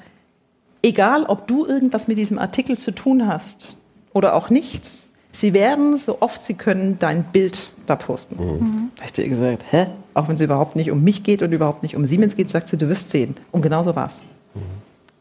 egal 0.82 1.24
ob 1.24 1.48
du 1.48 1.66
irgendwas 1.66 2.08
mit 2.08 2.18
diesem 2.18 2.38
Artikel 2.38 2.78
zu 2.78 2.92
tun 2.92 3.28
hast 3.28 3.78
oder 4.12 4.36
auch 4.36 4.50
nicht, 4.50 5.08
sie 5.32 5.54
werden 5.54 5.96
so 5.96 6.22
oft 6.22 6.44
sie 6.44 6.56
können 6.56 7.00
dein 7.00 7.24
Bild 7.24 7.72
da 7.86 7.96
posten. 7.96 8.38
Da 8.38 8.44
habe 8.44 9.06
ich 9.06 9.12
dir 9.14 9.28
gesagt, 9.28 9.64
hä? 9.72 9.88
Auch 10.14 10.28
wenn 10.28 10.36
es 10.36 10.42
überhaupt 10.42 10.76
nicht 10.76 10.92
um 10.92 11.04
mich 11.04 11.24
geht 11.24 11.42
und 11.42 11.52
überhaupt 11.52 11.84
nicht 11.84 11.96
um 11.96 12.06
Siemens 12.06 12.36
geht, 12.36 12.50
sagt 12.50 12.68
sie, 12.70 12.78
du 12.78 12.88
wirst 12.90 13.10
sehen. 13.10 13.36
Und 13.52 13.62
genau 13.62 13.82
so 13.82 13.96
war's. 13.96 14.22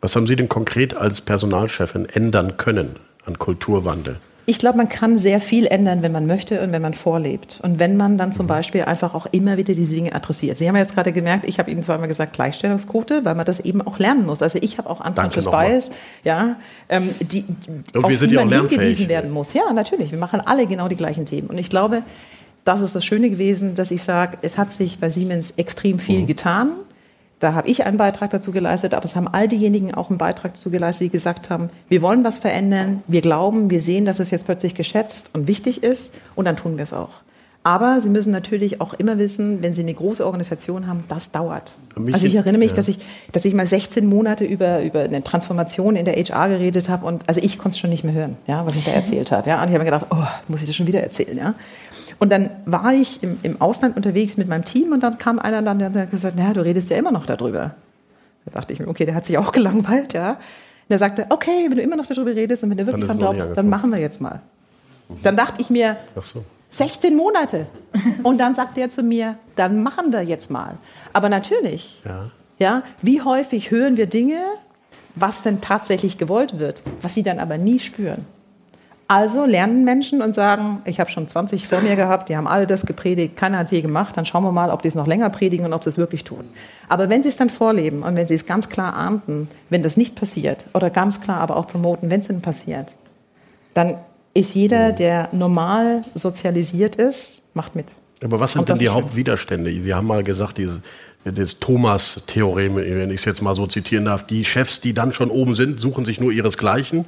Was 0.00 0.16
haben 0.16 0.26
Sie 0.26 0.35
denn 0.35 0.48
konkret 0.48 0.96
als 0.96 1.20
Personalchefin 1.20 2.07
ändern 2.07 2.57
können 2.57 2.96
an 3.24 3.38
Kulturwandel? 3.38 4.18
Ich 4.44 4.59
glaube, 4.59 4.76
man 4.76 4.88
kann 4.88 5.18
sehr 5.18 5.40
viel 5.40 5.66
ändern, 5.66 6.02
wenn 6.02 6.11
man 6.11 6.26
möchte 6.26 6.61
und 6.62 6.72
wenn 6.72 6.83
man 6.83 6.94
vorlebt. 6.94 7.61
Und 7.62 7.78
wenn 7.78 7.96
man 7.96 8.18
dann 8.18 8.33
zum 8.33 8.48
Beispiel 8.48 8.83
einfach 8.83 9.14
auch 9.14 9.26
immer 9.31 9.57
wieder 9.57 9.74
diese 9.74 9.94
Dinge 9.94 10.12
adressiert. 10.14 10.59
Sie 10.59 10.66
haben 10.66 10.74
ja 10.74 10.83
jetzt 10.83 10.94
gerade 10.94 11.12
gemerkt, 11.12 11.44
ich 11.44 11.61
habe 11.61 11.70
Ihnen 11.70 11.83
zwar 11.85 11.96
immer 11.96 12.09
gesagt 12.09 12.33
Gleichstellungsquote, 12.33 13.24
weil 13.24 13.37
man 13.37 13.46
das 13.46 13.61
eben 13.61 13.83
auch 13.83 14.00
lernen 14.00 14.26
muss. 14.26 14.42
Also 14.42 14.59
ich 14.61 14.78
habe 14.78 14.90
auch 14.90 15.05
Unconscious. 15.05 15.48
Bias, 15.48 15.90
ja, 16.24 16.57
ähm, 16.88 17.09
die, 17.20 17.44
Und 17.94 18.05
auf 18.05 18.11
wir 18.11 18.18
sind 18.18 18.31
die 18.31 18.37
man 18.37 18.48
hingewiesen 18.48 19.09
werden 19.09 19.31
muss. 19.31 19.52
Ja, 19.52 19.72
natürlich. 19.72 20.11
Wir 20.11 20.18
machen 20.18 20.40
alle 20.40 20.66
genau 20.66 20.88
die 20.88 20.96
gleichen 20.96 21.24
Themen. 21.24 21.48
Und 21.48 21.59
ich 21.59 21.70
glaube, 21.70 22.02
das 22.64 22.81
ist 22.81 22.96
das 22.96 23.05
Schöne 23.05 23.31
gewesen, 23.31 23.74
dass 23.76 23.90
ich 23.90 24.02
sage, 24.02 24.38
es 24.42 24.59
hat 24.59 24.72
sich 24.72 24.98
bei 24.98 25.09
Siemens 25.09 25.52
extrem 25.57 25.98
viel 25.98 26.26
getan. 26.26 26.72
Da 27.42 27.55
habe 27.55 27.68
ich 27.68 27.85
einen 27.85 27.96
Beitrag 27.96 28.31
dazu 28.31 28.52
geleistet, 28.52 28.94
aber 28.94 29.05
es 29.05 29.16
haben 29.16 29.26
all 29.26 29.48
diejenigen 29.48 29.92
auch 29.92 30.11
einen 30.11 30.18
Beitrag 30.18 30.55
dazu 30.55 30.70
geleistet, 30.70 31.07
die 31.07 31.11
gesagt 31.11 31.50
haben, 31.50 31.70
wir 31.88 32.00
wollen 32.00 32.22
was 32.22 32.38
verändern, 32.38 33.02
wir 33.09 33.20
glauben, 33.20 33.68
wir 33.68 33.81
sehen, 33.81 34.05
dass 34.05 34.20
es 34.20 34.31
jetzt 34.31 34.44
plötzlich 34.44 34.76
geschätzt 34.76 35.31
und 35.33 35.48
wichtig 35.48 35.83
ist 35.83 36.14
und 36.37 36.44
dann 36.44 36.57
tun 36.57 36.76
wir 36.76 36.85
es 36.85 36.92
auch. 36.92 37.22
Aber 37.64 38.00
Sie 38.00 38.11
müssen 38.11 38.31
natürlich 38.33 38.81
auch 38.81 38.94
immer 38.94 39.18
wissen, 39.18 39.61
wenn 39.61 39.74
Sie 39.74 39.83
eine 39.83 39.94
große 39.94 40.24
Organisation 40.24 40.87
haben, 40.87 41.02
das 41.09 41.33
dauert. 41.33 41.76
Also 42.12 42.26
ich 42.26 42.35
erinnere 42.37 42.59
mich, 42.59 42.70
ja. 42.70 42.76
dass 42.76 42.88
ich, 42.88 42.98
dass 43.33 43.44
ich 43.44 43.55
mal 43.55 43.66
16 43.66 44.07
Monate 44.07 44.44
über, 44.44 44.83
über 44.83 45.00
eine 45.00 45.22
Transformation 45.24 45.96
in 45.96 46.05
der 46.05 46.14
HR 46.14 46.48
geredet 46.48 46.88
habe 46.88 47.07
und 47.07 47.28
also 47.28 47.40
ich 47.42 47.59
konnte 47.59 47.74
es 47.74 47.78
schon 47.78 47.90
nicht 47.90 48.05
mehr 48.05 48.14
hören, 48.14 48.37
ja, 48.46 48.64
was 48.66 48.76
ich 48.76 48.85
da 48.85 48.92
erzählt 48.92 49.33
habe. 49.33 49.50
Ja, 49.50 49.61
und 49.61 49.68
ich 49.68 49.74
habe 49.74 49.85
mir 49.85 49.90
gedacht, 49.90 50.07
oh, 50.11 50.26
muss 50.46 50.61
ich 50.61 50.68
das 50.68 50.76
schon 50.76 50.87
wieder 50.87 51.02
erzählen, 51.02 51.37
ja. 51.37 51.55
Und 52.22 52.28
dann 52.28 52.50
war 52.66 52.92
ich 52.92 53.20
im, 53.24 53.40
im 53.42 53.61
Ausland 53.61 53.96
unterwegs 53.96 54.37
mit 54.37 54.46
meinem 54.46 54.64
Team 54.64 54.92
und 54.92 55.02
dann 55.02 55.18
kam 55.18 55.40
einer 55.40 55.61
dann, 55.61 55.80
der 55.80 56.02
hat 56.02 56.12
gesagt, 56.12 56.37
naja, 56.37 56.52
du 56.52 56.61
redest 56.61 56.88
ja 56.88 56.96
immer 56.96 57.11
noch 57.11 57.26
darüber. 57.26 57.74
Da 58.44 58.52
dachte 58.52 58.72
ich 58.72 58.78
mir, 58.78 58.87
okay, 58.87 59.04
der 59.04 59.16
hat 59.16 59.26
sich 59.26 59.38
auch 59.38 59.50
gelangweilt, 59.58 60.12
ja. 60.12 60.30
Und 60.35 60.90
er 60.90 60.98
sagte, 60.98 61.26
okay, 61.30 61.66
wenn 61.68 61.78
du 61.78 61.82
immer 61.82 61.96
noch 61.96 62.06
darüber 62.06 62.32
redest 62.32 62.62
und 62.62 62.70
wenn 62.70 62.78
du 62.78 62.87
wirklich 62.87 63.06
dran 63.06 63.18
glaubst, 63.18 63.48
dann 63.56 63.68
machen 63.68 63.90
wir 63.90 63.98
jetzt 63.98 64.20
mal. 64.20 64.40
Dann 65.24 65.37
dachte 65.37 65.61
ich 65.61 65.68
mir, 65.68 65.96
so. 66.20 66.44
16 66.70 67.16
Monate. 67.16 67.66
Und 68.22 68.38
dann 68.38 68.54
sagt 68.54 68.78
er 68.78 68.88
zu 68.88 69.02
mir, 69.02 69.37
dann 69.56 69.82
machen 69.82 70.12
wir 70.12 70.22
jetzt 70.22 70.48
mal. 70.48 70.78
Aber 71.12 71.28
natürlich, 71.28 72.02
ja. 72.04 72.30
Ja, 72.61 72.85
wie 73.02 73.20
häufig 73.20 73.72
hören 73.72 73.96
wir 73.96 74.06
Dinge, 74.06 74.38
was 75.16 75.42
denn 75.42 75.61
tatsächlich 75.61 76.18
gewollt 76.18 76.61
wird, 76.61 76.85
was 77.00 77.14
sie 77.14 77.24
dann 77.24 77.40
aber 77.40 77.58
nie 77.58 77.80
spüren. 77.80 78.24
Also 79.08 79.44
lernen 79.44 79.84
Menschen 79.84 80.22
und 80.22 80.34
sagen, 80.34 80.80
ich 80.84 80.98
habe 80.98 81.10
schon 81.10 81.28
20 81.28 81.68
vor 81.68 81.80
mir 81.80 81.96
gehabt, 81.96 82.28
die 82.28 82.36
haben 82.36 82.46
alle 82.46 82.66
das 82.66 82.86
gepredigt, 82.86 83.36
keiner 83.36 83.58
hat 83.58 83.66
es 83.66 83.70
je 83.72 83.82
gemacht, 83.82 84.16
dann 84.16 84.24
schauen 84.24 84.42
wir 84.42 84.52
mal, 84.52 84.70
ob 84.70 84.82
die 84.82 84.88
es 84.88 84.94
noch 84.94 85.06
länger 85.06 85.28
predigen 85.28 85.66
und 85.66 85.72
ob 85.74 85.84
sie 85.84 85.90
es 85.90 85.98
wirklich 85.98 86.24
tun. 86.24 86.44
Aber 86.88 87.10
wenn 87.10 87.22
sie 87.22 87.28
es 87.28 87.36
dann 87.36 87.50
vorleben 87.50 88.02
und 88.02 88.16
wenn 88.16 88.26
sie 88.26 88.34
es 88.34 88.46
ganz 88.46 88.68
klar 88.68 88.94
ahnden, 88.94 89.48
wenn 89.68 89.82
das 89.82 89.96
nicht 89.96 90.14
passiert 90.14 90.66
oder 90.72 90.88
ganz 90.88 91.20
klar 91.20 91.40
aber 91.40 91.56
auch 91.56 91.66
promoten, 91.66 92.10
wenn 92.10 92.20
es 92.20 92.28
denn 92.28 92.40
passiert, 92.40 92.96
dann 93.74 93.98
ist 94.34 94.54
jeder, 94.54 94.92
der 94.92 95.28
normal 95.32 96.02
sozialisiert 96.14 96.96
ist, 96.96 97.42
macht 97.54 97.76
mit. 97.76 97.94
Aber 98.22 98.40
was 98.40 98.52
sind 98.52 98.68
denn 98.68 98.78
die 98.78 98.88
Hauptwiderstände? 98.88 99.78
Sie 99.80 99.92
haben 99.92 100.06
mal 100.06 100.22
gesagt, 100.22 100.58
dieses, 100.58 100.80
das 101.24 101.58
Thomas-Theorem, 101.58 102.76
wenn 102.76 103.10
ich 103.10 103.20
es 103.20 103.24
jetzt 103.24 103.42
mal 103.42 103.54
so 103.54 103.66
zitieren 103.66 104.04
darf, 104.06 104.26
die 104.26 104.44
Chefs, 104.44 104.80
die 104.80 104.94
dann 104.94 105.12
schon 105.12 105.30
oben 105.30 105.54
sind, 105.54 105.80
suchen 105.80 106.04
sich 106.04 106.20
nur 106.20 106.32
ihresgleichen 106.32 107.04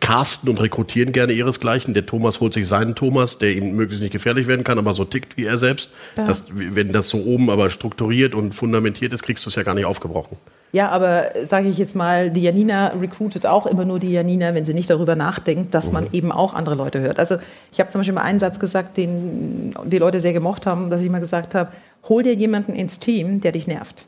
casten 0.00 0.48
und 0.48 0.60
rekrutieren 0.60 1.12
gerne 1.12 1.32
ihresgleichen. 1.32 1.94
Der 1.94 2.06
Thomas 2.06 2.40
holt 2.40 2.54
sich 2.54 2.68
seinen 2.68 2.94
Thomas, 2.94 3.38
der 3.38 3.52
ihm 3.52 3.74
möglichst 3.76 4.02
nicht 4.02 4.12
gefährlich 4.12 4.46
werden 4.46 4.64
kann, 4.64 4.78
aber 4.78 4.92
so 4.92 5.04
tickt 5.04 5.36
wie 5.36 5.44
er 5.44 5.58
selbst. 5.58 5.90
Ja. 6.16 6.24
Das, 6.24 6.44
wenn 6.50 6.92
das 6.92 7.08
so 7.08 7.18
oben 7.18 7.50
aber 7.50 7.70
strukturiert 7.70 8.34
und 8.34 8.54
fundamentiert 8.54 9.12
ist, 9.12 9.22
kriegst 9.22 9.44
du 9.44 9.50
es 9.50 9.56
ja 9.56 9.62
gar 9.62 9.74
nicht 9.74 9.84
aufgebrochen. 9.84 10.38
Ja, 10.72 10.90
aber 10.90 11.30
sage 11.46 11.68
ich 11.68 11.78
jetzt 11.78 11.96
mal, 11.96 12.30
die 12.30 12.42
Janina 12.42 12.88
recruitet 12.88 13.46
auch 13.46 13.66
immer 13.66 13.84
nur 13.84 13.98
die 13.98 14.12
Janina, 14.12 14.54
wenn 14.54 14.64
sie 14.64 14.74
nicht 14.74 14.90
darüber 14.90 15.16
nachdenkt, 15.16 15.74
dass 15.74 15.88
mhm. 15.88 15.92
man 15.94 16.08
eben 16.12 16.30
auch 16.30 16.54
andere 16.54 16.74
Leute 16.74 17.00
hört. 17.00 17.18
Also 17.18 17.36
ich 17.72 17.80
habe 17.80 17.90
zum 17.90 18.00
Beispiel 18.00 18.14
mal 18.14 18.22
einen 18.22 18.40
Satz 18.40 18.60
gesagt, 18.60 18.96
den 18.96 19.74
die 19.86 19.98
Leute 19.98 20.20
sehr 20.20 20.32
gemocht 20.34 20.66
haben, 20.66 20.90
dass 20.90 21.00
ich 21.00 21.08
mal 21.08 21.20
gesagt 21.20 21.54
habe, 21.54 21.72
hol 22.08 22.22
dir 22.22 22.34
jemanden 22.34 22.74
ins 22.74 23.00
Team, 23.00 23.40
der 23.40 23.52
dich 23.52 23.66
nervt. 23.66 24.06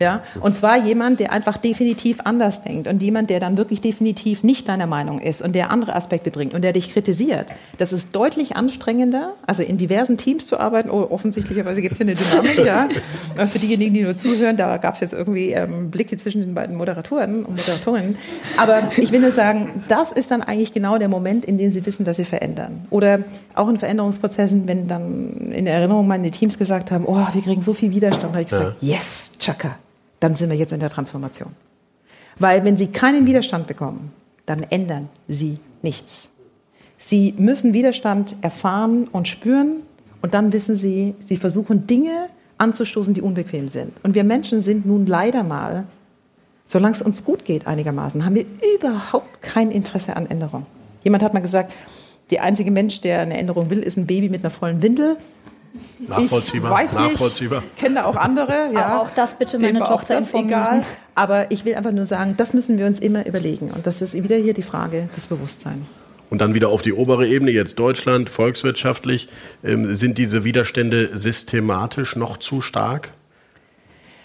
Ja? 0.00 0.22
Und 0.40 0.56
zwar 0.56 0.84
jemand, 0.84 1.20
der 1.20 1.30
einfach 1.30 1.56
definitiv 1.56 2.18
anders 2.24 2.62
denkt 2.62 2.88
und 2.88 3.00
jemand, 3.00 3.30
der 3.30 3.38
dann 3.38 3.56
wirklich 3.56 3.80
definitiv 3.80 4.42
nicht 4.42 4.68
deiner 4.68 4.88
Meinung 4.88 5.20
ist 5.20 5.40
und 5.40 5.54
der 5.54 5.70
andere 5.70 5.94
Aspekte 5.94 6.32
bringt 6.32 6.52
und 6.52 6.62
der 6.62 6.72
dich 6.72 6.92
kritisiert. 6.92 7.52
Das 7.78 7.92
ist 7.92 8.14
deutlich 8.14 8.56
anstrengender, 8.56 9.34
also 9.46 9.62
in 9.62 9.76
diversen 9.76 10.18
Teams 10.18 10.48
zu 10.48 10.58
arbeiten. 10.58 10.90
Oh, 10.90 11.06
offensichtlicherweise 11.10 11.80
gibt 11.80 11.92
es 11.92 11.98
hier 11.98 12.08
eine 12.08 12.16
Dynamik. 12.16 12.64
ja. 12.66 12.88
Für 13.46 13.58
diejenigen, 13.60 13.94
die 13.94 14.02
nur 14.02 14.16
zuhören, 14.16 14.56
da 14.56 14.78
gab 14.78 14.94
es 14.94 15.00
jetzt 15.00 15.12
irgendwie 15.12 15.52
ähm, 15.52 15.92
Blicke 15.92 16.16
zwischen 16.16 16.40
den 16.40 16.54
beiden 16.54 16.76
Moderatoren 16.76 17.44
und 17.44 17.56
Moderatorinnen. 17.56 18.18
Aber 18.56 18.90
ich 18.96 19.12
will 19.12 19.20
nur 19.20 19.30
sagen, 19.32 19.84
das 19.86 20.10
ist 20.10 20.32
dann 20.32 20.42
eigentlich 20.42 20.72
genau 20.72 20.98
der 20.98 21.08
Moment, 21.08 21.44
in 21.44 21.56
dem 21.56 21.70
sie 21.70 21.86
wissen, 21.86 22.04
dass 22.04 22.16
sie 22.16 22.24
verändern. 22.24 22.86
Oder 22.90 23.20
auch 23.54 23.68
in 23.68 23.76
Veränderungsprozessen, 23.76 24.66
wenn 24.66 24.88
dann 24.88 25.52
in 25.52 25.68
Erinnerung 25.68 26.08
meine 26.08 26.32
Teams 26.32 26.58
gesagt 26.58 26.90
haben, 26.90 27.04
oh, 27.06 27.26
wir 27.32 27.42
kriegen 27.42 27.62
so 27.62 27.74
viel 27.74 27.92
Widerstand, 27.92 28.24
da 28.24 28.28
habe 28.38 28.42
ich 28.42 28.48
gesagt, 28.48 28.76
ja. 28.80 28.94
yes, 28.96 29.32
Chaka 29.38 29.76
dann 30.24 30.34
sind 30.36 30.48
wir 30.48 30.56
jetzt 30.56 30.72
in 30.72 30.80
der 30.80 30.88
Transformation. 30.88 31.50
Weil 32.38 32.64
wenn 32.64 32.78
Sie 32.78 32.86
keinen 32.86 33.26
Widerstand 33.26 33.66
bekommen, 33.66 34.10
dann 34.46 34.62
ändern 34.62 35.10
Sie 35.28 35.58
nichts. 35.82 36.30
Sie 36.96 37.34
müssen 37.36 37.74
Widerstand 37.74 38.34
erfahren 38.40 39.06
und 39.12 39.28
spüren 39.28 39.82
und 40.22 40.32
dann 40.32 40.54
wissen 40.54 40.76
Sie, 40.76 41.14
Sie 41.20 41.36
versuchen 41.36 41.86
Dinge 41.86 42.30
anzustoßen, 42.56 43.12
die 43.12 43.20
unbequem 43.20 43.68
sind. 43.68 43.92
Und 44.02 44.14
wir 44.14 44.24
Menschen 44.24 44.62
sind 44.62 44.86
nun 44.86 45.04
leider 45.04 45.42
mal, 45.42 45.84
solange 46.64 46.94
es 46.94 47.02
uns 47.02 47.22
gut 47.22 47.44
geht 47.44 47.66
einigermaßen, 47.66 48.24
haben 48.24 48.34
wir 48.34 48.46
überhaupt 48.76 49.42
kein 49.42 49.70
Interesse 49.70 50.16
an 50.16 50.24
Änderung. 50.24 50.64
Jemand 51.02 51.22
hat 51.22 51.34
mal 51.34 51.40
gesagt, 51.40 51.74
der 52.30 52.42
einzige 52.44 52.70
Mensch, 52.70 53.02
der 53.02 53.20
eine 53.20 53.36
Änderung 53.36 53.68
will, 53.68 53.80
ist 53.80 53.98
ein 53.98 54.06
Baby 54.06 54.30
mit 54.30 54.42
einer 54.42 54.50
vollen 54.50 54.80
Windel. 54.80 55.18
Nachvollziehbar. 55.98 56.70
Ich 56.70 56.76
weiß 56.76 56.94
nachvollziehbar. 56.94 57.60
Nicht, 57.60 57.76
kenne 57.76 57.96
da 57.96 58.04
auch 58.04 58.16
andere. 58.16 58.70
Ja. 58.72 58.86
Aber 58.86 59.02
auch 59.02 59.10
das 59.14 59.34
bitte 59.34 59.58
meine 59.58 59.80
Tochter 59.80 60.14
das 60.14 60.32
egal. 60.34 60.84
Aber 61.14 61.50
ich 61.50 61.64
will 61.64 61.74
einfach 61.74 61.92
nur 61.92 62.06
sagen, 62.06 62.34
das 62.36 62.54
müssen 62.54 62.78
wir 62.78 62.86
uns 62.86 63.00
immer 63.00 63.26
überlegen. 63.26 63.70
Und 63.70 63.86
das 63.86 64.02
ist 64.02 64.14
wieder 64.14 64.36
hier 64.36 64.54
die 64.54 64.62
Frage 64.62 65.08
des 65.16 65.26
Bewusstseins. 65.26 65.84
Und 66.30 66.40
dann 66.40 66.54
wieder 66.54 66.68
auf 66.68 66.82
die 66.82 66.92
obere 66.92 67.26
Ebene, 67.28 67.50
jetzt 67.50 67.78
Deutschland, 67.78 68.30
volkswirtschaftlich. 68.30 69.28
Ähm, 69.62 69.94
sind 69.94 70.18
diese 70.18 70.44
Widerstände 70.44 71.16
systematisch 71.16 72.16
noch 72.16 72.38
zu 72.38 72.60
stark? 72.60 73.10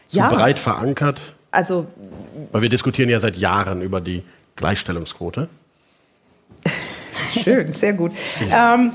Zu 0.07 0.17
ja. 0.17 0.27
breit 0.27 0.59
verankert? 0.59 1.33
Also. 1.51 1.88
Weil 2.51 2.63
wir 2.63 2.69
diskutieren 2.69 3.09
ja 3.09 3.19
seit 3.19 3.38
Jahren 3.38 3.81
über 3.81 4.01
die 4.01 4.23
Gleichstellungsquote. 4.55 5.49
Schön, 7.43 7.73
sehr 7.73 7.93
gut. 7.93 8.12
Ja. 8.49 8.75
Ähm, 8.75 8.91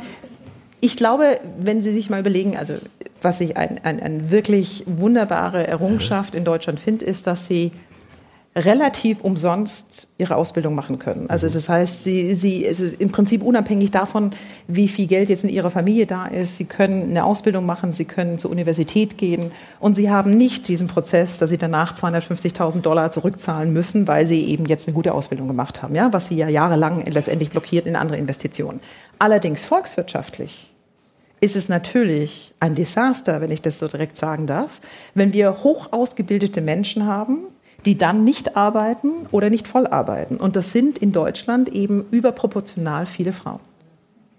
ich 0.85 0.97
glaube, 0.97 1.41
wenn 1.59 1.83
Sie 1.83 1.93
sich 1.93 2.11
mal 2.11 2.21
überlegen, 2.21 2.57
also 2.57 2.75
was 3.23 3.41
ich 3.41 3.57
eine 3.57 3.83
ein, 3.85 4.01
ein 4.01 4.31
wirklich 4.31 4.85
wunderbare 4.87 5.67
Errungenschaft 5.67 6.35
in 6.35 6.45
Deutschland 6.45 6.79
finde, 6.79 7.07
ist, 7.07 7.27
dass 7.27 7.47
Sie 7.47 7.73
relativ 8.57 9.23
umsonst 9.23 10.09
ihre 10.17 10.37
Ausbildung 10.37 10.77
machen 10.77 11.01
können. 11.01 11.29
Also 11.29 11.49
das 11.49 11.69
heißt, 11.69 12.05
sie, 12.05 12.37
sie, 12.37 12.65
es 12.65 12.79
ist 12.79 13.01
im 13.01 13.11
Prinzip 13.11 13.43
unabhängig 13.43 13.91
davon, 13.91 14.31
wie 14.69 14.87
viel 14.87 15.09
Geld 15.09 15.29
jetzt 15.29 15.43
in 15.43 15.51
ihrer 15.51 15.71
Familie 15.71 16.07
da 16.07 16.27
ist. 16.27 16.57
Sie 16.57 16.65
können 16.65 17.11
eine 17.11 17.25
Ausbildung 17.25 17.67
machen, 17.67 17.91
sie 17.91 18.05
können 18.05 18.39
zur 18.39 18.53
Universität 18.53 19.19
gehen 19.19 19.51
und 19.81 19.97
sie 19.97 20.09
haben 20.09 20.37
nicht 20.37 20.69
diesen 20.69 20.87
Prozess, 20.87 21.37
dass 21.39 21.51
sie 21.51 21.59
danach 21.59 21.95
250.000 21.95 22.83
Dollar 22.83 23.11
zurückzahlen 23.11 23.73
müssen, 23.73 24.07
weil 24.07 24.25
sie 24.25 24.45
eben 24.45 24.67
jetzt 24.67 24.87
eine 24.87 24.95
gute 24.95 25.15
Ausbildung 25.15 25.49
gemacht 25.49 25.83
haben, 25.83 25.97
ja, 25.97 26.13
was 26.13 26.29
sie 26.29 26.37
ja 26.37 26.49
jahrelang 26.49 27.05
letztendlich 27.07 27.51
blockiert 27.51 27.87
in 27.87 27.97
andere 27.97 28.19
Investitionen. 28.19 28.81
Allerdings 29.19 29.65
volkswirtschaftlich 29.65 30.74
ist 31.45 31.57
es 31.57 31.69
natürlich 31.69 32.55
ein 32.59 32.75
Desaster, 32.75 33.43
wenn 33.43 33.51
ich 33.51 33.61
das 33.61 33.79
so 33.79 33.87
direkt 33.87 34.17
sagen 34.17 34.47
darf, 34.47 34.81
wenn 35.15 35.35
wir 35.35 35.63
hoch 35.63 35.93
ausgebildete 35.93 36.63
Menschen 36.63 37.05
haben, 37.05 37.41
die 37.85 37.99
dann 37.99 38.25
nicht 38.25 38.57
arbeiten 38.57 39.11
oder 39.31 39.51
nicht 39.51 39.69
voll 39.69 39.87
arbeiten. 39.87 40.39
Und 40.39 40.57
das 40.57 40.73
sind 40.73 40.99
in 40.99 41.13
Deutschland 41.13 41.69
eben 41.69 42.07
überproportional 42.11 43.05
viele 43.05 43.35
Frauen. 43.35 43.61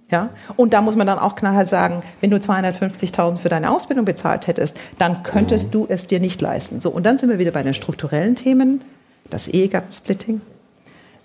Ja? 0.09 0.31
Und 0.55 0.73
da 0.73 0.81
muss 0.81 0.95
man 0.95 1.05
dann 1.05 1.19
auch 1.19 1.35
knallhart 1.35 1.69
sagen, 1.69 2.01
wenn 2.21 2.31
du 2.31 2.37
250.000 2.37 3.37
für 3.37 3.49
deine 3.49 3.69
Ausbildung 3.69 4.05
bezahlt 4.05 4.47
hättest, 4.47 4.75
dann 4.97 5.21
könntest 5.21 5.75
du 5.75 5.85
es 5.87 6.07
dir 6.07 6.19
nicht 6.19 6.41
leisten. 6.41 6.81
So, 6.81 6.89
und 6.89 7.05
dann 7.05 7.19
sind 7.19 7.29
wir 7.29 7.37
wieder 7.37 7.51
bei 7.51 7.61
den 7.61 7.75
strukturellen 7.75 8.35
Themen, 8.35 8.81
das 9.29 9.47
Ehegattensplitting, 9.47 10.41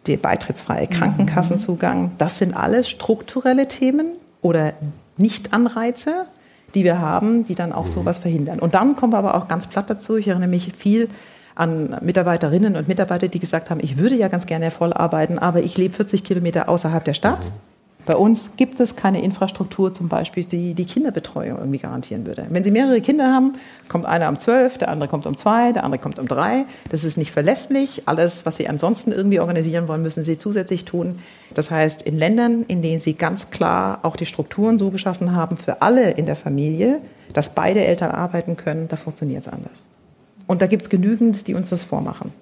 der 0.07 0.19
beitrittsfreie. 0.19 0.89
Krankenkassenzugang. 0.89 2.13
Das 2.19 2.37
sind 2.37 2.55
alles 2.55 2.91
strukturelle 2.91 3.67
Themen 3.67 4.13
oder 4.43 4.75
nicht-Anreize, 5.21 6.27
die 6.75 6.85
wir 6.85 6.99
haben, 6.99 7.45
die 7.45 7.55
dann 7.55 7.73
auch 7.73 7.87
mhm. 7.87 7.91
sowas 7.91 8.19
verhindern. 8.19 8.59
Und 8.59 8.75
dann 8.75 8.97
kommen 8.97 9.13
wir 9.13 9.19
aber 9.19 9.35
auch 9.35 9.49
ganz 9.49 9.67
platt 9.67 9.91
dazu. 9.91 10.17
Ich 10.17 10.29
erinnere 10.29 10.49
mich 10.49 10.73
viel 10.77 11.09
an 11.55 11.97
Mitarbeiterinnen 12.01 12.77
und 12.77 12.89
Mitarbeiter, 12.89 13.29
die 13.29 13.39
gesagt 13.39 13.71
haben, 13.71 13.81
ich 13.83 13.99
würde 13.99 14.15
ja 14.15 14.29
ganz 14.29 14.47
gerne 14.47 14.71
voll 14.71 14.93
arbeiten, 14.93 15.39
aber 15.39 15.63
ich 15.63 15.77
lebe 15.77 15.95
40 15.95 16.25
Kilometer 16.25 16.69
außerhalb 16.69 17.05
der 17.05 17.15
Stadt. 17.15 17.47
Mhm. 17.47 17.70
Bei 18.07 18.17
uns 18.17 18.57
gibt 18.57 18.81
es 18.81 18.97
keine 18.97 19.23
Infrastruktur, 19.23 19.93
zum 19.93 20.09
Beispiel, 20.09 20.45
die 20.45 20.75
die 20.75 20.85
Kinderbetreuung 20.85 21.59
irgendwie 21.59 21.79
garantieren 21.79 22.27
würde. 22.27 22.47
Wenn 22.49 22.65
Sie 22.65 22.71
mehrere 22.71 23.01
Kinder 23.01 23.33
haben, 23.33 23.53
kommt 23.89 24.07
einer 24.07 24.29
um 24.29 24.39
zwölf, 24.39 24.79
der 24.79 24.89
andere 24.89 25.09
kommt 25.09 25.27
um 25.27 25.37
zwei, 25.37 25.73
der 25.73 25.85
andere 25.85 26.01
kommt 26.01 26.19
um 26.19 26.27
drei. 26.27 26.65
Das 26.89 27.05
ist 27.05 27.17
nicht 27.17 27.31
verlässlich. 27.31 28.03
Alles, 28.07 28.47
was 28.47 28.57
Sie 28.57 28.69
ansonsten 28.69 29.13
irgendwie 29.13 29.41
organisieren 29.41 29.87
wollen, 29.87 30.03
müssen 30.03 30.25
Sie 30.25 30.39
zusätzlich 30.39 30.85
tun. 30.85 31.19
Das 31.55 31.71
heißt, 31.71 32.03
in 32.03 32.19
Ländern, 32.19 32.65
in 32.69 32.83
denen 32.83 33.01
Sie 33.01 33.15
ganz 33.15 33.51
klar 33.51 34.01
auch 34.03 34.17
die 34.17 34.27
Strukturen 34.27 34.79
so 34.79 34.91
geschaffen 34.91 35.35
haben 35.35 35.57
für 35.57 35.83
alle 35.83 36.11
in 36.13 36.27
der 36.27 36.37
Familie, 36.37 37.01
dass 37.33 37.55
beide 37.55 37.85
Eltern 37.85 38.11
arbeiten 38.11 38.57
können, 38.57 38.89
da 38.89 38.97
funktioniert 38.97 39.43
es 39.43 39.49
anders. 39.49 39.89
Und 40.47 40.63
da 40.63 40.67
gibt 40.67 40.83
es 40.83 40.89
genügend, 40.89 41.47
die 41.47 41.55
uns 41.55 41.69
das 41.69 41.85
vormachen. 41.85 42.33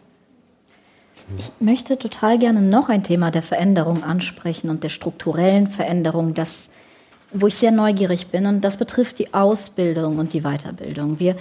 Ich 1.37 1.51
möchte 1.61 1.99
total 1.99 2.39
gerne 2.39 2.63
noch 2.63 2.89
ein 2.89 3.03
Thema 3.03 3.31
der 3.31 3.43
Veränderung 3.43 4.03
ansprechen 4.03 4.71
und 4.71 4.83
der 4.83 4.89
strukturellen 4.89 5.67
Veränderung, 5.67 6.35
das, 6.35 6.71
wo 7.33 7.49
ich 7.49 7.57
sehr 7.57 7.71
neugierig 7.71 8.29
bin. 8.29 8.47
Und 8.47 8.63
das 8.63 8.79
betrifft 8.79 9.19
die 9.19 9.35
Ausbildung 9.35 10.19
und 10.19 10.33
die 10.33 10.43
Weiterbildung. 10.43 11.19
Wir 11.19 11.37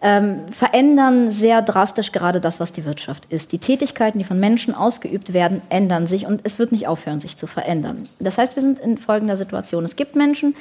ähm, 0.00 0.48
verändern 0.50 1.30
sehr 1.30 1.62
drastisch 1.62 2.12
gerade 2.12 2.40
das, 2.40 2.60
was 2.60 2.72
die 2.72 2.84
Wirtschaft 2.84 3.26
ist. 3.26 3.52
Die 3.52 3.58
Tätigkeiten, 3.58 4.18
die 4.18 4.24
von 4.24 4.40
Menschen 4.40 4.74
ausgeübt 4.74 5.32
werden, 5.32 5.62
ändern 5.68 6.06
sich 6.06 6.26
und 6.26 6.40
es 6.44 6.58
wird 6.58 6.72
nicht 6.72 6.86
aufhören, 6.86 7.20
sich 7.20 7.36
zu 7.36 7.46
verändern. 7.46 8.08
Das 8.18 8.38
heißt, 8.38 8.56
wir 8.56 8.62
sind 8.62 8.78
in 8.78 8.98
folgender 8.98 9.36
Situation. 9.36 9.84
Es 9.84 9.96
gibt 9.96 10.14
Menschen, 10.16 10.54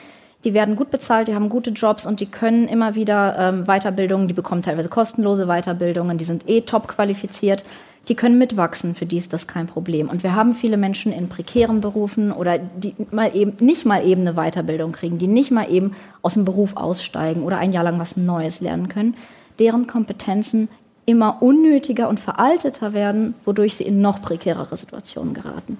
die 0.43 0.53
werden 0.53 0.75
gut 0.75 0.91
bezahlt, 0.91 1.27
die 1.27 1.35
haben 1.35 1.49
gute 1.49 1.71
Jobs 1.71 2.05
und 2.05 2.19
die 2.19 2.25
können 2.27 2.67
immer 2.67 2.95
wieder 2.95 3.35
ähm, 3.37 3.65
Weiterbildungen, 3.65 4.27
die 4.27 4.33
bekommen 4.33 4.61
teilweise 4.61 4.89
kostenlose 4.89 5.45
Weiterbildungen, 5.47 6.17
die 6.17 6.25
sind 6.25 6.47
eh 6.47 6.61
top 6.61 6.87
qualifiziert 6.87 7.63
die 8.07 8.15
können 8.15 8.37
mitwachsen, 8.37 8.95
für 8.95 9.05
die 9.05 9.17
ist 9.17 9.33
das 9.33 9.47
kein 9.47 9.67
Problem. 9.67 10.09
Und 10.09 10.23
wir 10.23 10.35
haben 10.35 10.53
viele 10.53 10.77
Menschen 10.77 11.11
in 11.11 11.27
prekären 11.27 11.81
Berufen 11.81 12.31
oder 12.31 12.57
die 12.57 12.95
mal 13.11 13.35
eben, 13.35 13.53
nicht 13.59 13.85
mal 13.85 14.05
eben 14.05 14.21
eine 14.21 14.33
Weiterbildung 14.33 14.93
kriegen, 14.93 15.17
die 15.17 15.27
nicht 15.27 15.51
mal 15.51 15.71
eben 15.71 15.93
aus 16.21 16.35
dem 16.35 16.45
Beruf 16.45 16.77
aussteigen 16.77 17.43
oder 17.43 17.57
ein 17.57 17.73
Jahr 17.73 17.83
lang 17.83 17.99
was 17.99 18.15
Neues 18.15 18.61
lernen 18.61 18.87
können, 18.87 19.15
deren 19.59 19.87
Kompetenzen 19.87 20.69
immer 21.05 21.41
unnötiger 21.41 22.09
und 22.09 22.19
veralteter 22.19 22.93
werden, 22.93 23.33
wodurch 23.45 23.75
sie 23.75 23.83
in 23.83 24.01
noch 24.01 24.21
prekärere 24.21 24.75
Situationen 24.75 25.33
geraten. 25.33 25.77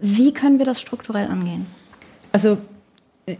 Wie 0.00 0.32
können 0.32 0.58
wir 0.58 0.66
das 0.66 0.80
strukturell 0.80 1.28
angehen? 1.28 1.66
Also 2.32 2.58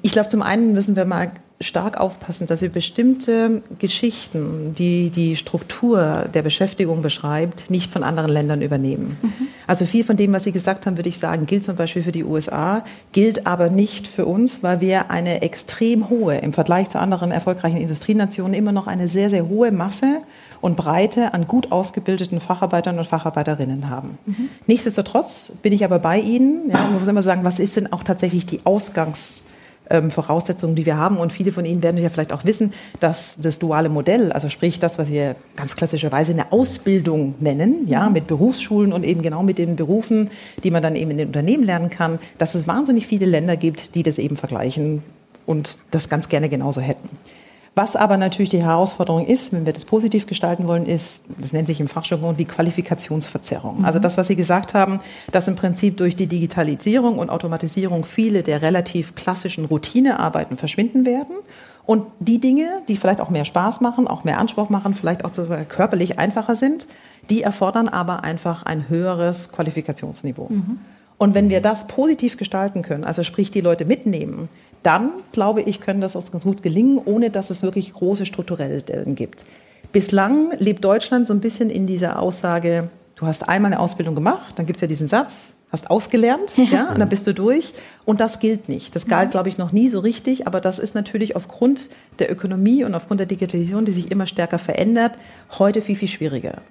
Ich 0.02 0.12
glaube, 0.12 0.28
zum 0.28 0.42
einen 0.42 0.72
müssen 0.72 0.96
wir 0.96 1.04
mal 1.04 1.32
stark 1.62 2.00
aufpassen, 2.00 2.46
dass 2.46 2.62
wir 2.62 2.70
bestimmte 2.70 3.60
Geschichten, 3.78 4.74
die 4.74 5.10
die 5.10 5.36
Struktur 5.36 6.24
der 6.32 6.40
Beschäftigung 6.40 7.02
beschreibt, 7.02 7.68
nicht 7.68 7.92
von 7.92 8.02
anderen 8.02 8.30
Ländern 8.30 8.62
übernehmen. 8.62 9.18
Mhm. 9.20 9.48
Also 9.66 9.84
viel 9.84 10.02
von 10.02 10.16
dem, 10.16 10.32
was 10.32 10.44
Sie 10.44 10.52
gesagt 10.52 10.86
haben, 10.86 10.96
würde 10.96 11.10
ich 11.10 11.18
sagen, 11.18 11.44
gilt 11.44 11.64
zum 11.64 11.76
Beispiel 11.76 12.02
für 12.02 12.12
die 12.12 12.24
USA, 12.24 12.82
gilt 13.12 13.46
aber 13.46 13.68
nicht 13.68 14.08
für 14.08 14.24
uns, 14.24 14.62
weil 14.62 14.80
wir 14.80 15.10
eine 15.10 15.42
extrem 15.42 16.08
hohe, 16.08 16.38
im 16.38 16.54
Vergleich 16.54 16.88
zu 16.88 16.98
anderen 16.98 17.30
erfolgreichen 17.30 17.76
Industrienationen, 17.76 18.54
immer 18.54 18.72
noch 18.72 18.86
eine 18.86 19.06
sehr, 19.06 19.28
sehr 19.28 19.46
hohe 19.46 19.70
Masse 19.70 20.22
und 20.62 20.76
Breite 20.76 21.34
an 21.34 21.46
gut 21.46 21.72
ausgebildeten 21.72 22.40
Facharbeitern 22.40 22.98
und 22.98 23.06
Facharbeiterinnen 23.06 23.90
haben. 23.90 24.18
Mhm. 24.24 24.48
Nichtsdestotrotz 24.66 25.52
bin 25.60 25.74
ich 25.74 25.84
aber 25.84 25.98
bei 25.98 26.20
Ihnen. 26.20 26.70
Ja, 26.70 26.78
man 26.84 27.00
muss 27.00 27.08
immer 27.08 27.22
sagen, 27.22 27.44
was 27.44 27.58
ist 27.58 27.76
denn 27.76 27.92
auch 27.92 28.02
tatsächlich 28.02 28.46
die 28.46 28.60
Ausgangs- 28.64 29.44
ähm, 29.90 30.10
Voraussetzungen, 30.10 30.74
die 30.74 30.86
wir 30.86 30.96
haben. 30.96 31.18
Und 31.18 31.32
viele 31.32 31.52
von 31.52 31.64
Ihnen 31.64 31.82
werden 31.82 32.00
ja 32.00 32.08
vielleicht 32.08 32.32
auch 32.32 32.44
wissen, 32.44 32.72
dass 33.00 33.38
das 33.40 33.58
duale 33.58 33.88
Modell, 33.88 34.32
also 34.32 34.48
sprich 34.48 34.78
das, 34.78 34.98
was 34.98 35.10
wir 35.10 35.36
ganz 35.56 35.76
klassischerweise 35.76 36.32
eine 36.32 36.52
Ausbildung 36.52 37.34
nennen, 37.40 37.86
ja, 37.86 38.08
mit 38.08 38.26
Berufsschulen 38.26 38.92
und 38.92 39.04
eben 39.04 39.22
genau 39.22 39.42
mit 39.42 39.58
den 39.58 39.76
Berufen, 39.76 40.30
die 40.62 40.70
man 40.70 40.82
dann 40.82 40.96
eben 40.96 41.10
in 41.10 41.18
den 41.18 41.26
Unternehmen 41.28 41.64
lernen 41.64 41.88
kann, 41.88 42.18
dass 42.38 42.54
es 42.54 42.66
wahnsinnig 42.66 43.06
viele 43.06 43.26
Länder 43.26 43.56
gibt, 43.56 43.94
die 43.94 44.02
das 44.02 44.18
eben 44.18 44.36
vergleichen 44.36 45.02
und 45.46 45.78
das 45.90 46.08
ganz 46.08 46.28
gerne 46.28 46.48
genauso 46.48 46.80
hätten. 46.80 47.08
Was 47.76 47.94
aber 47.94 48.16
natürlich 48.16 48.50
die 48.50 48.62
Herausforderung 48.62 49.26
ist, 49.26 49.52
wenn 49.52 49.64
wir 49.64 49.72
das 49.72 49.84
positiv 49.84 50.26
gestalten 50.26 50.66
wollen, 50.66 50.86
ist, 50.86 51.24
das 51.38 51.52
nennt 51.52 51.68
sich 51.68 51.80
im 51.80 51.86
Fachjargon 51.86 52.36
die 52.36 52.44
Qualifikationsverzerrung. 52.44 53.78
Mhm. 53.78 53.84
Also 53.84 54.00
das, 54.00 54.18
was 54.18 54.26
Sie 54.26 54.36
gesagt 54.36 54.74
haben, 54.74 55.00
dass 55.30 55.46
im 55.46 55.54
Prinzip 55.54 55.96
durch 55.96 56.16
die 56.16 56.26
Digitalisierung 56.26 57.18
und 57.18 57.30
Automatisierung 57.30 58.04
viele 58.04 58.42
der 58.42 58.60
relativ 58.62 59.14
klassischen 59.14 59.66
Routinearbeiten 59.66 60.56
verschwinden 60.56 61.06
werden. 61.06 61.36
Und 61.86 62.04
die 62.18 62.40
Dinge, 62.40 62.82
die 62.88 62.96
vielleicht 62.96 63.20
auch 63.20 63.30
mehr 63.30 63.44
Spaß 63.44 63.80
machen, 63.80 64.06
auch 64.06 64.24
mehr 64.24 64.38
Anspruch 64.38 64.68
machen, 64.68 64.94
vielleicht 64.94 65.24
auch 65.24 65.32
sogar 65.32 65.64
körperlich 65.64 66.18
einfacher 66.18 66.56
sind, 66.56 66.86
die 67.30 67.42
erfordern 67.42 67.88
aber 67.88 68.24
einfach 68.24 68.64
ein 68.64 68.88
höheres 68.88 69.52
Qualifikationsniveau. 69.52 70.48
Mhm. 70.50 70.80
Und 71.20 71.34
wenn 71.34 71.50
wir 71.50 71.60
das 71.60 71.86
positiv 71.86 72.38
gestalten 72.38 72.80
können, 72.80 73.04
also 73.04 73.22
sprich 73.24 73.50
die 73.50 73.60
Leute 73.60 73.84
mitnehmen, 73.84 74.48
dann, 74.82 75.10
glaube 75.32 75.60
ich, 75.60 75.82
können 75.82 76.00
das 76.00 76.16
uns 76.16 76.32
ganz 76.32 76.44
gut 76.44 76.62
gelingen, 76.62 76.98
ohne 77.04 77.28
dass 77.28 77.50
es 77.50 77.62
wirklich 77.62 77.92
große 77.92 78.24
strukturelle 78.24 78.80
Dellen 78.80 79.16
gibt. 79.16 79.44
Bislang 79.92 80.52
lebt 80.58 80.82
Deutschland 80.82 81.28
so 81.28 81.34
ein 81.34 81.40
bisschen 81.40 81.68
in 81.68 81.86
dieser 81.86 82.20
Aussage, 82.20 82.88
du 83.16 83.26
hast 83.26 83.50
einmal 83.50 83.70
eine 83.70 83.80
Ausbildung 83.82 84.14
gemacht, 84.14 84.54
dann 84.58 84.64
gibt 84.64 84.78
es 84.78 84.80
ja 84.80 84.88
diesen 84.88 85.08
Satz, 85.08 85.56
hast 85.70 85.90
ausgelernt, 85.90 86.56
ja. 86.56 86.64
ja. 86.64 86.88
und 86.88 86.98
dann 86.98 87.10
bist 87.10 87.26
du 87.26 87.34
durch. 87.34 87.74
Und 88.06 88.22
das 88.22 88.38
gilt 88.38 88.70
nicht. 88.70 88.94
Das 88.94 89.06
galt, 89.06 89.32
glaube 89.32 89.50
ich, 89.50 89.58
noch 89.58 89.72
nie 89.72 89.90
so 89.90 90.00
richtig, 90.00 90.46
aber 90.46 90.62
das 90.62 90.78
ist 90.78 90.94
natürlich 90.94 91.36
aufgrund 91.36 91.90
der 92.18 92.32
Ökonomie 92.32 92.82
und 92.82 92.94
aufgrund 92.94 93.20
der 93.20 93.26
Digitalisierung, 93.26 93.84
die 93.84 93.92
sich 93.92 94.10
immer 94.10 94.26
stärker 94.26 94.58
verändert, 94.58 95.18
heute 95.58 95.82
viel, 95.82 95.96
viel 95.96 96.08
schwieriger. 96.08 96.62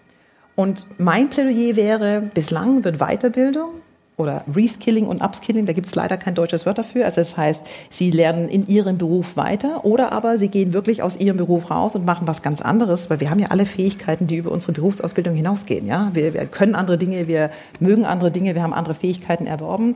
Und 0.56 0.88
mein 0.98 1.30
Plädoyer 1.30 1.76
wäre, 1.76 2.24
bislang 2.34 2.84
wird 2.84 2.98
Weiterbildung 2.98 3.74
oder 4.20 4.44
Reskilling 4.54 5.08
und 5.08 5.22
Upskilling, 5.22 5.66
da 5.66 5.74
gibt 5.74 5.88
es 5.88 5.96
leider 5.96 6.18
kein 6.18 6.36
deutsches 6.36 6.66
Wort 6.66 6.78
dafür. 6.78 7.06
Also 7.06 7.22
das 7.22 7.38
heißt, 7.38 7.66
sie 7.90 8.12
lernen 8.12 8.50
in 8.50 8.68
ihrem 8.68 8.98
Beruf 8.98 9.38
weiter 9.38 9.86
oder 9.86 10.12
aber 10.12 10.38
sie 10.38 10.50
gehen 10.50 10.74
wirklich 10.74 11.02
aus 11.02 11.18
ihrem 11.18 11.38
Beruf 11.38 11.72
raus 11.72 11.96
und 11.96 12.06
machen 12.06 12.28
was 12.28 12.42
ganz 12.42 12.62
anderes, 12.62 13.10
weil 13.10 13.20
wir 13.20 13.30
haben 13.30 13.40
ja 13.40 13.48
alle 13.48 13.66
Fähigkeiten, 13.66 14.28
die 14.28 14.38
über 14.38 14.52
unsere 14.52 14.74
Berufsausbildung 14.74 15.36
hinausgehen. 15.36 15.88
Ja? 15.88 16.12
Wir, 16.14 16.34
wir 16.34 16.46
können 16.46 16.76
andere 16.76 16.98
Dinge, 16.98 17.28
wir 17.28 17.50
mögen 17.80 18.06
andere 18.06 18.32
Dinge, 18.32 18.56
wir 18.56 18.62
haben 18.62 18.74
andere 18.74 18.94
Fähigkeiten 18.94 19.48
erworben. 19.48 19.96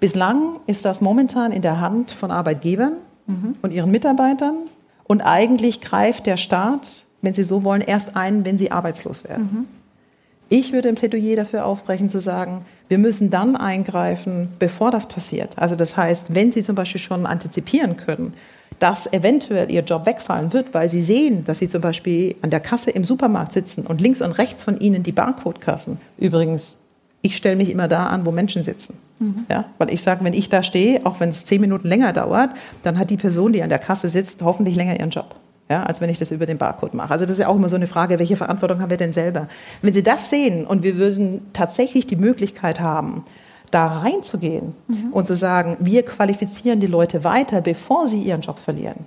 Bislang 0.00 0.60
ist 0.66 0.84
das 0.84 1.00
momentan 1.00 1.50
in 1.50 1.62
der 1.62 1.80
Hand 1.80 2.12
von 2.12 2.30
Arbeitgebern 2.30 2.92
mhm. 3.26 3.56
und 3.62 3.72
ihren 3.72 3.90
Mitarbeitern 3.90 4.56
und 5.04 5.22
eigentlich 5.22 5.80
greift 5.80 6.26
der 6.26 6.36
Staat, 6.36 7.06
wenn 7.22 7.34
Sie 7.34 7.42
so 7.42 7.64
wollen, 7.64 7.80
erst 7.80 8.14
ein, 8.14 8.44
wenn 8.44 8.58
sie 8.58 8.70
arbeitslos 8.70 9.24
werden. 9.24 9.48
Mhm. 9.52 9.64
Ich 10.50 10.72
würde 10.72 10.88
ein 10.88 10.94
Plädoyer 10.94 11.36
dafür 11.36 11.66
aufbrechen, 11.66 12.08
zu 12.08 12.20
sagen, 12.20 12.64
wir 12.88 12.98
müssen 12.98 13.30
dann 13.30 13.56
eingreifen, 13.56 14.48
bevor 14.58 14.90
das 14.90 15.08
passiert. 15.08 15.58
Also 15.58 15.76
das 15.76 15.96
heißt, 15.96 16.34
wenn 16.34 16.52
Sie 16.52 16.62
zum 16.62 16.74
Beispiel 16.74 17.00
schon 17.00 17.26
antizipieren 17.26 17.96
können, 17.96 18.34
dass 18.78 19.12
eventuell 19.12 19.70
Ihr 19.70 19.82
Job 19.82 20.06
wegfallen 20.06 20.52
wird, 20.52 20.72
weil 20.72 20.88
Sie 20.88 21.02
sehen, 21.02 21.44
dass 21.44 21.58
Sie 21.58 21.68
zum 21.68 21.80
Beispiel 21.80 22.36
an 22.42 22.50
der 22.50 22.60
Kasse 22.60 22.90
im 22.90 23.04
Supermarkt 23.04 23.52
sitzen 23.52 23.86
und 23.86 24.00
links 24.00 24.22
und 24.22 24.32
rechts 24.32 24.64
von 24.64 24.78
Ihnen 24.80 25.02
die 25.02 25.12
Barcode-Kassen. 25.12 25.98
Übrigens, 26.16 26.78
ich 27.20 27.36
stelle 27.36 27.56
mich 27.56 27.70
immer 27.70 27.88
da 27.88 28.06
an, 28.06 28.24
wo 28.24 28.30
Menschen 28.30 28.64
sitzen. 28.64 28.96
Mhm. 29.18 29.46
Ja, 29.50 29.66
weil 29.78 29.92
ich 29.92 30.00
sage, 30.02 30.24
wenn 30.24 30.32
ich 30.32 30.48
da 30.48 30.62
stehe, 30.62 31.04
auch 31.04 31.18
wenn 31.18 31.28
es 31.28 31.44
zehn 31.44 31.60
Minuten 31.60 31.88
länger 31.88 32.12
dauert, 32.12 32.50
dann 32.84 32.98
hat 32.98 33.10
die 33.10 33.16
Person, 33.16 33.52
die 33.52 33.62
an 33.62 33.68
der 33.68 33.80
Kasse 33.80 34.08
sitzt, 34.08 34.42
hoffentlich 34.42 34.76
länger 34.76 34.98
ihren 34.98 35.10
Job 35.10 35.34
ja, 35.70 35.82
als 35.82 36.00
wenn 36.00 36.08
ich 36.08 36.18
das 36.18 36.30
über 36.30 36.46
den 36.46 36.58
Barcode 36.58 36.94
mache. 36.94 37.12
Also 37.12 37.24
das 37.24 37.32
ist 37.32 37.40
ja 37.40 37.48
auch 37.48 37.56
immer 37.56 37.68
so 37.68 37.76
eine 37.76 37.86
Frage, 37.86 38.18
welche 38.18 38.36
Verantwortung 38.36 38.80
haben 38.80 38.90
wir 38.90 38.96
denn 38.96 39.12
selber? 39.12 39.48
Wenn 39.82 39.92
Sie 39.92 40.02
das 40.02 40.30
sehen 40.30 40.66
und 40.66 40.82
wir 40.82 40.96
würden 40.96 41.42
tatsächlich 41.52 42.06
die 42.06 42.16
Möglichkeit 42.16 42.80
haben, 42.80 43.24
da 43.70 43.86
reinzugehen 43.86 44.74
mhm. 44.86 45.12
und 45.12 45.26
zu 45.26 45.36
sagen, 45.36 45.76
wir 45.80 46.04
qualifizieren 46.04 46.80
die 46.80 46.86
Leute 46.86 47.24
weiter, 47.24 47.60
bevor 47.60 48.06
sie 48.06 48.22
ihren 48.22 48.40
Job 48.40 48.58
verlieren, 48.58 49.04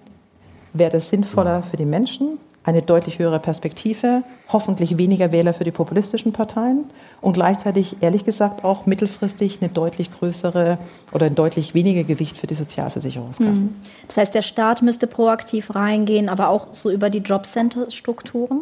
wäre 0.74 0.92
das 0.92 1.10
sinnvoller 1.10 1.64
für 1.64 1.78
die 1.78 1.86
Menschen, 1.86 2.38
eine 2.64 2.82
deutlich 2.84 3.18
höhere 3.18 3.40
Perspektive, 3.40 4.24
hoffentlich 4.50 4.98
weniger 4.98 5.32
Wähler 5.32 5.54
für 5.54 5.64
die 5.64 5.72
populistischen 5.72 6.32
Parteien 6.32 6.86
und 7.20 7.34
gleichzeitig, 7.34 7.98
ehrlich 8.02 8.24
gesagt, 8.24 8.64
auch 8.64 8.86
mittelfristig 8.86 9.60
eine 9.62 9.70
deutlich 9.72 10.12
größere 10.12 10.78
oder 11.12 11.26
ein 11.26 11.36
deutlich 11.36 11.74
weniger 11.74 12.04
Gewicht 12.04 12.38
für 12.38 12.48
die 12.48 12.54
Sozialversicherungskassen. 12.54 13.66
Mhm. 13.66 13.76
Das 14.08 14.18
heißt, 14.18 14.36
der 14.36 14.44
Staat 14.44 14.84
müsste 14.84 15.08
proaktiv 15.08 15.74
reingehen, 15.74 16.30
aber 16.30 16.50
auch 16.50 16.68
so 16.72 16.92
über 16.92 17.10
die 17.10 17.20
Jobcenter-Strukturen? 17.20 18.62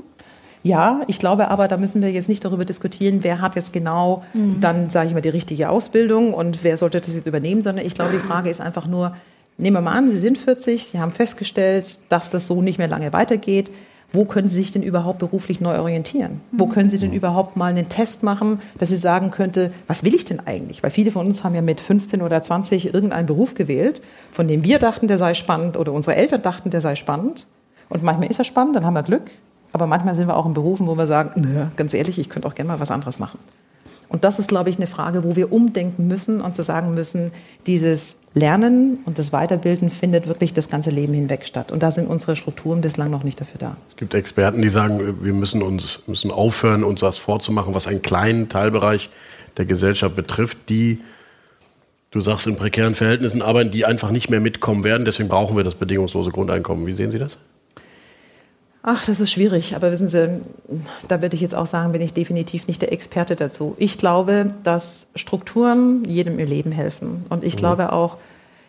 Ja, 0.63 1.01
ich 1.07 1.19
glaube 1.19 1.49
aber, 1.49 1.67
da 1.67 1.77
müssen 1.77 2.01
wir 2.01 2.11
jetzt 2.11 2.29
nicht 2.29 2.43
darüber 2.43 2.65
diskutieren, 2.65 3.19
wer 3.21 3.41
hat 3.41 3.55
jetzt 3.55 3.73
genau 3.73 4.23
mhm. 4.33 4.61
dann, 4.61 4.89
sage 4.89 5.09
ich 5.09 5.13
mal, 5.13 5.21
die 5.21 5.29
richtige 5.29 5.69
Ausbildung 5.69 6.33
und 6.33 6.63
wer 6.63 6.77
sollte 6.77 6.99
das 7.01 7.13
jetzt 7.13 7.27
übernehmen, 7.27 7.61
sondern 7.61 7.85
ich 7.85 7.95
glaube, 7.95 8.11
die 8.11 8.19
Frage 8.19 8.49
ist 8.49 8.59
einfach 8.61 8.85
nur, 8.85 9.15
nehmen 9.57 9.77
wir 9.77 9.81
mal 9.81 9.93
an, 9.93 10.09
Sie 10.09 10.17
sind 10.17 10.37
40, 10.37 10.85
Sie 10.85 10.99
haben 10.99 11.11
festgestellt, 11.11 11.99
dass 12.09 12.29
das 12.29 12.47
so 12.47 12.61
nicht 12.61 12.77
mehr 12.77 12.87
lange 12.87 13.11
weitergeht 13.13 13.71
wo 14.11 14.25
können 14.25 14.49
Sie 14.49 14.55
sich 14.55 14.71
denn 14.71 14.81
überhaupt 14.81 15.19
beruflich 15.19 15.61
neu 15.61 15.77
orientieren? 15.79 16.41
Wo 16.51 16.65
mhm. 16.65 16.69
können 16.71 16.89
Sie 16.89 16.97
denn 16.97 17.13
überhaupt 17.13 17.57
mal 17.57 17.71
einen 17.71 17.89
Test 17.89 18.23
machen, 18.23 18.61
dass 18.77 18.89
Sie 18.89 18.97
sagen 18.97 19.29
könnte, 19.31 19.71
was 19.87 20.03
will 20.03 20.15
ich 20.15 20.25
denn 20.25 20.39
eigentlich? 20.45 20.81
Weil 20.81 20.91
viele 20.91 21.11
von 21.11 21.25
uns 21.25 21.43
haben 21.43 21.55
ja 21.55 21.61
mit 21.61 21.79
15 21.79 22.21
oder 22.21 22.41
20 22.41 22.93
irgendeinen 22.93 23.27
Beruf 23.27 23.53
gewählt, 23.53 24.01
von 24.31 24.47
dem 24.47 24.63
wir 24.63 24.79
dachten, 24.79 25.07
der 25.07 25.17
sei 25.17 25.33
spannend 25.33 25.77
oder 25.77 25.93
unsere 25.93 26.15
Eltern 26.15 26.41
dachten, 26.41 26.69
der 26.69 26.81
sei 26.81 26.95
spannend. 26.95 27.45
Und 27.89 28.03
manchmal 28.03 28.29
ist 28.29 28.39
er 28.39 28.45
spannend, 28.45 28.75
dann 28.75 28.85
haben 28.85 28.93
wir 28.93 29.03
Glück. 29.03 29.31
Aber 29.71 29.85
manchmal 29.85 30.15
sind 30.15 30.27
wir 30.27 30.35
auch 30.35 30.45
in 30.45 30.53
Berufen, 30.53 30.87
wo 30.87 30.95
wir 30.95 31.05
sagen, 31.05 31.41
naja, 31.41 31.71
ganz 31.75 31.93
ehrlich, 31.93 32.17
ich 32.17 32.29
könnte 32.29 32.47
auch 32.47 32.55
gerne 32.55 32.69
mal 32.69 32.79
was 32.79 32.91
anderes 32.91 33.19
machen. 33.19 33.39
Und 34.09 34.23
das 34.23 34.39
ist, 34.39 34.49
glaube 34.49 34.69
ich, 34.69 34.77
eine 34.77 34.87
Frage, 34.87 35.23
wo 35.23 35.35
wir 35.35 35.53
umdenken 35.53 36.07
müssen 36.07 36.41
und 36.41 36.55
zu 36.55 36.63
sagen 36.63 36.93
müssen, 36.93 37.31
dieses 37.67 38.17
Lernen 38.33 38.99
und 39.05 39.17
das 39.17 39.31
Weiterbilden 39.33 39.89
findet 39.89 40.27
wirklich 40.27 40.53
das 40.53 40.69
ganze 40.69 40.89
Leben 40.89 41.13
hinweg 41.13 41.45
statt. 41.45 41.71
Und 41.71 41.83
da 41.83 41.91
sind 41.91 42.07
unsere 42.07 42.35
Strukturen 42.35 42.81
bislang 42.81 43.09
noch 43.11 43.23
nicht 43.23 43.39
dafür 43.39 43.59
da. 43.59 43.77
Es 43.89 43.97
gibt 43.97 44.13
Experten, 44.13 44.61
die 44.61 44.69
sagen, 44.69 45.23
wir 45.23 45.33
müssen 45.33 45.61
uns 45.61 46.01
müssen 46.07 46.31
aufhören, 46.31 46.83
uns 46.83 46.99
das 47.01 47.17
vorzumachen, 47.17 47.73
was 47.73 47.87
einen 47.87 48.01
kleinen 48.01 48.49
Teilbereich 48.49 49.09
der 49.57 49.65
Gesellschaft 49.65 50.15
betrifft, 50.15 50.57
die, 50.69 50.99
du 52.11 52.19
sagst, 52.19 52.47
in 52.47 52.55
prekären 52.55 52.95
Verhältnissen 52.95 53.41
arbeiten, 53.41 53.71
die 53.71 53.85
einfach 53.85 54.11
nicht 54.11 54.29
mehr 54.29 54.39
mitkommen 54.39 54.83
werden. 54.83 55.05
Deswegen 55.05 55.29
brauchen 55.29 55.55
wir 55.55 55.63
das 55.63 55.75
bedingungslose 55.75 56.31
Grundeinkommen. 56.31 56.85
Wie 56.85 56.93
sehen 56.93 57.11
Sie 57.11 57.19
das? 57.19 57.37
Ach, 58.81 59.05
das 59.05 59.19
ist 59.19 59.31
schwierig. 59.31 59.75
Aber 59.75 59.91
wissen 59.91 60.09
Sie, 60.09 60.39
da 61.07 61.21
würde 61.21 61.35
ich 61.35 61.41
jetzt 61.41 61.55
auch 61.55 61.67
sagen, 61.67 61.91
bin 61.91 62.01
ich 62.01 62.13
definitiv 62.13 62.67
nicht 62.67 62.81
der 62.81 62.93
Experte 62.93 63.35
dazu. 63.35 63.75
Ich 63.77 63.97
glaube, 63.97 64.53
dass 64.63 65.07
Strukturen 65.15 66.05
jedem 66.05 66.39
im 66.39 66.47
Leben 66.47 66.71
helfen. 66.71 67.25
Und 67.29 67.43
ich 67.43 67.55
mhm. 67.55 67.59
glaube 67.59 67.91
auch, 67.91 68.17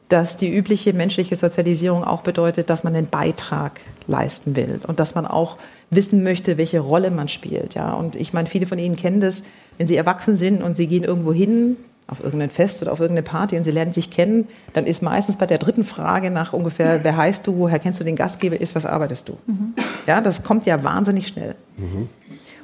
dass 0.09 0.37
die 0.37 0.53
übliche 0.53 0.93
menschliche 0.93 1.37
Sozialisierung 1.37 2.03
auch 2.03 2.23
bedeutet, 2.23 2.69
dass 2.69 2.83
man 2.83 2.97
einen 2.97 3.07
Beitrag 3.07 3.81
leisten 4.09 4.57
will 4.57 4.81
und 4.87 4.99
dass 4.99 5.15
man 5.15 5.25
auch 5.25 5.57
wissen 5.91 6.25
möchte, 6.25 6.59
welche 6.59 6.81
Rolle 6.81 7.13
man 7.13 7.29
spielt. 7.29 7.75
Ja, 7.75 7.93
und 7.93 8.17
ich 8.17 8.33
meine, 8.33 8.49
viele 8.49 8.67
von 8.67 8.79
Ihnen 8.81 8.97
kennen 8.97 9.21
das, 9.21 9.45
wenn 9.79 9.87
Sie 9.87 9.97
erwachsen 9.97 10.37
sind 10.37 10.63
und 10.65 10.77
Sie 10.77 10.89
gehen 10.89 11.05
irgendwo 11.05 11.33
hin, 11.33 11.77
auf 12.11 12.23
irgendein 12.23 12.51
Fest 12.51 12.83
oder 12.83 12.93
auf 12.93 13.01
irgendeine 13.01 13.27
Party 13.27 13.57
und 13.57 13.65
sie 13.65 13.71
lernen 13.71 13.93
sich 13.93 14.11
kennen, 14.11 14.49
dann 14.73 14.87
ist 14.87 15.03
meistens 15.03 15.37
bei 15.37 15.47
der 15.47 15.59
dritten 15.59 15.85
Frage 15.85 16.31
nach 16.31 16.53
ungefähr, 16.53 17.05
wer 17.05 17.17
heißt 17.17 17.47
du, 17.47 17.57
woher 17.57 17.79
kennst 17.79 18.01
du 18.01 18.05
den 18.05 18.17
Gastgeber, 18.17 18.61
ist, 18.61 18.75
was 18.75 18.85
arbeitest 18.85 19.29
du? 19.29 19.39
Mhm. 19.47 19.75
Ja, 20.07 20.21
das 20.21 20.43
kommt 20.43 20.67
ja 20.67 20.83
wahnsinnig 20.83 21.29
schnell. 21.29 21.55
Mhm. 21.77 22.09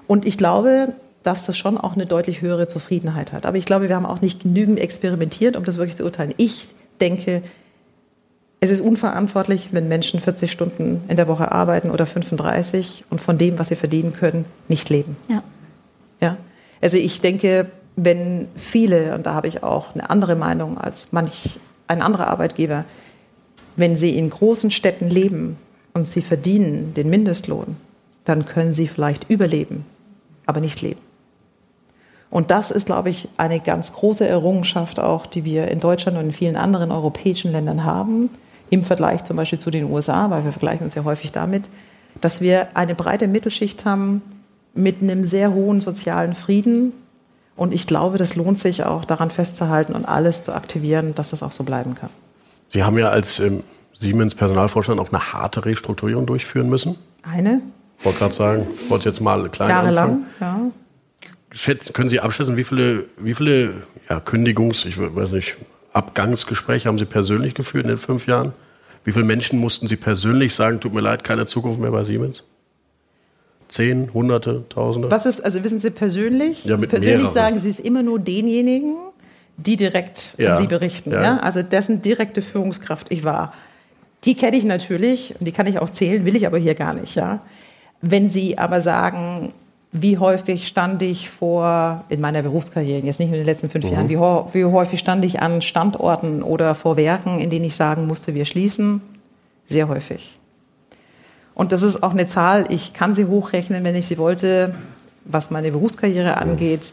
Und 0.06 0.26
ich 0.26 0.36
glaube, 0.36 0.94
dass 1.22 1.46
das 1.46 1.56
schon 1.56 1.78
auch 1.78 1.94
eine 1.94 2.06
deutlich 2.06 2.40
höhere 2.40 2.68
Zufriedenheit 2.68 3.32
hat. 3.32 3.46
Aber 3.46 3.56
ich 3.56 3.66
glaube, 3.66 3.88
wir 3.88 3.96
haben 3.96 4.06
auch 4.06 4.20
nicht 4.20 4.42
genügend 4.42 4.78
experimentiert, 4.78 5.56
um 5.56 5.64
das 5.64 5.76
wirklich 5.76 5.96
zu 5.96 6.04
urteilen. 6.04 6.34
Ich 6.36 6.68
denke, 7.00 7.42
es 8.60 8.70
ist 8.70 8.80
unverantwortlich, 8.80 9.68
wenn 9.72 9.88
Menschen 9.88 10.20
40 10.20 10.50
Stunden 10.50 11.02
in 11.08 11.16
der 11.16 11.28
Woche 11.28 11.52
arbeiten 11.52 11.90
oder 11.90 12.06
35 12.06 13.04
und 13.10 13.20
von 13.20 13.38
dem, 13.38 13.58
was 13.58 13.68
sie 13.68 13.76
verdienen 13.76 14.12
können, 14.12 14.44
nicht 14.68 14.88
leben. 14.88 15.16
Ja. 15.28 15.42
Ja. 16.20 16.36
Also 16.80 16.96
ich 16.96 17.20
denke, 17.20 17.66
wenn 17.96 18.48
viele, 18.56 19.14
und 19.14 19.26
da 19.26 19.34
habe 19.34 19.48
ich 19.48 19.62
auch 19.62 19.94
eine 19.94 20.10
andere 20.10 20.36
Meinung 20.36 20.78
als 20.78 21.12
manch 21.12 21.58
ein 21.88 22.02
anderer 22.02 22.28
Arbeitgeber, 22.28 22.84
Wenn 23.78 23.94
Sie 23.94 24.16
in 24.16 24.30
großen 24.30 24.70
Städten 24.70 25.10
leben 25.10 25.58
und 25.92 26.06
Sie 26.06 26.22
verdienen 26.22 26.94
den 26.94 27.10
Mindestlohn, 27.10 27.76
dann 28.24 28.46
können 28.46 28.72
Sie 28.72 28.88
vielleicht 28.88 29.28
überleben, 29.30 29.84
aber 30.46 30.60
nicht 30.60 30.80
leben. 30.80 31.00
Und 32.30 32.50
das 32.50 32.70
ist, 32.70 32.86
glaube 32.86 33.10
ich, 33.10 33.28
eine 33.36 33.60
ganz 33.60 33.92
große 33.92 34.26
Errungenschaft 34.26 34.98
auch, 34.98 35.26
die 35.26 35.44
wir 35.44 35.68
in 35.68 35.80
Deutschland 35.80 36.18
und 36.18 36.24
in 36.24 36.32
vielen 36.32 36.56
anderen 36.56 36.90
europäischen 36.90 37.52
Ländern 37.52 37.84
haben, 37.84 38.30
im 38.70 38.82
Vergleich 38.82 39.24
zum 39.24 39.36
Beispiel 39.36 39.58
zu 39.58 39.70
den 39.70 39.90
USA, 39.90 40.30
weil 40.30 40.44
wir 40.44 40.52
vergleichen 40.52 40.86
uns 40.86 40.94
ja 40.94 41.04
häufig 41.04 41.32
damit, 41.32 41.68
dass 42.20 42.40
wir 42.40 42.68
eine 42.74 42.94
breite 42.94 43.28
Mittelschicht 43.28 43.84
haben 43.84 44.22
mit 44.74 45.02
einem 45.02 45.22
sehr 45.22 45.52
hohen 45.54 45.80
sozialen 45.80 46.34
Frieden. 46.34 46.92
Und 47.56 47.72
ich 47.72 47.86
glaube, 47.86 48.18
das 48.18 48.36
lohnt 48.36 48.58
sich 48.58 48.84
auch 48.84 49.04
daran 49.04 49.30
festzuhalten 49.30 49.94
und 49.94 50.04
alles 50.04 50.42
zu 50.42 50.54
aktivieren, 50.54 51.14
dass 51.14 51.30
das 51.30 51.42
auch 51.42 51.52
so 51.52 51.64
bleiben 51.64 51.94
kann. 51.94 52.10
Sie 52.70 52.82
haben 52.82 52.98
ja 52.98 53.08
als 53.08 53.38
ähm, 53.38 53.62
Siemens 53.94 54.34
Personalvorstand 54.34 55.00
auch 55.00 55.10
eine 55.10 55.32
harte 55.32 55.64
Restrukturierung 55.64 56.26
durchführen 56.26 56.68
müssen. 56.68 56.96
Eine? 57.22 57.62
Ich 57.98 58.04
wollte 58.04 58.18
gerade 58.18 58.34
sagen, 58.34 58.66
ich 58.74 58.90
wollte 58.90 59.08
jetzt 59.08 59.20
mal 59.20 59.48
klein 59.48 59.70
Jahrelang, 59.70 60.24
ja. 60.40 60.60
Schätzen, 61.50 61.94
können 61.94 62.10
Sie 62.10 62.20
abschätzen, 62.20 62.58
wie 62.58 62.64
viele, 62.64 63.04
wie 63.16 63.32
viele 63.32 63.84
ja, 64.10 64.18
Kündigungs-, 64.18 64.84
ich 64.84 64.98
weiß 64.98 65.30
nicht, 65.30 65.56
Abgangsgespräche 65.94 66.88
haben 66.88 66.98
Sie 66.98 67.06
persönlich 67.06 67.54
geführt 67.54 67.84
in 67.84 67.88
den 67.88 67.98
fünf 67.98 68.26
Jahren? 68.26 68.52
Wie 69.04 69.12
viele 69.12 69.24
Menschen 69.24 69.58
mussten 69.58 69.86
Sie 69.86 69.96
persönlich 69.96 70.54
sagen, 70.54 70.80
tut 70.80 70.92
mir 70.92 71.00
leid, 71.00 71.24
keine 71.24 71.46
Zukunft 71.46 71.80
mehr 71.80 71.90
bei 71.90 72.04
Siemens? 72.04 72.44
Zehn, 73.68 74.12
Hunderte, 74.14 74.64
Tausende? 74.68 75.10
Was 75.10 75.26
ist, 75.26 75.40
also 75.40 75.62
wissen 75.64 75.78
Sie 75.80 75.90
persönlich? 75.90 76.64
Ja, 76.64 76.76
mit 76.76 76.90
persönlich 76.90 77.16
mehreren. 77.18 77.34
sagen 77.34 77.60
Sie 77.60 77.68
es 77.70 77.80
immer 77.80 78.02
nur 78.02 78.18
denjenigen, 78.18 78.94
die 79.56 79.76
direkt 79.76 80.34
Ja, 80.38 80.52
an 80.52 80.56
Sie 80.58 80.66
berichten. 80.66 81.10
ja. 81.12 81.22
Ja. 81.22 81.36
Also 81.38 81.62
dessen 81.62 82.02
direkte 82.02 82.42
Führungskraft 82.42 83.06
ich 83.10 83.24
war. 83.24 83.52
Die 84.24 84.34
kenne 84.34 84.56
ich 84.56 84.64
natürlich 84.64 85.34
und 85.38 85.46
die 85.46 85.52
kann 85.52 85.66
ich 85.66 85.78
auch 85.78 85.90
zählen, 85.90 86.24
will 86.24 86.36
ich 86.36 86.46
aber 86.46 86.58
hier 86.58 86.74
gar 86.74 86.94
nicht. 86.94 87.14
Ja. 87.16 87.40
Wenn 88.02 88.30
Sie 88.30 88.58
aber 88.58 88.80
sagen, 88.80 89.52
wie 89.92 90.18
häufig 90.18 90.68
stand 90.68 91.00
ich 91.02 91.30
vor, 91.30 92.04
in 92.08 92.20
meiner 92.20 92.42
Berufskarriere, 92.42 93.00
jetzt 93.06 93.18
nicht 93.18 93.28
nur 93.28 93.36
in 93.38 93.42
den 93.42 93.46
letzten 93.46 93.70
fünf 93.70 93.86
Mhm. 93.86 93.92
Jahren, 93.92 94.08
wie, 94.08 94.16
wie 94.18 94.64
häufig 94.64 95.00
stand 95.00 95.24
ich 95.24 95.40
an 95.40 95.62
Standorten 95.62 96.42
oder 96.42 96.74
vor 96.74 96.96
Werken, 96.96 97.38
in 97.38 97.50
denen 97.50 97.64
ich 97.64 97.74
sagen 97.74 98.06
musste, 98.06 98.34
wir 98.34 98.44
schließen? 98.44 99.00
Sehr 99.66 99.88
häufig. 99.88 100.38
Und 101.56 101.72
das 101.72 101.82
ist 101.82 102.02
auch 102.04 102.12
eine 102.12 102.28
Zahl, 102.28 102.66
ich 102.68 102.92
kann 102.92 103.14
sie 103.16 103.24
hochrechnen, 103.24 103.82
wenn 103.82 103.96
ich 103.96 104.06
sie 104.06 104.18
wollte, 104.18 104.74
was 105.24 105.50
meine 105.50 105.72
Berufskarriere 105.72 106.36
angeht. 106.36 106.92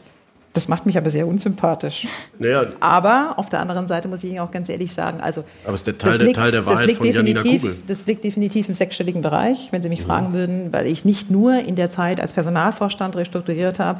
Das 0.53 0.67
macht 0.67 0.85
mich 0.85 0.97
aber 0.99 1.09
sehr 1.09 1.27
unsympathisch. 1.27 2.07
Naja, 2.37 2.65
Aber 2.79 3.33
auf 3.37 3.49
der 3.49 3.59
anderen 3.59 3.87
Seite 3.87 4.07
muss 4.07 4.23
ich 4.23 4.29
Ihnen 4.29 4.39
auch 4.39 4.51
ganz 4.51 4.69
ehrlich 4.69 4.93
sagen, 4.93 5.19
also 5.19 5.43
Aber 5.65 5.73
ist 5.73 5.87
der 5.87 5.97
Teil 5.97 6.09
das 6.11 6.17
der- 6.19 6.27
liegt, 6.27 6.37
Teil 6.37 6.51
der 6.51 6.61
das 6.61 6.69
Wahrheit 6.79 6.91
von 6.95 7.07
Janina 7.07 7.23
definitiv, 7.41 7.61
Kugel. 7.61 7.75
Das 7.87 8.05
liegt 8.05 8.23
definitiv 8.23 8.69
im 8.69 8.75
sechsstelligen 8.75 9.21
Bereich, 9.23 9.69
wenn 9.71 9.81
Sie 9.81 9.89
mich 9.89 10.03
fragen 10.03 10.33
würden, 10.33 10.71
weil 10.71 10.85
ich 10.85 11.05
nicht 11.05 11.31
nur 11.31 11.55
in 11.55 11.75
der 11.75 11.89
Zeit 11.89 12.21
als 12.21 12.33
Personalvorstand 12.33 13.15
restrukturiert 13.15 13.79
habe, 13.79 13.99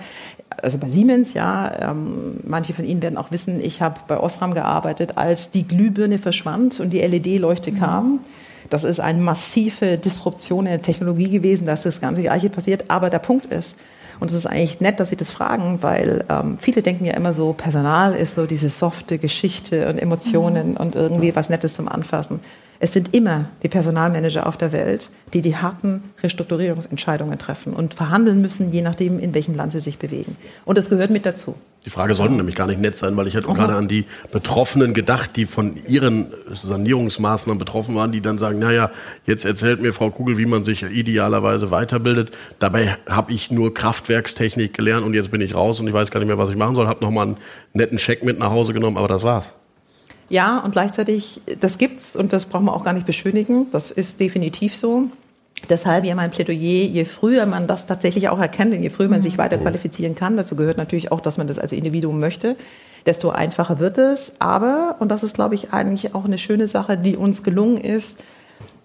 also 0.61 0.77
bei 0.77 0.87
Siemens, 0.89 1.33
ja, 1.33 1.89
ähm, 1.91 2.37
manche 2.45 2.73
von 2.75 2.85
Ihnen 2.85 3.01
werden 3.01 3.17
auch 3.17 3.31
wissen, 3.31 3.59
ich 3.59 3.81
habe 3.81 3.99
bei 4.07 4.19
Osram 4.19 4.53
gearbeitet, 4.53 5.17
als 5.17 5.49
die 5.49 5.67
Glühbirne 5.67 6.19
verschwand 6.19 6.79
und 6.79 6.91
die 6.91 6.99
LED-Leuchte 7.01 7.71
kam. 7.71 8.19
Das 8.73 8.83
ist 8.83 8.99
eine 8.99 9.21
massive 9.21 9.99
Disruption 9.99 10.65
in 10.65 10.71
der 10.71 10.81
Technologie 10.81 11.29
gewesen, 11.29 11.67
dass 11.67 11.81
das 11.81 12.01
ganze 12.01 12.23
Gleiche 12.23 12.49
passiert. 12.49 12.89
Aber 12.89 13.11
der 13.11 13.19
Punkt 13.19 13.45
ist, 13.45 13.77
und 14.19 14.31
es 14.31 14.33
ist 14.35 14.47
eigentlich 14.47 14.79
nett, 14.79 14.99
dass 14.99 15.09
Sie 15.09 15.15
das 15.15 15.29
fragen, 15.29 15.83
weil 15.83 16.25
ähm, 16.27 16.57
viele 16.57 16.81
denken 16.81 17.05
ja 17.05 17.13
immer 17.13 17.33
so, 17.33 17.53
Personal 17.53 18.15
ist 18.15 18.33
so 18.33 18.47
diese 18.47 18.69
softe 18.69 19.19
Geschichte 19.19 19.87
und 19.89 19.99
Emotionen 19.99 20.75
und 20.75 20.95
irgendwie 20.95 21.35
was 21.35 21.49
Nettes 21.49 21.73
zum 21.73 21.87
Anfassen. 21.87 22.39
Es 22.83 22.91
sind 22.91 23.15
immer 23.15 23.45
die 23.63 23.69
Personalmanager 23.69 24.45
auf 24.45 24.57
der 24.57 24.73
Welt, 24.73 25.09
die 25.33 25.41
die 25.41 25.55
harten 25.55 26.03
Restrukturierungsentscheidungen 26.21 27.39
treffen 27.39 27.71
und 27.71 27.93
verhandeln 27.93 28.41
müssen, 28.41 28.73
je 28.73 28.81
nachdem, 28.81 29.19
in 29.19 29.33
welchem 29.33 29.55
Land 29.55 29.71
sie 29.71 29.79
sich 29.79 29.99
bewegen. 29.99 30.35
Und 30.65 30.77
das 30.77 30.89
gehört 30.89 31.09
mit 31.09 31.25
dazu. 31.25 31.55
Die 31.85 31.89
Frage 31.89 32.13
sollte 32.13 32.33
nämlich 32.33 32.57
gar 32.57 32.67
nicht 32.67 32.81
nett 32.81 32.97
sein, 32.97 33.15
weil 33.15 33.27
ich 33.27 33.35
hätte 33.35 33.47
auch 33.47 33.53
gerade 33.53 33.75
an 33.75 33.87
die 33.87 34.03
Betroffenen 34.33 34.93
gedacht, 34.93 35.37
die 35.37 35.45
von 35.45 35.77
ihren 35.87 36.33
Sanierungsmaßnahmen 36.51 37.57
betroffen 37.57 37.95
waren, 37.95 38.11
die 38.11 38.19
dann 38.19 38.37
sagen, 38.37 38.59
naja, 38.59 38.91
jetzt 39.25 39.45
erzählt 39.45 39.81
mir 39.81 39.93
Frau 39.93 40.09
Kugel, 40.09 40.37
wie 40.37 40.45
man 40.45 40.65
sich 40.65 40.83
idealerweise 40.83 41.71
weiterbildet. 41.71 42.31
Dabei 42.59 42.97
habe 43.07 43.31
ich 43.31 43.49
nur 43.49 43.73
Kraftwerkstechnik 43.73 44.73
gelernt 44.73 45.05
und 45.05 45.13
jetzt 45.13 45.31
bin 45.31 45.39
ich 45.39 45.55
raus 45.55 45.79
und 45.79 45.87
ich 45.87 45.93
weiß 45.93 46.11
gar 46.11 46.19
nicht 46.19 46.27
mehr, 46.27 46.37
was 46.37 46.49
ich 46.49 46.57
machen 46.57 46.75
soll. 46.75 46.89
Habe 46.89 47.01
nochmal 47.01 47.27
einen 47.27 47.37
netten 47.71 47.97
Scheck 47.97 48.25
mit 48.25 48.39
nach 48.39 48.49
Hause 48.49 48.73
genommen, 48.73 48.97
aber 48.97 49.07
das 49.07 49.23
war's. 49.23 49.53
Ja, 50.33 50.57
und 50.57 50.71
gleichzeitig, 50.71 51.41
das 51.59 51.77
gibt's 51.77 52.15
und 52.15 52.33
das 52.33 52.47
brauchen 52.47 52.65
wir 52.65 52.73
auch 52.73 52.83
gar 52.83 52.93
nicht 52.93 53.05
beschönigen. 53.05 53.67
Das 53.71 53.91
ist 53.91 54.19
definitiv 54.19 54.75
so. 54.75 55.03
Deshalb 55.69 56.05
ja 56.05 56.15
mein 56.15 56.31
Plädoyer, 56.31 56.87
je 56.87 57.05
früher 57.05 57.45
man 57.45 57.67
das 57.67 57.85
tatsächlich 57.85 58.29
auch 58.29 58.39
erkennt 58.39 58.73
und 58.73 58.81
je 58.81 58.89
früher 58.89 59.09
man 59.09 59.21
sich 59.21 59.37
weiter 59.37 59.59
qualifizieren 59.59 60.15
kann, 60.15 60.35
dazu 60.35 60.55
gehört 60.55 60.79
natürlich 60.79 61.11
auch, 61.11 61.21
dass 61.21 61.37
man 61.37 61.45
das 61.45 61.59
als 61.59 61.71
Individuum 61.71 62.19
möchte, 62.19 62.55
desto 63.05 63.29
einfacher 63.29 63.77
wird 63.77 63.99
es. 63.99 64.33
Aber, 64.39 64.95
und 64.97 65.11
das 65.11 65.21
ist, 65.21 65.35
glaube 65.35 65.53
ich, 65.53 65.71
eigentlich 65.71 66.15
auch 66.15 66.25
eine 66.25 66.39
schöne 66.39 66.65
Sache, 66.65 66.97
die 66.97 67.15
uns 67.15 67.43
gelungen 67.43 67.77
ist, 67.77 68.17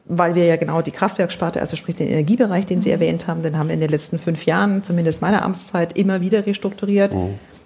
weil 0.04 0.34
wir 0.34 0.44
ja 0.44 0.56
genau 0.56 0.82
die 0.82 0.90
Kraftwerksparte, 0.90 1.62
also 1.62 1.76
sprich 1.76 1.96
den 1.96 2.08
Energiebereich, 2.08 2.66
den 2.66 2.82
Sie 2.82 2.90
erwähnt 2.90 3.26
haben, 3.26 3.42
den 3.42 3.56
haben 3.56 3.68
wir 3.68 3.74
in 3.74 3.80
den 3.80 3.90
letzten 3.90 4.18
fünf 4.18 4.44
Jahren, 4.44 4.84
zumindest 4.84 5.22
meiner 5.22 5.46
Amtszeit, 5.46 5.96
immer 5.96 6.20
wieder 6.20 6.44
restrukturiert. 6.44 7.14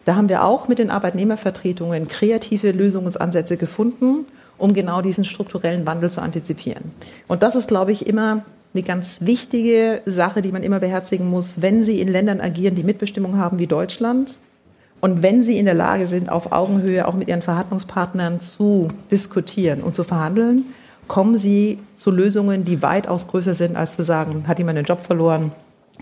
Da 0.04 0.16
haben 0.16 0.28
wir 0.28 0.44
auch 0.44 0.68
mit 0.68 0.78
den 0.78 0.90
Arbeitnehmervertretungen 0.90 2.08
kreative 2.08 2.72
Lösungsansätze 2.72 3.56
gefunden, 3.56 4.26
um 4.58 4.74
genau 4.74 5.00
diesen 5.00 5.24
strukturellen 5.24 5.86
Wandel 5.86 6.10
zu 6.10 6.20
antizipieren. 6.20 6.90
Und 7.28 7.42
das 7.42 7.56
ist, 7.56 7.68
glaube 7.68 7.92
ich, 7.92 8.06
immer 8.06 8.44
eine 8.74 8.82
ganz 8.82 9.18
wichtige 9.20 10.00
Sache, 10.06 10.42
die 10.42 10.52
man 10.52 10.62
immer 10.62 10.80
beherzigen 10.80 11.28
muss, 11.28 11.60
wenn 11.62 11.82
Sie 11.82 12.00
in 12.00 12.08
Ländern 12.08 12.40
agieren, 12.40 12.74
die 12.74 12.84
Mitbestimmung 12.84 13.36
haben 13.36 13.58
wie 13.58 13.66
Deutschland. 13.66 14.38
Und 15.00 15.22
wenn 15.22 15.42
Sie 15.42 15.58
in 15.58 15.66
der 15.66 15.74
Lage 15.74 16.06
sind, 16.06 16.30
auf 16.30 16.52
Augenhöhe 16.52 17.06
auch 17.06 17.14
mit 17.14 17.28
Ihren 17.28 17.42
Verhandlungspartnern 17.42 18.40
zu 18.40 18.88
diskutieren 19.10 19.82
und 19.82 19.94
zu 19.94 20.04
verhandeln, 20.04 20.66
kommen 21.08 21.36
Sie 21.36 21.78
zu 21.94 22.10
Lösungen, 22.10 22.64
die 22.64 22.82
weitaus 22.82 23.26
größer 23.28 23.54
sind, 23.54 23.76
als 23.76 23.96
zu 23.96 24.04
sagen, 24.04 24.44
hat 24.46 24.58
jemand 24.58 24.78
den 24.78 24.84
Job 24.84 25.00
verloren, 25.00 25.52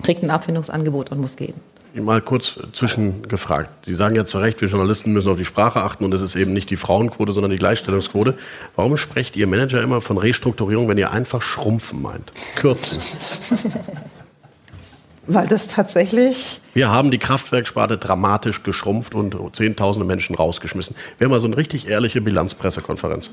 kriegt 0.03 0.23
ein 0.23 0.31
Abfindungsangebot 0.31 1.11
und 1.11 1.21
muss 1.21 1.37
gehen. 1.37 1.55
Mal 1.95 2.23
kurz 2.23 2.59
zwischengefragt. 2.73 3.87
Sie 3.87 3.95
sagen 3.95 4.15
ja 4.15 4.25
zu 4.25 4.39
Recht, 4.39 4.61
wir 4.61 4.69
Journalisten 4.69 5.13
müssen 5.13 5.31
auf 5.31 5.37
die 5.37 5.45
Sprache 5.45 5.83
achten 5.83 6.05
und 6.05 6.15
es 6.15 6.23
ist 6.23 6.37
eben 6.37 6.53
nicht 6.53 6.71
die 6.71 6.77
Frauenquote, 6.77 7.33
sondern 7.33 7.51
die 7.51 7.59
Gleichstellungsquote. 7.59 8.35
Warum 8.77 8.97
sprecht 8.97 9.37
Ihr 9.37 9.47
Manager 9.47 9.83
immer 9.83 10.01
von 10.01 10.17
Restrukturierung, 10.17 10.89
wenn 10.89 10.99
ihr 10.99 11.11
einfach 11.11 11.43
schrumpfen 11.43 12.03
meint? 12.03 12.33
Kürzen. 12.57 13.03
Weil 15.27 15.47
das 15.47 15.69
tatsächlich 15.69 16.61
Wir 16.75 16.91
haben 16.91 17.11
die 17.11 17.19
Kraftwerksparte 17.19 17.99
dramatisch 17.99 18.63
geschrumpft 18.63 19.15
und 19.15 19.37
zehntausende 19.55 20.07
Menschen 20.07 20.35
rausgeschmissen. 20.35 20.97
Wäre 21.19 21.31
mal 21.31 21.41
so 21.41 21.47
eine 21.47 21.57
richtig 21.57 21.89
ehrliche 21.89 22.21
Bilanzpressekonferenz. 22.21 23.31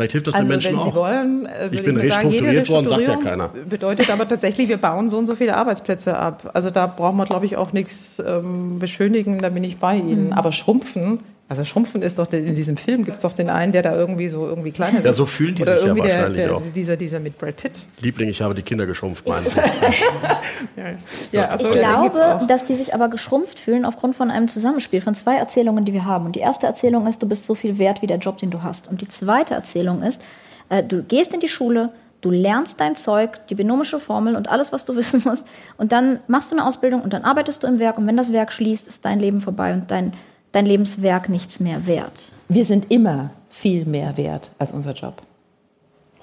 Vielleicht 0.00 0.12
hilft 0.12 0.26
das 0.28 0.34
den 0.34 0.40
Also 0.40 0.52
Menschen 0.52 0.72
wenn 0.76 0.82
Sie 0.82 0.90
auch. 0.90 0.94
wollen, 0.94 1.44
äh, 1.46 1.60
würde 1.60 1.76
Ich 1.76 1.82
bin 1.84 1.96
mal 1.96 2.06
sagen, 2.08 2.30
jede 2.30 2.46
restrukturiert 2.46 2.68
worden, 2.70 2.88
sagt 2.88 3.00
ja 3.02 3.08
Restrukturierung 3.08 3.50
keiner. 3.52 3.66
Bedeutet 3.68 4.10
aber 4.10 4.26
tatsächlich, 4.26 4.68
wir 4.68 4.78
bauen 4.78 5.10
so 5.10 5.18
und 5.18 5.26
so 5.26 5.34
viele 5.34 5.56
Arbeitsplätze 5.58 6.16
ab. 6.16 6.50
Also 6.54 6.70
da 6.70 6.86
brauchen 6.86 7.18
wir, 7.18 7.26
glaube 7.26 7.44
ich, 7.44 7.58
auch 7.58 7.74
nichts 7.74 8.18
ähm, 8.26 8.78
beschönigen, 8.78 9.40
da 9.40 9.50
bin 9.50 9.62
ich 9.62 9.76
bei 9.76 9.96
Ihnen. 9.96 10.28
Mhm. 10.28 10.32
Aber 10.32 10.52
Schrumpfen, 10.52 11.18
also 11.50 11.64
Schrumpfen 11.64 12.00
ist 12.00 12.16
doch, 12.18 12.28
der- 12.28 12.44
in 12.44 12.54
diesem 12.54 12.76
Film 12.76 13.04
gibt 13.04 13.16
es 13.16 13.22
doch 13.24 13.32
den 13.34 13.50
einen, 13.50 13.72
der 13.72 13.82
da 13.82 13.94
irgendwie 13.94 14.28
so 14.28 14.46
irgendwie 14.46 14.70
kleiner 14.70 14.94
wird. 14.98 15.04
Ja, 15.04 15.12
so 15.12 15.26
fühlen 15.26 15.56
die 15.56 15.62
Oder 15.62 15.72
sich 15.72 15.80
ja 15.80 15.86
irgendwie 15.88 16.08
der, 16.08 16.16
wahrscheinlich 16.18 16.40
der, 16.44 16.56
auch. 16.56 16.62
Dieser, 16.74 16.96
dieser 16.96 17.18
mit 17.20 17.36
Brad 17.38 17.56
Pitt. 17.56 17.72
Liebling, 18.00 18.28
ich 18.28 18.40
habe 18.40 18.54
die 18.54 18.62
Kinder 18.62 18.86
geschrumpft, 18.86 19.26
meinen 19.28 19.46
Sie. 19.48 19.58
Ja, 21.32 21.46
also, 21.48 21.66
Ich 21.66 21.72
glaube, 21.72 22.46
dass 22.46 22.64
die 22.64 22.74
sich 22.74 22.94
aber 22.94 23.08
geschrumpft 23.08 23.58
fühlen 23.58 23.84
aufgrund 23.84 24.14
von 24.16 24.30
einem 24.30 24.48
Zusammenspiel 24.48 25.00
von 25.00 25.14
zwei 25.14 25.36
Erzählungen, 25.36 25.84
die 25.84 25.92
wir 25.92 26.04
haben. 26.04 26.26
Und 26.26 26.36
die 26.36 26.40
erste 26.40 26.66
Erzählung 26.66 27.06
ist, 27.06 27.22
du 27.22 27.28
bist 27.28 27.46
so 27.46 27.54
viel 27.54 27.78
wert 27.78 28.02
wie 28.02 28.06
der 28.06 28.18
Job, 28.18 28.38
den 28.38 28.50
du 28.50 28.62
hast. 28.62 28.88
Und 28.88 29.00
die 29.00 29.08
zweite 29.08 29.54
Erzählung 29.54 30.02
ist, 30.02 30.22
äh, 30.68 30.82
du 30.82 31.02
gehst 31.02 31.34
in 31.34 31.40
die 31.40 31.48
Schule, 31.48 31.90
du 32.20 32.30
lernst 32.30 32.80
dein 32.80 32.96
Zeug, 32.96 33.46
die 33.48 33.54
binomische 33.54 33.98
Formel 34.00 34.36
und 34.36 34.48
alles, 34.48 34.72
was 34.72 34.84
du 34.84 34.94
wissen 34.96 35.22
musst. 35.24 35.46
Und 35.76 35.92
dann 35.92 36.20
machst 36.28 36.50
du 36.50 36.56
eine 36.56 36.66
Ausbildung 36.66 37.02
und 37.02 37.12
dann 37.12 37.24
arbeitest 37.24 37.62
du 37.62 37.66
im 37.66 37.78
Werk. 37.78 37.98
Und 37.98 38.06
wenn 38.06 38.16
das 38.16 38.32
Werk 38.32 38.52
schließt, 38.52 38.86
ist 38.88 39.04
dein 39.04 39.18
Leben 39.20 39.40
vorbei 39.40 39.72
und 39.72 39.90
dein, 39.90 40.12
dein 40.52 40.66
Lebenswerk 40.66 41.28
nichts 41.28 41.60
mehr 41.60 41.86
wert. 41.86 42.24
Wir 42.48 42.64
sind 42.64 42.90
immer 42.90 43.30
viel 43.50 43.84
mehr 43.84 44.16
wert 44.16 44.50
als 44.58 44.72
unser 44.72 44.92
Job. 44.92 45.22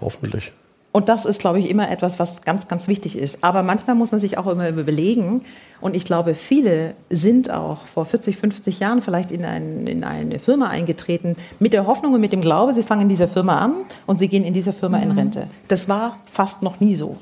Hoffentlich. 0.01 0.51
Und 0.97 1.09
das 1.09 1.25
ist, 1.25 1.39
glaube 1.39 1.59
ich, 1.59 1.69
immer 1.69 1.91
etwas, 1.91 2.17
was 2.17 2.41
ganz, 2.41 2.67
ganz 2.67 2.88
wichtig 2.88 3.17
ist. 3.17 3.43
Aber 3.43 3.61
manchmal 3.61 3.95
muss 3.95 4.11
man 4.11 4.19
sich 4.19 4.39
auch 4.39 4.47
immer 4.47 4.67
überlegen. 4.69 5.43
Und 5.80 5.95
ich 5.95 6.05
glaube, 6.05 6.34
viele 6.34 6.95
sind 7.11 7.51
auch 7.51 7.82
vor 7.82 8.05
40, 8.05 8.36
50 8.36 8.80
Jahren 8.80 9.03
vielleicht 9.03 9.32
in, 9.32 9.45
ein, 9.45 9.86
in 9.86 10.03
eine 10.03 10.39
Firma 10.39 10.69
eingetreten 10.69 11.36
mit 11.59 11.73
der 11.73 11.86
Hoffnung 11.86 12.13
und 12.15 12.21
mit 12.21 12.34
dem 12.34 12.41
Glaube, 12.41 12.73
sie 12.73 12.82
fangen 12.82 13.03
in 13.03 13.09
dieser 13.09 13.28
Firma 13.28 13.59
an 13.59 13.75
und 14.07 14.17
sie 14.17 14.28
gehen 14.28 14.43
in 14.43 14.53
dieser 14.53 14.73
Firma 14.73 14.97
in 14.97 15.11
Rente. 15.11 15.47
Das 15.67 15.88
war 15.88 16.17
fast 16.25 16.63
noch 16.63 16.80
nie 16.80 16.95
so. 16.95 17.17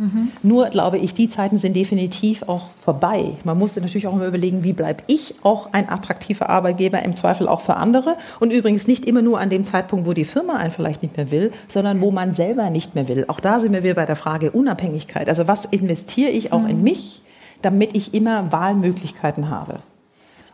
Mhm. 0.00 0.32
Nur 0.42 0.70
glaube 0.70 0.96
ich, 0.96 1.12
die 1.12 1.28
Zeiten 1.28 1.58
sind 1.58 1.76
definitiv 1.76 2.42
auch 2.44 2.70
vorbei. 2.80 3.36
Man 3.44 3.58
musste 3.58 3.82
natürlich 3.82 4.06
auch 4.06 4.14
immer 4.14 4.26
überlegen, 4.26 4.64
wie 4.64 4.72
bleibe 4.72 5.02
ich 5.08 5.34
auch 5.42 5.74
ein 5.74 5.90
attraktiver 5.90 6.48
Arbeitgeber, 6.48 7.02
im 7.02 7.14
Zweifel 7.14 7.46
auch 7.46 7.60
für 7.60 7.76
andere. 7.76 8.16
Und 8.40 8.50
übrigens 8.50 8.86
nicht 8.86 9.04
immer 9.04 9.20
nur 9.20 9.38
an 9.38 9.50
dem 9.50 9.62
Zeitpunkt, 9.62 10.06
wo 10.06 10.14
die 10.14 10.24
Firma 10.24 10.56
einen 10.56 10.70
vielleicht 10.70 11.02
nicht 11.02 11.18
mehr 11.18 11.30
will, 11.30 11.52
sondern 11.68 12.00
wo 12.00 12.10
man 12.12 12.32
selber 12.32 12.70
nicht 12.70 12.94
mehr 12.94 13.08
will. 13.08 13.26
Auch 13.28 13.40
da 13.40 13.60
sind 13.60 13.74
wir 13.74 13.82
wieder 13.82 13.92
bei 13.92 14.06
der 14.06 14.16
Frage 14.16 14.52
Unabhängigkeit. 14.52 15.28
Also 15.28 15.46
was 15.46 15.66
investiere 15.66 16.30
ich 16.30 16.50
auch 16.50 16.62
mhm. 16.62 16.70
in 16.70 16.82
mich, 16.82 17.22
damit 17.60 17.94
ich 17.94 18.14
immer 18.14 18.50
Wahlmöglichkeiten 18.50 19.50
habe? 19.50 19.80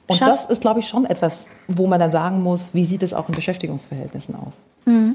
Und 0.08 0.16
Schaff 0.16 0.28
das 0.28 0.46
ist, 0.46 0.60
glaube 0.60 0.80
ich, 0.80 0.88
schon 0.88 1.04
etwas, 1.04 1.48
wo 1.68 1.86
man 1.86 2.00
dann 2.00 2.10
sagen 2.10 2.42
muss, 2.42 2.74
wie 2.74 2.84
sieht 2.84 3.04
es 3.04 3.14
auch 3.14 3.28
in 3.28 3.34
Beschäftigungsverhältnissen 3.36 4.34
aus? 4.34 4.64
Mhm. 4.86 5.14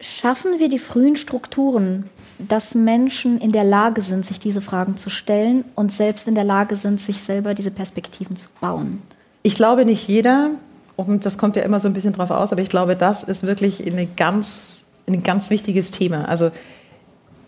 Schaffen 0.00 0.58
wir 0.58 0.68
die 0.68 0.78
frühen 0.78 1.16
Strukturen, 1.16 2.08
dass 2.38 2.74
Menschen 2.74 3.38
in 3.38 3.52
der 3.52 3.64
Lage 3.64 4.00
sind, 4.00 4.24
sich 4.24 4.40
diese 4.40 4.62
Fragen 4.62 4.96
zu 4.96 5.10
stellen 5.10 5.64
und 5.74 5.92
selbst 5.92 6.26
in 6.26 6.34
der 6.34 6.44
Lage 6.44 6.76
sind, 6.76 7.00
sich 7.00 7.20
selber 7.20 7.52
diese 7.52 7.70
Perspektiven 7.70 8.34
zu 8.36 8.48
bauen? 8.60 9.02
Ich 9.42 9.54
glaube 9.54 9.84
nicht 9.84 10.08
jeder, 10.08 10.52
und 10.96 11.26
das 11.26 11.36
kommt 11.36 11.56
ja 11.56 11.62
immer 11.62 11.80
so 11.80 11.88
ein 11.88 11.94
bisschen 11.94 12.14
drauf 12.14 12.30
aus, 12.30 12.52
aber 12.52 12.62
ich 12.62 12.70
glaube, 12.70 12.96
das 12.96 13.24
ist 13.24 13.46
wirklich 13.46 13.86
eine 13.86 14.06
ganz, 14.06 14.86
ein 15.06 15.22
ganz 15.22 15.50
wichtiges 15.50 15.90
Thema. 15.90 16.26
Also 16.26 16.50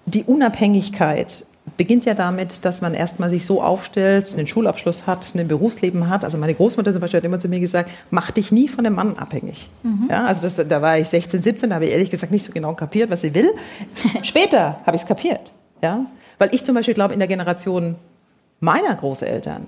die 0.05 0.25
Unabhängigkeit 0.25 1.47
beginnt 1.77 2.05
ja 2.05 2.15
damit, 2.15 2.65
dass 2.65 2.81
man 2.81 2.95
erstmal 2.95 3.31
sich 3.31 3.47
so 3.47 3.63
aufstellt, 3.63 4.33
einen 4.33 4.47
Schulabschluss 4.47 5.07
hat, 5.07 5.35
ein 5.35 5.49
Berufsleben 5.49 6.09
hat. 6.09 6.25
Also 6.25 6.39
meine 6.39 6.55
Großmutter 6.55 6.93
zum 6.93 7.01
Beispiel 7.01 7.19
hat 7.19 7.25
immer 7.25 7.39
zu 7.39 7.49
mir 7.49 7.61
gesagt, 7.61 7.91
mach 8.11 8.31
dich 8.31 8.53
nie 8.53 8.69
von 8.69 8.85
dem 8.85 8.95
Mann 8.95 9.17
abhängig. 9.17 9.69
Mhm. 9.83 10.09
Ja, 10.11 10.25
also 10.25 10.43
das, 10.43 10.57
da 10.57 10.83
war 10.83 10.99
ich 10.99 11.09
16, 11.09 11.41
17, 11.41 11.71
da 11.71 11.77
habe 11.77 11.87
ich 11.87 11.93
ehrlich 11.93 12.11
gesagt 12.11 12.33
nicht 12.33 12.45
so 12.45 12.53
genau 12.53 12.75
kapiert, 12.75 13.11
was 13.11 13.21
sie 13.21 13.35
will. 13.35 13.53
Später 14.23 14.81
habe 14.85 14.97
ich 14.97 15.03
es 15.03 15.09
kapiert. 15.09 15.53
Ja? 15.83 16.07
Weil 16.39 16.55
ich 16.55 16.65
zum 16.65 16.75
Beispiel 16.75 16.95
glaube, 16.95 17.15
in 17.15 17.21
der 17.21 17.29
Generation 17.29 17.95
meiner 18.61 18.95
Großeltern, 18.95 19.67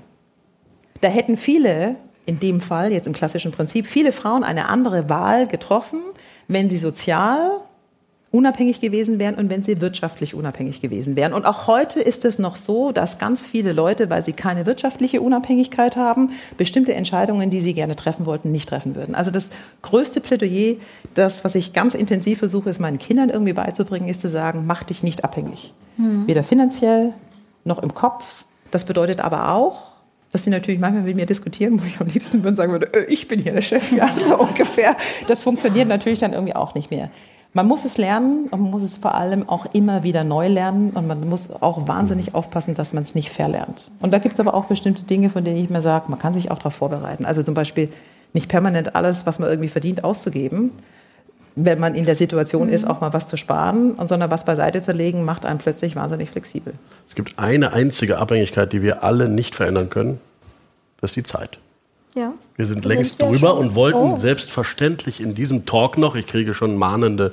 da 1.00 1.08
hätten 1.08 1.36
viele, 1.36 1.96
in 2.26 2.40
dem 2.40 2.60
Fall, 2.60 2.92
jetzt 2.92 3.06
im 3.06 3.12
klassischen 3.12 3.52
Prinzip, 3.52 3.86
viele 3.86 4.12
Frauen 4.12 4.42
eine 4.42 4.68
andere 4.68 5.08
Wahl 5.08 5.46
getroffen, 5.46 6.00
wenn 6.48 6.70
sie 6.70 6.78
sozial 6.78 7.60
unabhängig 8.34 8.80
gewesen 8.80 9.20
wären 9.20 9.36
und 9.36 9.48
wenn 9.48 9.62
sie 9.62 9.80
wirtschaftlich 9.80 10.34
unabhängig 10.34 10.80
gewesen 10.80 11.14
wären. 11.14 11.32
Und 11.32 11.46
auch 11.46 11.68
heute 11.68 12.00
ist 12.00 12.24
es 12.24 12.40
noch 12.40 12.56
so, 12.56 12.90
dass 12.90 13.18
ganz 13.18 13.46
viele 13.46 13.72
Leute, 13.72 14.10
weil 14.10 14.24
sie 14.24 14.32
keine 14.32 14.66
wirtschaftliche 14.66 15.20
Unabhängigkeit 15.20 15.94
haben, 15.94 16.32
bestimmte 16.56 16.94
Entscheidungen, 16.94 17.50
die 17.50 17.60
sie 17.60 17.74
gerne 17.74 17.94
treffen 17.94 18.26
wollten, 18.26 18.50
nicht 18.50 18.68
treffen 18.68 18.96
würden. 18.96 19.14
Also 19.14 19.30
das 19.30 19.50
größte 19.82 20.20
Plädoyer, 20.20 20.74
das, 21.14 21.44
was 21.44 21.54
ich 21.54 21.72
ganz 21.72 21.94
intensiv 21.94 22.40
versuche, 22.40 22.70
es 22.70 22.80
meinen 22.80 22.98
Kindern 22.98 23.30
irgendwie 23.30 23.52
beizubringen, 23.52 24.08
ist 24.08 24.20
zu 24.20 24.28
sagen, 24.28 24.64
mach 24.66 24.82
dich 24.82 25.04
nicht 25.04 25.22
abhängig. 25.22 25.72
Hm. 25.96 26.26
Weder 26.26 26.42
finanziell 26.42 27.12
noch 27.62 27.78
im 27.78 27.94
Kopf. 27.94 28.44
Das 28.72 28.84
bedeutet 28.84 29.20
aber 29.20 29.50
auch, 29.50 29.92
dass 30.32 30.42
die 30.42 30.50
natürlich 30.50 30.80
manchmal 30.80 31.04
mit 31.04 31.14
mir 31.14 31.26
diskutieren, 31.26 31.80
wo 31.80 31.86
ich 31.86 32.00
am 32.00 32.08
liebsten 32.08 32.42
würde 32.42 32.56
sagen 32.56 32.72
würde, 32.72 32.92
äh, 32.94 33.04
ich 33.04 33.28
bin 33.28 33.40
hier 33.40 33.52
der 33.52 33.62
Chef, 33.62 33.92
ja, 33.96 34.10
so 34.18 34.36
ungefähr. 34.36 34.96
Das 35.28 35.44
funktioniert 35.44 35.86
natürlich 35.86 36.18
dann 36.18 36.32
irgendwie 36.32 36.56
auch 36.56 36.74
nicht 36.74 36.90
mehr. 36.90 37.10
Man 37.56 37.68
muss 37.68 37.84
es 37.84 37.98
lernen 37.98 38.48
und 38.50 38.62
man 38.62 38.70
muss 38.72 38.82
es 38.82 38.98
vor 38.98 39.14
allem 39.14 39.48
auch 39.48 39.66
immer 39.72 40.02
wieder 40.02 40.24
neu 40.24 40.48
lernen 40.48 40.90
und 40.90 41.06
man 41.06 41.28
muss 41.28 41.50
auch 41.50 41.86
wahnsinnig 41.86 42.34
aufpassen, 42.34 42.74
dass 42.74 42.92
man 42.92 43.04
es 43.04 43.14
nicht 43.14 43.30
verlernt. 43.30 43.92
Und 44.00 44.12
da 44.12 44.18
gibt 44.18 44.34
es 44.34 44.40
aber 44.40 44.54
auch 44.54 44.64
bestimmte 44.64 45.04
Dinge, 45.04 45.30
von 45.30 45.44
denen 45.44 45.58
ich 45.58 45.70
mir 45.70 45.80
sage, 45.80 46.06
man 46.10 46.18
kann 46.18 46.34
sich 46.34 46.50
auch 46.50 46.58
darauf 46.58 46.74
vorbereiten. 46.74 47.24
Also 47.24 47.44
zum 47.44 47.54
Beispiel 47.54 47.90
nicht 48.32 48.48
permanent 48.48 48.96
alles, 48.96 49.24
was 49.24 49.38
man 49.38 49.48
irgendwie 49.48 49.68
verdient, 49.68 50.02
auszugeben, 50.02 50.72
wenn 51.54 51.78
man 51.78 51.94
in 51.94 52.06
der 52.06 52.16
Situation 52.16 52.68
ist, 52.68 52.86
mhm. 52.86 52.90
auch 52.90 53.00
mal 53.00 53.12
was 53.12 53.28
zu 53.28 53.36
sparen, 53.36 53.92
und 53.92 54.08
sondern 54.08 54.32
was 54.32 54.44
beiseite 54.44 54.82
zu 54.82 54.90
legen, 54.90 55.24
macht 55.24 55.46
einen 55.46 55.60
plötzlich 55.60 55.94
wahnsinnig 55.94 56.30
flexibel. 56.30 56.74
Es 57.06 57.14
gibt 57.14 57.38
eine 57.38 57.72
einzige 57.72 58.18
Abhängigkeit, 58.18 58.72
die 58.72 58.82
wir 58.82 59.04
alle 59.04 59.28
nicht 59.28 59.54
verändern 59.54 59.90
können. 59.90 60.20
Das 61.00 61.12
ist 61.12 61.16
die 61.16 61.22
Zeit. 61.22 61.60
Ja. 62.14 62.34
Wir 62.56 62.66
sind 62.66 62.84
längst 62.84 63.18
sind 63.18 63.28
wir 63.28 63.32
drüber 63.32 63.50
schon. 63.50 63.58
und 63.58 63.74
wollten 63.74 64.12
oh. 64.12 64.16
selbstverständlich 64.16 65.20
in 65.20 65.34
diesem 65.34 65.66
Talk 65.66 65.98
noch, 65.98 66.14
ich 66.14 66.26
kriege 66.26 66.54
schon 66.54 66.76
mahnende 66.76 67.32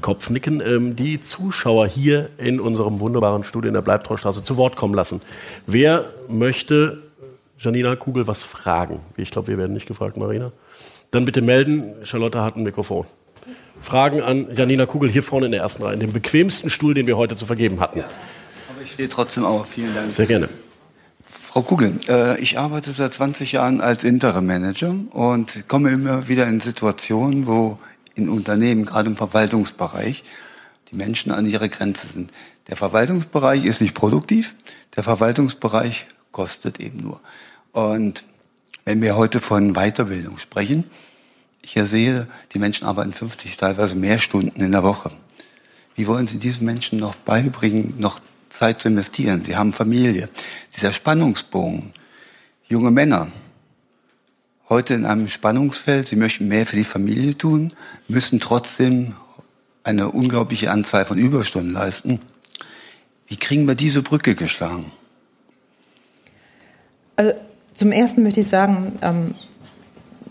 Kopfnicken, 0.00 0.60
ähm, 0.60 0.94
die 0.94 1.20
Zuschauer 1.20 1.88
hier 1.88 2.30
in 2.38 2.60
unserem 2.60 3.00
wunderbaren 3.00 3.42
Studio 3.42 3.68
in 3.68 3.74
der 3.74 3.82
Bleibtreustraße 3.82 4.44
zu 4.44 4.56
Wort 4.56 4.76
kommen 4.76 4.94
lassen. 4.94 5.20
Wer 5.66 6.04
möchte 6.28 6.98
Janina 7.58 7.96
Kugel 7.96 8.28
was 8.28 8.44
fragen? 8.44 9.00
Ich 9.16 9.32
glaube, 9.32 9.48
wir 9.48 9.58
werden 9.58 9.72
nicht 9.72 9.88
gefragt, 9.88 10.16
Marina. 10.16 10.52
Dann 11.10 11.24
bitte 11.24 11.42
melden. 11.42 11.94
Charlotte 12.04 12.40
hat 12.40 12.56
ein 12.56 12.62
Mikrofon. 12.62 13.06
Fragen 13.82 14.22
an 14.22 14.46
Janina 14.54 14.86
Kugel 14.86 15.10
hier 15.10 15.24
vorne 15.24 15.46
in 15.46 15.52
der 15.52 15.62
ersten 15.62 15.82
Reihe, 15.82 15.94
in 15.94 16.00
dem 16.00 16.12
bequemsten 16.12 16.70
Stuhl, 16.70 16.94
den 16.94 17.08
wir 17.08 17.16
heute 17.16 17.34
zu 17.34 17.46
vergeben 17.46 17.80
hatten. 17.80 18.00
Ja, 18.00 18.04
aber 18.04 18.84
ich 18.84 18.92
stehe 18.92 19.08
trotzdem 19.08 19.44
auf. 19.44 19.68
Vielen 19.68 19.94
Dank. 19.94 20.12
Sehr 20.12 20.26
gerne. 20.26 20.48
Frau 21.52 21.62
Kugel, 21.62 21.98
äh, 22.08 22.40
ich 22.40 22.60
arbeite 22.60 22.92
seit 22.92 23.12
20 23.12 23.50
Jahren 23.50 23.80
als 23.80 24.04
Interim-Manager 24.04 24.94
und 25.10 25.66
komme 25.66 25.90
immer 25.90 26.28
wieder 26.28 26.46
in 26.46 26.60
Situationen, 26.60 27.48
wo 27.48 27.76
in 28.14 28.28
Unternehmen, 28.28 28.84
gerade 28.84 29.10
im 29.10 29.16
Verwaltungsbereich, 29.16 30.22
die 30.92 30.94
Menschen 30.94 31.32
an 31.32 31.46
ihre 31.46 31.68
Grenze 31.68 32.06
sind. 32.06 32.30
Der 32.68 32.76
Verwaltungsbereich 32.76 33.64
ist 33.64 33.80
nicht 33.80 33.94
produktiv, 33.94 34.54
der 34.94 35.02
Verwaltungsbereich 35.02 36.06
kostet 36.30 36.78
eben 36.78 36.98
nur. 36.98 37.20
Und 37.72 38.22
wenn 38.84 39.02
wir 39.02 39.16
heute 39.16 39.40
von 39.40 39.72
Weiterbildung 39.72 40.38
sprechen, 40.38 40.84
ich 41.62 41.72
sehe, 41.72 42.28
die 42.54 42.60
Menschen 42.60 42.86
arbeiten 42.86 43.12
50, 43.12 43.56
teilweise 43.56 43.96
mehr 43.96 44.20
Stunden 44.20 44.60
in 44.60 44.70
der 44.70 44.84
Woche. 44.84 45.10
Wie 45.96 46.06
wollen 46.06 46.28
Sie 46.28 46.38
diesen 46.38 46.64
Menschen 46.64 47.00
noch 47.00 47.16
beibringen, 47.16 47.94
noch 47.98 48.20
Zeit 48.50 48.82
zu 48.82 48.88
investieren. 48.88 49.44
Sie 49.44 49.56
haben 49.56 49.72
Familie. 49.72 50.28
Dieser 50.76 50.92
Spannungsbogen. 50.92 51.92
Junge 52.68 52.90
Männer. 52.90 53.28
Heute 54.68 54.94
in 54.94 55.04
einem 55.04 55.28
Spannungsfeld. 55.28 56.08
Sie 56.08 56.16
möchten 56.16 56.48
mehr 56.48 56.66
für 56.66 56.76
die 56.76 56.84
Familie 56.84 57.36
tun, 57.36 57.72
müssen 58.06 58.38
trotzdem 58.38 59.14
eine 59.82 60.10
unglaubliche 60.10 60.70
Anzahl 60.70 61.04
von 61.04 61.18
Überstunden 61.18 61.72
leisten. 61.72 62.20
Wie 63.26 63.36
kriegen 63.36 63.66
wir 63.66 63.74
diese 63.74 64.02
Brücke 64.02 64.34
geschlagen? 64.34 64.92
Also 67.16 67.32
zum 67.74 67.92
Ersten 67.92 68.22
möchte 68.22 68.40
ich 68.40 68.48
sagen, 68.48 68.98
ähm, 69.02 69.34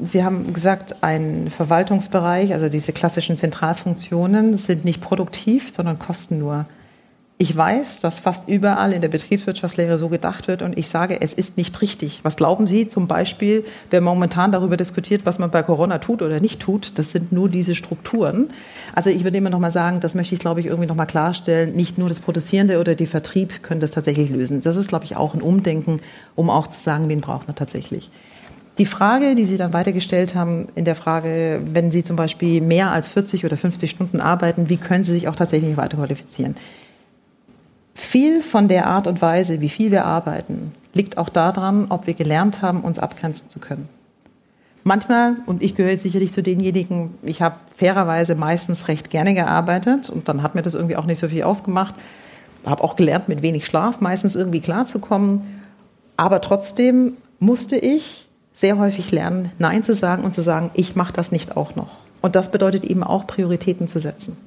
Sie 0.02 0.24
haben 0.24 0.54
gesagt, 0.54 1.04
ein 1.04 1.52
Verwaltungsbereich, 1.52 2.54
also 2.54 2.70
diese 2.70 2.94
klassischen 2.94 3.36
Zentralfunktionen, 3.36 4.56
sind 4.56 4.86
nicht 4.86 5.02
produktiv, 5.02 5.74
sondern 5.74 6.00
kosten 6.00 6.40
nur. 6.40 6.68
Ich 7.42 7.56
weiß, 7.56 8.02
dass 8.02 8.20
fast 8.20 8.50
überall 8.50 8.92
in 8.92 9.00
der 9.00 9.08
Betriebswirtschaftslehre 9.08 9.98
so 9.98 10.10
gedacht 10.10 10.50
wird 10.50 10.62
und 10.62 10.78
ich 10.78 10.90
sage, 10.90 11.22
es 11.22 11.34
ist 11.34 11.56
nicht 11.56 11.82
richtig. 11.82 12.20
Was 12.24 12.36
glauben 12.36 12.68
Sie 12.68 12.86
zum 12.86 13.08
Beispiel, 13.08 13.64
wer 13.92 14.02
momentan 14.02 14.52
darüber 14.52 14.76
diskutiert, 14.76 15.26
was 15.26 15.40
man 15.40 15.50
bei 15.50 15.64
Corona 15.64 16.00
tut 16.00 16.22
oder 16.22 16.42
nicht 16.42 16.60
tut? 16.60 17.00
Das 17.00 17.12
sind 17.14 17.32
nur 17.32 17.48
diese 17.48 17.76
Strukturen. 17.76 18.50
Also 18.94 19.10
ich 19.10 19.24
würde 19.24 19.38
immer 19.38 19.50
noch 19.50 19.60
mal 19.60 19.72
sagen, 19.72 20.02
das 20.02 20.16
möchte 20.16 20.36
ich, 20.36 20.42
glaube 20.42 20.60
ich, 20.60 20.66
irgendwie 20.66 20.90
noch 20.90 20.98
mal 20.98 21.06
klarstellen. 21.06 21.78
Nicht 21.78 21.98
nur 21.98 22.10
das 22.10 22.20
Produzierende 22.20 22.78
oder 22.78 22.94
der 22.94 23.08
Vertrieb 23.08 23.64
können 23.64 23.80
das 23.80 23.92
tatsächlich 23.92 24.32
lösen. 24.32 24.60
Das 24.60 24.76
ist, 24.76 24.90
glaube 24.90 25.06
ich, 25.06 25.16
auch 25.16 25.34
ein 25.34 25.42
Umdenken, 25.42 26.02
um 26.36 26.50
auch 26.50 26.68
zu 26.68 26.82
sagen, 26.82 27.08
wen 27.08 27.22
braucht 27.22 27.48
man 27.48 27.56
tatsächlich. 27.56 28.12
Die 28.80 28.86
Frage, 28.86 29.36
die 29.36 29.46
Sie 29.46 29.56
dann 29.56 29.72
weitergestellt 29.72 30.36
haben, 30.36 30.68
in 30.76 30.84
der 30.84 30.96
Frage, 30.96 31.62
wenn 31.72 31.90
Sie 31.90 32.04
zum 32.04 32.18
Beispiel 32.18 32.60
mehr 32.60 32.92
als 32.92 33.08
40 33.08 33.46
oder 33.46 33.56
50 33.56 33.90
Stunden 33.90 34.20
arbeiten, 34.20 34.68
wie 34.68 34.76
können 34.76 35.06
Sie 35.06 35.14
sich 35.14 35.30
auch 35.30 35.36
tatsächlich 35.38 35.78
weiter 35.78 35.96
qualifizieren? 35.96 36.56
Viel 38.00 38.42
von 38.42 38.70
der 38.70 38.88
Art 38.88 39.08
und 39.08 39.22
Weise, 39.22 39.60
wie 39.60 39.68
viel 39.68 39.92
wir 39.92 40.06
arbeiten, 40.06 40.72
liegt 40.94 41.18
auch 41.18 41.28
daran, 41.28 41.88
ob 41.90 42.08
wir 42.08 42.14
gelernt 42.14 42.62
haben, 42.62 42.80
uns 42.80 42.98
abgrenzen 42.98 43.50
zu 43.50 43.60
können. 43.60 43.90
Manchmal, 44.86 45.36
und 45.46 45.62
ich 45.62 45.76
gehöre 45.76 45.98
sicherlich 45.98 46.32
zu 46.32 46.42
denjenigen, 46.42 47.14
ich 47.24 47.42
habe 47.42 47.56
fairerweise 47.76 48.36
meistens 48.36 48.88
recht 48.88 49.10
gerne 49.10 49.34
gearbeitet 49.34 50.10
und 50.10 50.30
dann 50.30 50.42
hat 50.44 50.56
mir 50.56 50.62
das 50.62 50.76
irgendwie 50.76 50.96
auch 50.96 51.06
nicht 51.06 51.20
so 51.20 51.28
viel 51.28 51.44
ausgemacht. 51.44 51.94
Habe 52.66 52.86
auch 52.86 52.96
gelernt, 52.96 53.28
mit 53.28 53.42
wenig 53.42 53.66
Schlaf 53.66 54.00
meistens 54.00 54.36
irgendwie 54.36 54.62
klarzukommen. 54.62 55.62
Aber 56.16 56.40
trotzdem 56.40 57.18
musste 57.40 57.76
ich 57.76 58.30
sehr 58.54 58.78
häufig 58.78 59.12
lernen, 59.12 59.52
Nein 59.60 59.84
zu 59.84 59.94
sagen 59.94 60.24
und 60.24 60.34
zu 60.34 60.42
sagen, 60.42 60.72
ich 60.74 60.96
mache 60.96 61.14
das 61.14 61.34
nicht 61.34 61.58
auch 61.58 61.76
noch. 61.76 61.98
Und 62.22 62.38
das 62.38 62.50
bedeutet 62.50 62.86
eben 62.86 63.04
auch, 63.04 63.28
Prioritäten 63.28 63.90
zu 63.90 64.00
setzen. 64.00 64.38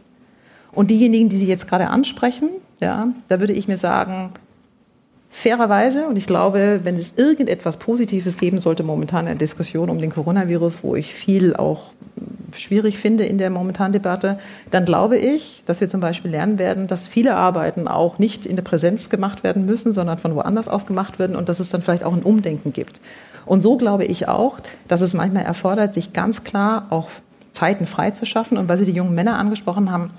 Und 0.73 0.91
diejenigen, 0.91 1.29
die 1.29 1.37
Sie 1.37 1.47
jetzt 1.47 1.69
gerade 1.69 1.89
ansprechen, 1.89 2.49
ja, 2.81 3.09
da 3.29 3.41
würde 3.41 3.53
ich 3.53 3.69
mir 3.69 3.77
sagen, 3.77 4.31
fairerweise, 5.31 6.07
und 6.07 6.17
ich 6.17 6.27
glaube, 6.27 6.81
wenn 6.83 6.95
es 6.95 7.15
irgendetwas 7.17 7.79
Positives 7.79 8.37
geben 8.37 8.61
sollte 8.61 8.83
momentan 8.83 9.21
in 9.21 9.33
der 9.33 9.35
Diskussion 9.37 9.89
um 9.89 9.99
den 9.99 10.11
Coronavirus, 10.11 10.81
wo 10.83 10.95
ich 10.95 11.15
viel 11.15 11.57
auch 11.57 11.93
schwierig 12.55 12.99
finde 12.99 13.25
in 13.25 13.39
der 13.39 13.49
momentanen 13.49 13.95
Debatte, 13.95 14.39
dann 14.71 14.85
glaube 14.85 15.17
ich, 15.17 15.63
dass 15.65 15.81
wir 15.81 15.89
zum 15.89 16.01
Beispiel 16.01 16.31
lernen 16.31 16.59
werden, 16.59 16.87
dass 16.87 17.07
viele 17.07 17.35
Arbeiten 17.35 17.89
auch 17.89 18.19
nicht 18.19 18.45
in 18.45 18.57
der 18.57 18.63
Präsenz 18.63 19.09
gemacht 19.09 19.43
werden 19.43 19.65
müssen, 19.65 19.91
sondern 19.93 20.19
von 20.19 20.35
woanders 20.35 20.69
aus 20.69 20.85
gemacht 20.87 21.19
werden 21.19 21.35
und 21.35 21.49
dass 21.49 21.61
es 21.61 21.71
dann 21.71 21.81
vielleicht 21.81 22.05
auch 22.05 22.13
ein 22.13 22.23
Umdenken 22.23 22.75
gibt. 22.75 23.01
Und 23.47 23.63
so 23.63 23.79
glaube 23.79 24.05
ich 24.05 24.29
auch, 24.29 24.61
dass 24.87 25.01
es 25.01 25.15
manchmal 25.15 25.45
erfordert, 25.45 25.95
sich 25.95 26.13
ganz 26.13 26.45
klar 26.45 26.87
auch 26.91 27.09
Zeiten 27.53 27.87
freizuschaffen. 27.87 28.59
Und 28.59 28.69
weil 28.69 28.79
Sie 28.79 28.85
die 28.85 28.93
jungen 28.93 29.15
Männer 29.15 29.39
angesprochen 29.39 29.91
haben, 29.91 30.11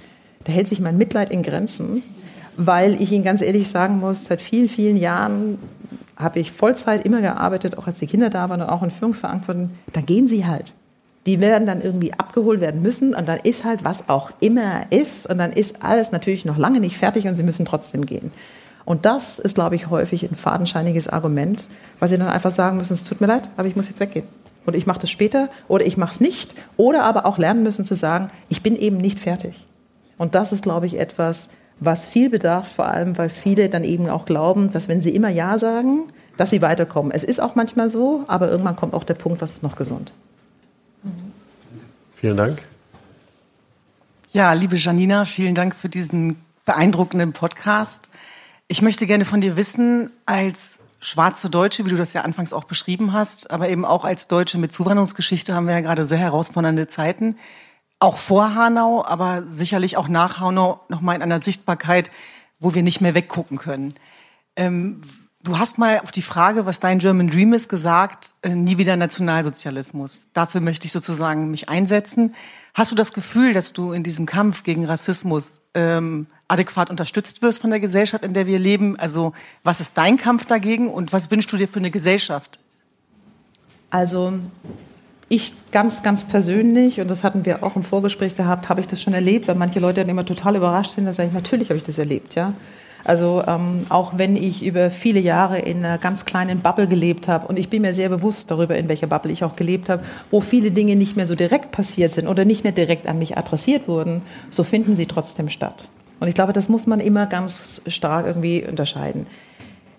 da 0.45 0.51
hält 0.51 0.67
sich 0.67 0.79
mein 0.79 0.97
Mitleid 0.97 1.29
in 1.29 1.43
Grenzen, 1.43 2.03
weil 2.57 3.01
ich 3.01 3.11
Ihnen 3.11 3.23
ganz 3.23 3.41
ehrlich 3.41 3.67
sagen 3.67 3.99
muss, 3.99 4.25
seit 4.25 4.41
vielen, 4.41 4.69
vielen 4.69 4.97
Jahren 4.97 5.57
habe 6.15 6.39
ich 6.39 6.51
Vollzeit 6.51 7.05
immer 7.05 7.21
gearbeitet, 7.21 7.77
auch 7.77 7.87
als 7.87 7.99
die 7.99 8.07
Kinder 8.07 8.29
da 8.29 8.49
waren 8.49 8.61
und 8.61 8.69
auch 8.69 8.83
in 8.83 8.91
Führungsverantwortung. 8.91 9.71
Da 9.91 10.01
gehen 10.01 10.27
sie 10.27 10.45
halt. 10.45 10.73
Die 11.25 11.39
werden 11.39 11.65
dann 11.65 11.81
irgendwie 11.81 12.13
abgeholt 12.13 12.59
werden 12.59 12.81
müssen 12.81 13.15
und 13.15 13.27
dann 13.27 13.39
ist 13.39 13.63
halt, 13.63 13.83
was 13.85 14.09
auch 14.09 14.31
immer 14.41 14.91
ist 14.91 15.27
und 15.29 15.37
dann 15.37 15.53
ist 15.53 15.81
alles 15.81 16.11
natürlich 16.11 16.45
noch 16.45 16.57
lange 16.57 16.79
nicht 16.79 16.97
fertig 16.97 17.27
und 17.27 17.35
sie 17.35 17.43
müssen 17.43 17.65
trotzdem 17.65 18.05
gehen. 18.05 18.31
Und 18.85 19.05
das 19.05 19.39
ist, 19.39 19.55
glaube 19.55 19.75
ich, 19.75 19.89
häufig 19.89 20.29
ein 20.29 20.35
fadenscheiniges 20.35 21.07
Argument, 21.07 21.69
weil 21.99 22.09
sie 22.09 22.17
dann 22.17 22.27
einfach 22.27 22.51
sagen 22.51 22.77
müssen, 22.77 22.93
es 22.93 23.05
tut 23.05 23.21
mir 23.21 23.27
leid, 23.27 23.49
aber 23.55 23.69
ich 23.69 23.77
muss 23.77 23.87
jetzt 23.87 24.01
weggehen. 24.01 24.25
Oder 24.65 24.77
ich 24.77 24.85
mache 24.85 24.99
das 24.99 25.09
später 25.09 25.49
oder 25.67 25.85
ich 25.85 25.97
mache 25.97 26.13
es 26.13 26.21
nicht. 26.21 26.55
Oder 26.77 27.03
aber 27.03 27.25
auch 27.25 27.37
lernen 27.37 27.63
müssen 27.63 27.85
zu 27.85 27.95
sagen, 27.95 28.29
ich 28.49 28.61
bin 28.61 28.75
eben 28.75 28.97
nicht 28.97 29.19
fertig. 29.19 29.65
Und 30.23 30.35
das 30.35 30.53
ist, 30.53 30.63
glaube 30.63 30.85
ich, 30.85 30.97
etwas, 30.97 31.49
was 31.81 32.07
viel 32.07 32.29
bedarf, 32.29 32.75
vor 32.75 32.85
allem, 32.85 33.17
weil 33.17 33.29
viele 33.29 33.67
dann 33.67 33.83
eben 33.83 34.07
auch 34.07 34.25
glauben, 34.25 34.71
dass 34.71 34.87
wenn 34.87 35.01
sie 35.01 35.13
immer 35.13 35.27
Ja 35.27 35.57
sagen, 35.57 36.03
dass 36.37 36.49
sie 36.49 36.61
weiterkommen. 36.61 37.11
Es 37.11 37.25
ist 37.25 37.41
auch 37.41 37.55
manchmal 37.55 37.89
so, 37.89 38.23
aber 38.27 38.49
irgendwann 38.49 38.77
kommt 38.77 38.93
auch 38.93 39.03
der 39.03 39.15
Punkt, 39.15 39.41
was 39.41 39.51
ist 39.51 39.63
noch 39.63 39.75
gesund. 39.75 40.13
Vielen 42.15 42.37
Dank. 42.37 42.61
Ja, 44.31 44.53
liebe 44.53 44.77
Janina, 44.77 45.25
vielen 45.25 45.55
Dank 45.55 45.75
für 45.75 45.89
diesen 45.89 46.37
beeindruckenden 46.63 47.33
Podcast. 47.33 48.09
Ich 48.69 48.81
möchte 48.81 49.05
gerne 49.05 49.25
von 49.25 49.41
dir 49.41 49.57
wissen, 49.57 50.09
als 50.25 50.79
schwarze 51.01 51.49
Deutsche, 51.49 51.85
wie 51.85 51.89
du 51.89 51.97
das 51.97 52.13
ja 52.13 52.21
anfangs 52.21 52.53
auch 52.53 52.63
beschrieben 52.63 53.11
hast, 53.11 53.51
aber 53.51 53.67
eben 53.67 53.83
auch 53.83 54.05
als 54.05 54.29
Deutsche 54.29 54.57
mit 54.57 54.71
Zuwanderungsgeschichte 54.71 55.53
haben 55.53 55.67
wir 55.67 55.73
ja 55.73 55.81
gerade 55.81 56.05
sehr 56.05 56.17
herausfordernde 56.17 56.87
Zeiten. 56.87 57.35
Auch 58.03 58.17
vor 58.17 58.53
Hanau, 58.53 59.05
aber 59.05 59.43
sicherlich 59.43 59.95
auch 59.95 60.09
nach 60.09 60.41
Hanau 60.41 60.81
nochmal 60.89 61.15
in 61.15 61.21
einer 61.21 61.41
Sichtbarkeit, 61.41 62.11
wo 62.59 62.75
wir 62.75 62.83
nicht 62.83 62.99
mehr 62.99 63.13
weggucken 63.13 63.57
können. 63.57 63.93
Ähm, 64.57 64.99
du 65.41 65.57
hast 65.57 65.77
mal 65.77 66.01
auf 66.01 66.11
die 66.11 66.21
Frage, 66.21 66.65
was 66.65 66.81
dein 66.81 66.99
German 66.99 67.29
Dream 67.29 67.53
ist, 67.53 67.69
gesagt, 67.69 68.33
äh, 68.41 68.49
nie 68.49 68.77
wieder 68.77 68.97
Nationalsozialismus. 68.97 70.27
Dafür 70.33 70.59
möchte 70.59 70.85
ich 70.85 70.91
sozusagen 70.91 71.49
mich 71.49 71.69
einsetzen. 71.69 72.35
Hast 72.73 72.91
du 72.91 72.97
das 72.97 73.13
Gefühl, 73.13 73.53
dass 73.53 73.71
du 73.71 73.93
in 73.93 74.03
diesem 74.03 74.25
Kampf 74.25 74.63
gegen 74.63 74.83
Rassismus 74.83 75.61
ähm, 75.73 76.27
adäquat 76.49 76.89
unterstützt 76.89 77.41
wirst 77.41 77.61
von 77.61 77.69
der 77.69 77.79
Gesellschaft, 77.79 78.25
in 78.25 78.33
der 78.33 78.47
wir 78.47 78.59
leben? 78.59 78.99
Also 78.99 79.31
was 79.63 79.79
ist 79.79 79.97
dein 79.97 80.17
Kampf 80.17 80.45
dagegen 80.45 80.89
und 80.89 81.13
was 81.13 81.31
wünschst 81.31 81.53
du 81.53 81.55
dir 81.55 81.69
für 81.69 81.79
eine 81.79 81.89
Gesellschaft? 81.89 82.59
Also 83.91 84.33
ich 85.33 85.53
ganz, 85.71 86.03
ganz 86.03 86.25
persönlich, 86.25 87.01
und 87.01 87.09
das 87.09 87.23
hatten 87.23 87.45
wir 87.45 87.63
auch 87.63 87.75
im 87.75 87.83
Vorgespräch 87.83 88.35
gehabt, 88.35 88.69
habe 88.69 88.81
ich 88.81 88.87
das 88.87 89.01
schon 89.01 89.13
erlebt, 89.13 89.47
weil 89.47 89.55
manche 89.55 89.79
Leute 89.79 90.01
dann 90.01 90.09
immer 90.09 90.25
total 90.25 90.55
überrascht 90.55 90.91
sind, 90.91 91.05
da 91.05 91.13
sage 91.13 91.29
ich, 91.29 91.33
natürlich 91.33 91.69
habe 91.69 91.77
ich 91.77 91.83
das 91.83 91.97
erlebt, 91.97 92.35
ja. 92.35 92.53
Also 93.03 93.43
ähm, 93.47 93.85
auch 93.89 94.17
wenn 94.17 94.37
ich 94.37 94.63
über 94.63 94.89
viele 94.89 95.19
Jahre 95.19 95.59
in 95.59 95.79
einer 95.79 95.97
ganz 95.97 96.23
kleinen 96.23 96.59
Bubble 96.59 96.87
gelebt 96.87 97.27
habe 97.27 97.47
und 97.47 97.59
ich 97.59 97.69
bin 97.69 97.81
mir 97.81 97.93
sehr 97.93 98.07
bewusst 98.07 98.49
darüber, 98.49 98.77
in 98.77 98.87
welcher 98.87 99.07
Bubble 99.07 99.31
ich 99.31 99.43
auch 99.43 99.57
gelebt 99.57 99.89
habe, 99.89 100.03
wo 100.31 100.39
viele 100.39 100.71
Dinge 100.71 100.95
nicht 100.95 101.17
mehr 101.17 101.25
so 101.25 101.35
direkt 101.35 101.71
passiert 101.71 102.11
sind 102.11 102.27
oder 102.27 102.45
nicht 102.45 102.63
mehr 102.63 102.71
direkt 102.71 103.07
an 103.07 103.19
mich 103.19 103.37
adressiert 103.37 103.87
wurden, 103.87 104.21
so 104.49 104.63
finden 104.63 104.95
sie 104.95 105.05
trotzdem 105.05 105.49
statt. 105.49 105.89
Und 106.21 106.29
ich 106.29 106.35
glaube, 106.35 106.53
das 106.53 106.69
muss 106.69 106.87
man 106.87 107.01
immer 107.01 107.25
ganz 107.25 107.81
stark 107.87 108.25
irgendwie 108.25 108.65
unterscheiden. 108.65 109.27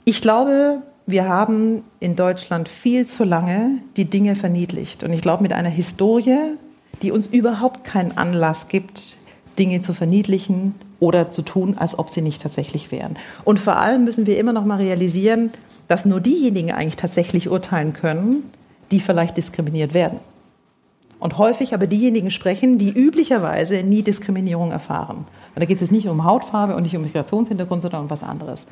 Ich 0.06 0.22
glaube, 0.22 0.80
wir 1.06 1.28
haben 1.28 1.84
in 2.00 2.16
Deutschland 2.16 2.68
viel 2.68 3.06
zu 3.06 3.24
lange 3.24 3.78
die 3.96 4.06
Dinge 4.06 4.36
verniedlicht. 4.36 5.04
Und 5.04 5.12
ich 5.12 5.20
glaube, 5.20 5.42
mit 5.42 5.52
einer 5.52 5.68
Historie, 5.68 6.56
die 7.02 7.12
uns 7.12 7.26
überhaupt 7.26 7.84
keinen 7.84 8.16
Anlass 8.16 8.68
gibt, 8.68 9.18
Dinge 9.58 9.80
zu 9.80 9.92
verniedlichen 9.92 10.74
oder 11.00 11.30
zu 11.30 11.42
tun, 11.42 11.76
als 11.78 11.98
ob 11.98 12.08
sie 12.08 12.22
nicht 12.22 12.42
tatsächlich 12.42 12.90
wären. 12.90 13.16
Und 13.44 13.60
vor 13.60 13.76
allem 13.76 14.04
müssen 14.04 14.26
wir 14.26 14.38
immer 14.38 14.52
noch 14.52 14.64
mal 14.64 14.76
realisieren, 14.76 15.50
dass 15.88 16.06
nur 16.06 16.20
diejenigen 16.20 16.72
eigentlich 16.72 16.96
tatsächlich 16.96 17.50
urteilen 17.50 17.92
können, 17.92 18.50
die 18.90 19.00
vielleicht 19.00 19.36
diskriminiert 19.36 19.92
werden. 19.92 20.20
Und 21.18 21.38
häufig 21.38 21.74
aber 21.74 21.86
diejenigen 21.86 22.30
sprechen, 22.30 22.78
die 22.78 22.90
üblicherweise 22.90 23.82
nie 23.82 24.02
Diskriminierung 24.02 24.72
erfahren. 24.72 25.18
Und 25.18 25.60
da 25.60 25.64
geht 25.66 25.76
es 25.76 25.82
jetzt 25.82 25.92
nicht 25.92 26.08
um 26.08 26.24
Hautfarbe 26.24 26.74
und 26.74 26.82
nicht 26.82 26.96
um 26.96 27.02
Migrationshintergrund, 27.02 27.82
sondern 27.82 28.02
um 28.02 28.10
was 28.10 28.22
anderes. 28.22 28.66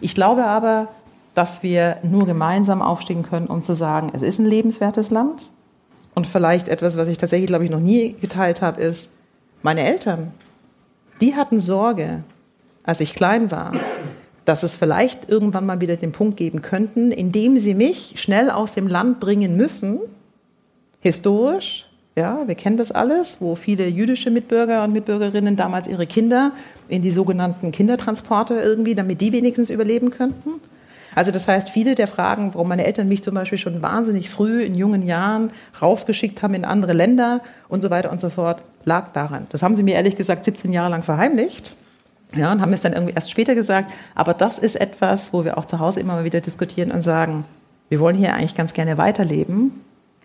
Ich 0.00 0.14
glaube 0.14 0.44
aber, 0.44 0.88
dass 1.36 1.62
wir 1.62 1.98
nur 2.02 2.24
gemeinsam 2.24 2.80
aufstehen 2.80 3.22
können, 3.22 3.46
um 3.46 3.62
zu 3.62 3.74
sagen, 3.74 4.10
es 4.14 4.22
ist 4.22 4.38
ein 4.38 4.46
lebenswertes 4.46 5.10
Land. 5.10 5.50
Und 6.14 6.26
vielleicht 6.26 6.66
etwas, 6.66 6.96
was 6.96 7.08
ich 7.08 7.18
tatsächlich, 7.18 7.48
glaube 7.48 7.64
ich, 7.64 7.70
noch 7.70 7.78
nie 7.78 8.16
geteilt 8.22 8.62
habe, 8.62 8.80
ist, 8.80 9.10
meine 9.62 9.84
Eltern, 9.84 10.32
die 11.20 11.34
hatten 11.34 11.60
Sorge, 11.60 12.24
als 12.84 13.00
ich 13.00 13.14
klein 13.14 13.50
war, 13.50 13.74
dass 14.46 14.62
es 14.62 14.76
vielleicht 14.76 15.28
irgendwann 15.28 15.66
mal 15.66 15.82
wieder 15.82 15.96
den 15.96 16.12
Punkt 16.12 16.38
geben 16.38 16.62
könnten, 16.62 17.12
in 17.12 17.32
dem 17.32 17.58
sie 17.58 17.74
mich 17.74 18.14
schnell 18.16 18.48
aus 18.48 18.72
dem 18.72 18.86
Land 18.86 19.20
bringen 19.20 19.58
müssen, 19.58 20.00
historisch, 21.00 21.84
ja, 22.16 22.48
wir 22.48 22.54
kennen 22.54 22.78
das 22.78 22.92
alles, 22.92 23.42
wo 23.42 23.56
viele 23.56 23.86
jüdische 23.88 24.30
Mitbürger 24.30 24.84
und 24.84 24.94
Mitbürgerinnen 24.94 25.54
damals 25.54 25.86
ihre 25.86 26.06
Kinder 26.06 26.52
in 26.88 27.02
die 27.02 27.10
sogenannten 27.10 27.72
Kindertransporte 27.72 28.54
irgendwie, 28.54 28.94
damit 28.94 29.20
die 29.20 29.32
wenigstens 29.32 29.68
überleben 29.68 30.08
könnten. 30.08 30.62
Also 31.16 31.32
das 31.32 31.48
heißt, 31.48 31.70
viele 31.70 31.94
der 31.94 32.06
Fragen, 32.08 32.52
warum 32.52 32.68
meine 32.68 32.84
Eltern 32.84 33.08
mich 33.08 33.24
zum 33.24 33.34
Beispiel 33.34 33.56
schon 33.56 33.80
wahnsinnig 33.80 34.28
früh 34.28 34.62
in 34.62 34.74
jungen 34.74 35.06
Jahren 35.06 35.50
rausgeschickt 35.80 36.42
haben 36.42 36.52
in 36.52 36.66
andere 36.66 36.92
Länder 36.92 37.40
und 37.68 37.82
so 37.82 37.88
weiter 37.88 38.12
und 38.12 38.20
so 38.20 38.28
fort, 38.28 38.62
lag 38.84 39.12
daran. 39.12 39.46
Das 39.48 39.62
haben 39.62 39.74
sie 39.74 39.82
mir 39.82 39.94
ehrlich 39.94 40.14
gesagt 40.14 40.44
17 40.44 40.72
Jahre 40.72 40.90
lang 40.90 41.02
verheimlicht. 41.02 41.74
Ja, 42.34 42.52
und 42.52 42.60
haben 42.60 42.72
es 42.74 42.82
dann 42.82 42.92
irgendwie 42.92 43.14
erst 43.14 43.30
später 43.30 43.54
gesagt. 43.54 43.92
Aber 44.14 44.34
das 44.34 44.58
ist 44.58 44.76
etwas, 44.76 45.32
wo 45.32 45.42
wir 45.44 45.56
auch 45.56 45.64
zu 45.64 45.78
Hause 45.78 46.00
immer 46.00 46.16
mal 46.16 46.24
wieder 46.24 46.42
diskutieren 46.42 46.90
und 46.90 47.00
sagen, 47.00 47.46
wir 47.88 47.98
wollen 47.98 48.16
hier 48.16 48.34
eigentlich 48.34 48.54
ganz 48.54 48.74
gerne 48.74 48.98
weiterleben, 48.98 49.72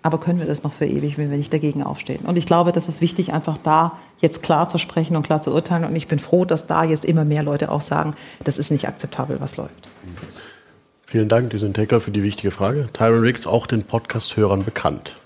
aber 0.04 0.20
können 0.20 0.40
wir 0.40 0.48
das 0.48 0.64
noch 0.64 0.74
für 0.74 0.88
ewig, 0.88 1.18
wenn 1.18 1.30
wir 1.30 1.38
nicht 1.38 1.54
dagegen 1.54 1.84
aufstehen? 1.84 2.26
Und 2.26 2.38
ich 2.38 2.48
glaube, 2.48 2.74
das 2.74 2.90
ist 2.90 3.00
wichtig, 3.00 3.32
einfach 3.32 3.58
da 3.58 3.98
jetzt 4.20 4.44
klar 4.44 4.68
zu 4.68 4.78
sprechen 4.78 5.16
und 5.16 5.24
klar 5.24 5.42
zu 5.42 5.54
urteilen. 5.54 5.86
Und 5.86 5.96
ich 5.96 6.08
bin 6.08 6.20
froh, 6.20 6.44
dass 6.44 6.68
da 6.68 6.84
jetzt 6.84 7.06
immer 7.06 7.24
mehr 7.24 7.44
Leute 7.44 7.72
auch 7.72 7.82
sagen, 7.82 8.16
das 8.44 8.58
ist 8.58 8.72
nicht 8.72 8.90
akzeptabel, 8.90 9.40
was 9.40 9.56
läuft. 9.56 9.90
Vielen 11.12 11.28
Dank, 11.28 11.50
diesen 11.50 11.74
Taker, 11.74 12.00
für 12.00 12.12
die 12.12 12.24
wichtige 12.24 12.52
Frage. 12.52 12.88
Tyron 12.94 13.20
Riggs, 13.20 13.46
auch 13.46 13.68
den 13.68 13.84
Podcast-Hörern 13.84 14.64
bekannt. 14.64 15.18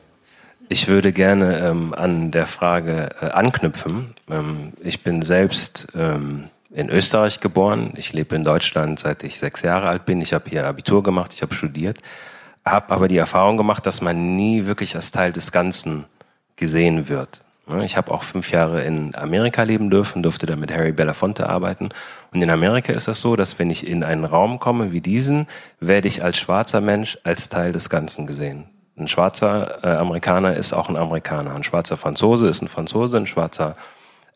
Ich 0.67 0.87
würde 0.87 1.11
gerne 1.11 1.59
ähm, 1.59 1.93
an 1.93 2.31
der 2.31 2.47
Frage 2.47 3.11
äh, 3.21 3.27
anknüpfen. 3.27 4.15
Ähm, 4.27 4.73
ich 4.81 5.03
bin 5.03 5.21
selbst 5.21 5.89
ähm, 5.95 6.45
in 6.71 6.89
Österreich 6.89 7.39
geboren. 7.39 7.93
Ich 7.97 8.13
lebe 8.13 8.35
in 8.35 8.43
Deutschland, 8.43 8.99
seit 8.99 9.21
ich 9.21 9.37
sechs 9.37 9.61
Jahre 9.61 9.87
alt 9.87 10.05
bin. 10.05 10.21
Ich 10.21 10.33
habe 10.33 10.49
hier 10.49 10.65
Abitur 10.65 11.03
gemacht, 11.03 11.31
ich 11.33 11.43
habe 11.43 11.53
studiert, 11.53 11.99
habe 12.65 12.91
aber 12.91 13.07
die 13.07 13.17
Erfahrung 13.17 13.55
gemacht, 13.55 13.85
dass 13.85 14.01
man 14.01 14.35
nie 14.35 14.65
wirklich 14.65 14.95
als 14.95 15.11
Teil 15.11 15.33
des 15.33 15.51
Ganzen 15.51 16.05
gesehen 16.55 17.09
wird. 17.09 17.43
Ich 17.83 17.97
habe 17.97 18.11
auch 18.11 18.23
fünf 18.23 18.51
Jahre 18.51 18.83
in 18.83 19.15
Amerika 19.15 19.63
leben 19.63 19.89
dürfen, 19.89 20.21
durfte 20.21 20.45
da 20.45 20.55
mit 20.55 20.71
Harry 20.71 20.91
Belafonte 20.91 21.49
arbeiten. 21.49 21.89
Und 22.31 22.41
in 22.41 22.49
Amerika 22.51 22.93
ist 22.93 23.07
das 23.07 23.21
so, 23.21 23.35
dass 23.35 23.57
wenn 23.57 23.71
ich 23.71 23.87
in 23.87 24.03
einen 24.03 24.23
Raum 24.23 24.59
komme 24.59 24.91
wie 24.91 25.01
diesen, 25.01 25.47
werde 25.79 26.07
ich 26.07 26.23
als 26.23 26.37
schwarzer 26.37 26.79
Mensch 26.79 27.17
als 27.23 27.49
Teil 27.49 27.71
des 27.71 27.89
Ganzen 27.89 28.27
gesehen. 28.27 28.65
Ein 28.97 29.07
schwarzer 29.07 29.83
äh, 29.83 29.95
Amerikaner 29.97 30.55
ist 30.55 30.73
auch 30.73 30.89
ein 30.89 30.95
Amerikaner. 30.95 31.55
Ein 31.55 31.63
schwarzer 31.63 31.97
Franzose 31.97 32.47
ist 32.47 32.61
ein 32.61 32.67
Franzose. 32.67 33.17
Ein 33.17 33.27
schwarzer 33.27 33.75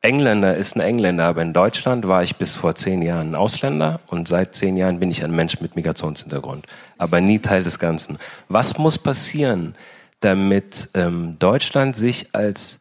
Engländer 0.02 0.58
ist 0.58 0.76
ein 0.76 0.82
Engländer. 0.82 1.28
Aber 1.28 1.44
in 1.44 1.54
Deutschland 1.54 2.08
war 2.08 2.24
ich 2.24 2.36
bis 2.38 2.56
vor 2.56 2.74
zehn 2.74 3.04
Jahren 3.04 3.32
ein 3.32 3.36
Ausländer 3.36 4.00
und 4.08 4.28
seit 4.28 4.56
zehn 4.56 4.76
Jahren 4.76 5.00
bin 5.00 5.12
ich 5.12 5.24
ein 5.24 5.32
Mensch 5.32 5.62
mit 5.62 5.76
Migrationshintergrund. 5.76 6.66
Aber 6.98 7.22
nie 7.22 7.40
Teil 7.40 7.64
des 7.64 7.78
Ganzen. 7.78 8.18
Was 8.48 8.78
muss 8.80 8.98
passieren, 8.98 9.76
damit 10.20 10.90
ähm, 10.96 11.38
Deutschland 11.40 11.96
sich 11.96 12.30
als 12.34 12.80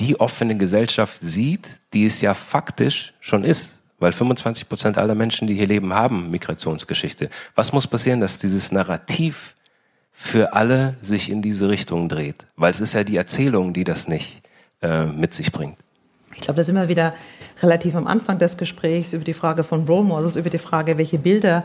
die 0.00 0.18
offene 0.18 0.56
Gesellschaft 0.56 1.18
sieht, 1.22 1.68
die 1.92 2.06
es 2.06 2.20
ja 2.20 2.34
faktisch 2.34 3.14
schon 3.20 3.44
ist? 3.44 3.82
Weil 3.98 4.12
25 4.12 4.68
Prozent 4.68 4.98
aller 4.98 5.14
Menschen, 5.14 5.46
die 5.46 5.54
hier 5.54 5.68
leben, 5.68 5.94
haben 5.94 6.30
Migrationsgeschichte. 6.30 7.30
Was 7.54 7.72
muss 7.72 7.86
passieren, 7.86 8.20
dass 8.20 8.38
dieses 8.38 8.72
Narrativ 8.72 9.54
für 10.16 10.52
alle 10.52 10.94
sich 11.00 11.28
in 11.28 11.42
diese 11.42 11.68
Richtung 11.68 12.08
dreht. 12.08 12.46
Weil 12.56 12.70
es 12.70 12.80
ist 12.80 12.92
ja 12.92 13.02
die 13.02 13.16
Erzählung, 13.16 13.72
die 13.72 13.82
das 13.82 14.06
nicht 14.06 14.42
äh, 14.80 15.06
mit 15.06 15.34
sich 15.34 15.50
bringt. 15.50 15.76
Ich 16.36 16.40
glaube, 16.40 16.56
das 16.56 16.68
ist 16.68 16.70
immer 16.70 16.88
wieder 16.88 17.14
relativ 17.60 17.96
am 17.96 18.06
Anfang 18.06 18.38
des 18.38 18.56
Gesprächs 18.56 19.12
über 19.12 19.24
die 19.24 19.34
Frage 19.34 19.64
von 19.64 19.84
Role 19.86 20.04
Models, 20.04 20.36
über 20.36 20.50
die 20.50 20.58
Frage, 20.58 20.98
welche 20.98 21.18
Bilder 21.18 21.64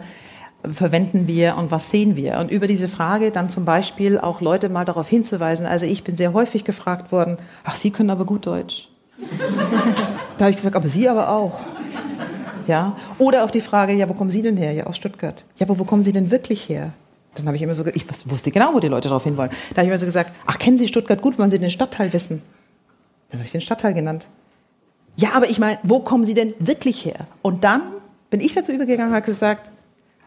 verwenden 0.64 1.28
wir 1.28 1.56
und 1.58 1.72
was 1.72 1.90
sehen 1.90 2.16
wir. 2.16 2.40
Und 2.40 2.52
über 2.52 2.68
diese 2.68 2.88
Frage 2.88 3.32
dann 3.32 3.50
zum 3.50 3.66
Beispiel 3.66 4.20
auch 4.20 4.42
Leute 4.42 4.70
mal 4.70 4.86
darauf 4.86 5.08
hinzuweisen. 5.08 5.66
Also 5.66 5.86
ich 5.86 6.04
bin 6.04 6.16
sehr 6.16 6.34
häufig 6.34 6.66
gefragt 6.66 7.12
worden, 7.12 7.38
ach, 7.64 7.76
Sie 7.76 7.92
können 7.92 8.10
aber 8.10 8.26
gut 8.26 8.46
Deutsch. 8.46 8.90
da 10.38 10.46
habe 10.46 10.50
ich 10.50 10.58
gesagt, 10.58 10.76
aber 10.76 10.88
Sie 10.88 11.08
aber 11.08 11.30
auch. 11.30 11.60
Ja? 12.68 12.96
Oder 13.18 13.44
auf 13.44 13.52
die 13.52 13.62
Frage, 13.62 13.94
ja, 13.94 14.08
wo 14.10 14.14
kommen 14.14 14.30
Sie 14.30 14.42
denn 14.42 14.58
her? 14.58 14.74
Ja, 14.74 14.86
aus 14.86 14.98
Stuttgart. 14.98 15.46
Ja, 15.58 15.66
aber 15.66 15.80
wo 15.80 15.86
kommen 15.86 16.04
Sie 16.04 16.12
denn 16.12 16.30
wirklich 16.30 16.68
her? 16.70 16.94
Dann 17.36 17.46
habe 17.46 17.56
ich 17.56 17.64
immer 17.64 17.76
so, 17.76 17.86
ich 17.86 18.06
wusste 18.30 18.52
genau, 18.52 18.74
wo 18.74 18.80
die 18.80 18.88
Leute 18.88 19.08
darauf 19.08 19.24
hinwollen. 19.24 19.52
Da 19.72 19.78
habe 19.78 19.84
ich 19.84 19.90
immer 19.90 19.98
so 19.98 20.06
gesagt, 20.06 20.34
ach, 20.46 20.60
kennen 20.60 20.78
Sie 20.78 20.88
Stuttgart 20.88 21.22
gut, 21.22 21.40
wollen 21.40 21.52
Sie 21.52 21.60
den 21.60 21.70
Stadtteil 21.70 22.12
wissen? 22.12 22.42
Dann 23.30 23.40
habe 23.40 23.46
ich 23.46 23.52
den 23.52 23.62
Stadtteil 23.62 23.94
genannt. 23.94 24.28
Ja, 25.16 25.34
aber 25.34 25.50
ich 25.50 25.60
meine, 25.60 25.80
wo 25.84 26.00
kommen 26.00 26.26
Sie 26.26 26.34
denn 26.34 26.54
wirklich 26.60 27.06
her? 27.06 27.28
Und 27.42 27.64
dann 27.64 27.82
bin 28.30 28.40
ich 28.40 28.54
dazu 28.54 28.72
übergegangen 28.72 29.12
und 29.12 29.16
habe 29.16 29.26
gesagt, 29.26 29.70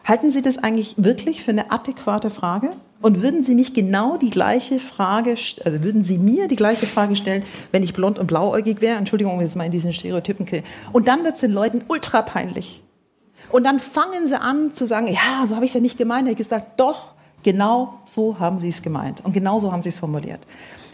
halten 0.03 0.31
Sie 0.31 0.41
das 0.41 0.57
eigentlich 0.57 0.95
wirklich 0.97 1.43
für 1.43 1.51
eine 1.51 1.71
adäquate 1.71 2.29
Frage? 2.29 2.71
Und 3.01 3.21
würden 3.21 3.43
Sie 3.43 3.53
mich 3.53 3.73
genau 3.73 4.15
die 4.17 4.29
gleiche 4.29 4.79
Frage, 4.79 5.35
also 5.65 5.83
würden 5.83 6.03
Sie 6.03 6.17
mir 6.17 6.47
die 6.47 6.55
gleiche 6.55 6.85
Frage 6.85 7.17
stellen, 7.17 7.43
wenn 7.71 7.83
ich 7.83 7.93
blond 7.93 8.17
und 8.17 8.27
blauäugig 8.27 8.79
wäre? 8.79 8.97
Entschuldigung, 8.97 9.41
jetzt 9.41 9.57
mal 9.57 9.65
in 9.65 9.71
diesen 9.71 9.91
Stereotypen. 9.91 10.63
Und 10.93 11.09
dann 11.09 11.25
wird 11.25 11.35
es 11.35 11.41
den 11.41 11.51
Leuten 11.51 11.83
ultra 11.89 12.21
peinlich. 12.21 12.81
Und 13.49 13.65
dann 13.65 13.79
fangen 13.79 14.25
sie 14.25 14.39
an 14.39 14.73
zu 14.73 14.85
sagen, 14.85 15.07
ja, 15.07 15.45
so 15.45 15.55
habe 15.55 15.65
ich 15.65 15.71
es 15.71 15.75
ja 15.75 15.81
nicht 15.81 15.97
gemeint. 15.97 16.21
Da 16.21 16.27
habe 16.27 16.31
ich 16.31 16.37
gesagt, 16.37 16.79
doch, 16.79 17.13
genau 17.43 17.99
so 18.05 18.39
haben 18.39 18.59
sie 18.59 18.69
es 18.69 18.81
gemeint. 18.81 19.23
Und 19.25 19.33
genau 19.33 19.59
so 19.59 19.71
haben 19.71 19.81
sie 19.81 19.89
es 19.89 19.99
formuliert. 19.99 20.39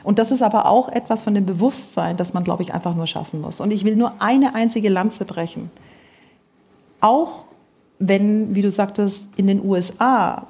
Und 0.04 0.18
das 0.18 0.32
ist 0.32 0.42
aber 0.42 0.66
auch 0.66 0.90
etwas 0.90 1.22
von 1.22 1.36
dem 1.36 1.46
Bewusstsein, 1.46 2.18
das 2.18 2.34
man, 2.34 2.44
glaube 2.44 2.64
ich, 2.64 2.74
einfach 2.74 2.96
nur 2.96 3.06
schaffen 3.06 3.40
muss. 3.40 3.62
Und 3.62 3.72
ich 3.72 3.86
will 3.86 3.96
nur 3.96 4.14
eine 4.20 4.56
einzige 4.56 4.90
Lanze 4.90 5.26
brechen. 5.26 5.70
Auch 7.02 7.49
wenn, 8.00 8.56
wie 8.56 8.62
du 8.62 8.72
sagtest, 8.72 9.30
in 9.36 9.48
den 9.48 9.64
USA 9.64 10.48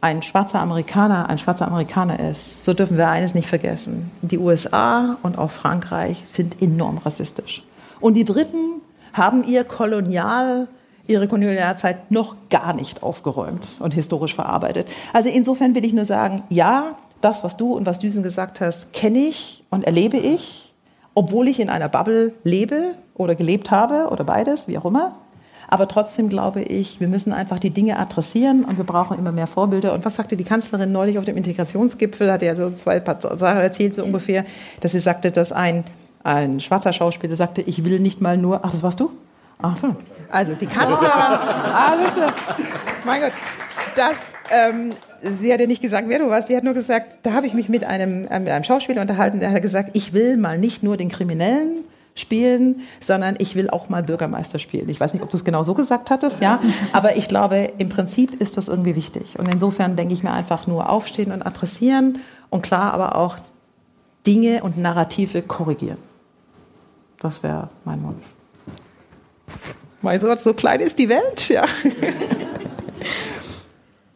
ein 0.00 0.20
schwarzer 0.20 0.58
Amerikaner 0.58 1.30
ein 1.30 1.38
schwarzer 1.38 1.68
Amerikaner 1.68 2.18
ist, 2.18 2.64
so 2.64 2.74
dürfen 2.74 2.98
wir 2.98 3.08
eines 3.08 3.34
nicht 3.34 3.48
vergessen. 3.48 4.10
Die 4.20 4.38
USA 4.38 5.16
und 5.22 5.38
auch 5.38 5.52
Frankreich 5.52 6.24
sind 6.26 6.60
enorm 6.60 6.98
rassistisch. 6.98 7.62
Und 8.00 8.14
die 8.14 8.24
Briten 8.24 8.82
haben 9.12 9.44
ihr 9.44 9.62
Kolonial, 9.62 10.66
ihre 11.06 11.28
Kolonialzeit 11.28 12.10
noch 12.10 12.34
gar 12.50 12.74
nicht 12.74 13.04
aufgeräumt 13.04 13.78
und 13.80 13.94
historisch 13.94 14.34
verarbeitet. 14.34 14.88
Also 15.12 15.28
insofern 15.28 15.76
will 15.76 15.84
ich 15.84 15.92
nur 15.92 16.04
sagen, 16.04 16.42
ja, 16.48 16.96
das, 17.20 17.44
was 17.44 17.56
du 17.56 17.74
und 17.74 17.86
was 17.86 18.00
Düsen 18.00 18.24
gesagt 18.24 18.60
hast, 18.60 18.92
kenne 18.92 19.20
ich 19.20 19.62
und 19.70 19.84
erlebe 19.84 20.16
ich, 20.16 20.74
obwohl 21.14 21.46
ich 21.46 21.60
in 21.60 21.70
einer 21.70 21.88
Bubble 21.88 22.32
lebe 22.42 22.94
oder 23.14 23.36
gelebt 23.36 23.70
habe 23.70 24.08
oder 24.10 24.24
beides, 24.24 24.66
wie 24.66 24.78
auch 24.78 24.84
immer. 24.84 25.14
Aber 25.72 25.88
trotzdem 25.88 26.28
glaube 26.28 26.60
ich, 26.60 27.00
wir 27.00 27.08
müssen 27.08 27.32
einfach 27.32 27.58
die 27.58 27.70
Dinge 27.70 27.98
adressieren 27.98 28.62
und 28.66 28.76
wir 28.76 28.84
brauchen 28.84 29.18
immer 29.18 29.32
mehr 29.32 29.46
Vorbilder. 29.46 29.94
Und 29.94 30.04
was 30.04 30.16
sagte 30.16 30.36
die 30.36 30.44
Kanzlerin 30.44 30.92
neulich 30.92 31.16
auf 31.16 31.24
dem 31.24 31.34
Integrationsgipfel? 31.38 32.30
Hat 32.30 32.42
ja 32.42 32.54
so 32.54 32.72
zwei 32.72 33.00
Sachen 33.00 33.40
erzählt, 33.40 33.94
so 33.94 34.04
ungefähr, 34.04 34.44
dass 34.80 34.92
sie 34.92 34.98
sagte, 34.98 35.30
dass 35.30 35.50
ein, 35.50 35.84
ein 36.24 36.60
schwarzer 36.60 36.92
Schauspieler 36.92 37.36
sagte, 37.36 37.62
ich 37.62 37.86
will 37.86 38.00
nicht 38.00 38.20
mal 38.20 38.36
nur, 38.36 38.62
ach, 38.62 38.70
das 38.70 38.82
warst 38.82 39.00
du? 39.00 39.12
Ach 39.62 39.74
so. 39.78 39.96
Also 40.30 40.54
die 40.56 40.66
Kanzlerin, 40.66 41.08
alles, 41.10 42.12
mein 43.06 43.22
Gott, 43.22 43.32
das, 43.96 44.24
ähm, 44.50 44.90
sie 45.22 45.54
hat 45.54 45.60
ja 45.60 45.66
nicht 45.66 45.80
gesagt, 45.80 46.06
wer 46.06 46.18
du 46.18 46.28
warst, 46.28 46.48
sie 46.48 46.56
hat 46.56 46.64
nur 46.64 46.74
gesagt, 46.74 47.20
da 47.22 47.32
habe 47.32 47.46
ich 47.46 47.54
mich 47.54 47.70
mit 47.70 47.86
einem, 47.86 48.26
äh, 48.26 48.40
mit 48.40 48.50
einem 48.50 48.64
Schauspieler 48.64 49.00
unterhalten, 49.00 49.40
der 49.40 49.50
hat 49.50 49.62
gesagt, 49.62 49.92
ich 49.94 50.12
will 50.12 50.36
mal 50.36 50.58
nicht 50.58 50.82
nur 50.82 50.98
den 50.98 51.08
Kriminellen 51.08 51.84
spielen, 52.14 52.82
sondern 53.00 53.36
ich 53.38 53.54
will 53.54 53.70
auch 53.70 53.88
mal 53.88 54.02
Bürgermeister 54.02 54.58
spielen. 54.58 54.88
Ich 54.88 55.00
weiß 55.00 55.14
nicht, 55.14 55.22
ob 55.22 55.30
du 55.30 55.36
es 55.36 55.44
genau 55.44 55.62
so 55.62 55.74
gesagt 55.74 56.10
hattest, 56.10 56.40
ja, 56.40 56.60
aber 56.92 57.16
ich 57.16 57.28
glaube, 57.28 57.72
im 57.78 57.88
Prinzip 57.88 58.40
ist 58.40 58.56
das 58.56 58.68
irgendwie 58.68 58.96
wichtig. 58.96 59.38
Und 59.38 59.52
insofern 59.52 59.96
denke 59.96 60.14
ich 60.14 60.22
mir 60.22 60.32
einfach 60.32 60.66
nur 60.66 60.90
aufstehen 60.90 61.32
und 61.32 61.42
adressieren 61.42 62.20
und 62.50 62.62
klar 62.62 62.92
aber 62.92 63.16
auch 63.16 63.38
Dinge 64.26 64.62
und 64.62 64.78
Narrative 64.78 65.42
korrigieren. 65.42 65.98
Das 67.18 67.42
wäre 67.42 67.70
mein 67.84 68.02
Wunsch. 68.02 68.24
Mein 70.02 70.18
Gott, 70.20 70.40
so 70.40 70.52
klein 70.52 70.80
ist 70.80 70.98
die 70.98 71.08
Welt, 71.08 71.48
ja. 71.48 71.64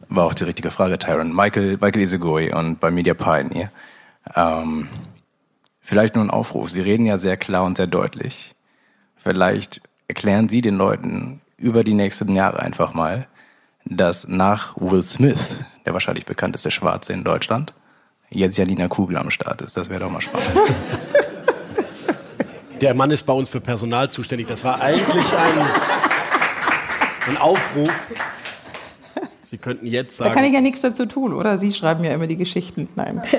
War 0.09 0.25
auch 0.25 0.33
die 0.33 0.43
richtige 0.43 0.71
Frage, 0.71 0.99
Tyron. 0.99 1.33
Michael, 1.33 1.77
Michael 1.81 2.01
Isegoi 2.01 2.53
und 2.53 2.79
bei 2.79 2.91
Media 2.91 3.13
Pioneer. 3.13 3.71
Ähm, 4.35 4.89
Vielleicht 5.87 6.15
nur 6.15 6.25
ein 6.25 6.29
Aufruf. 6.29 6.69
Sie 6.69 6.81
reden 6.81 7.05
ja 7.05 7.17
sehr 7.17 7.37
klar 7.37 7.63
und 7.63 7.77
sehr 7.77 7.87
deutlich. 7.87 8.53
Vielleicht 9.15 9.81
erklären 10.09 10.49
Sie 10.49 10.59
den 10.59 10.75
Leuten 10.75 11.39
über 11.55 11.85
die 11.85 11.93
nächsten 11.93 12.35
Jahre 12.35 12.59
einfach 12.59 12.93
mal, 12.93 13.25
dass 13.85 14.27
nach 14.27 14.75
Will 14.75 15.01
Smith, 15.01 15.61
der 15.85 15.93
wahrscheinlich 15.93 16.25
bekannteste 16.25 16.71
Schwarze 16.71 17.13
in 17.13 17.23
Deutschland, 17.23 17.73
jetzt 18.29 18.57
Janina 18.57 18.89
Kugel 18.89 19.15
am 19.15 19.29
Start 19.29 19.61
ist. 19.61 19.77
Das 19.77 19.89
wäre 19.89 20.01
doch 20.01 20.11
mal 20.11 20.19
spannend. 20.19 20.51
Der 22.81 22.93
Mann 22.93 23.09
ist 23.09 23.23
bei 23.23 23.31
uns 23.31 23.47
für 23.47 23.61
Personal 23.61 24.11
zuständig. 24.11 24.47
Das 24.47 24.65
war 24.65 24.81
eigentlich 24.81 25.37
ein, 25.37 25.69
ein 27.29 27.37
Aufruf. 27.37 27.89
Sie 29.45 29.57
könnten 29.57 29.87
jetzt 29.87 30.17
sagen. 30.17 30.31
Da 30.31 30.35
kann 30.35 30.43
ich 30.43 30.53
ja 30.53 30.59
nichts 30.59 30.81
dazu 30.81 31.05
tun, 31.05 31.31
oder? 31.31 31.57
Sie 31.57 31.73
schreiben 31.73 32.03
ja 32.03 32.11
immer 32.11 32.27
die 32.27 32.35
Geschichten. 32.35 32.89
Nein. 32.97 33.23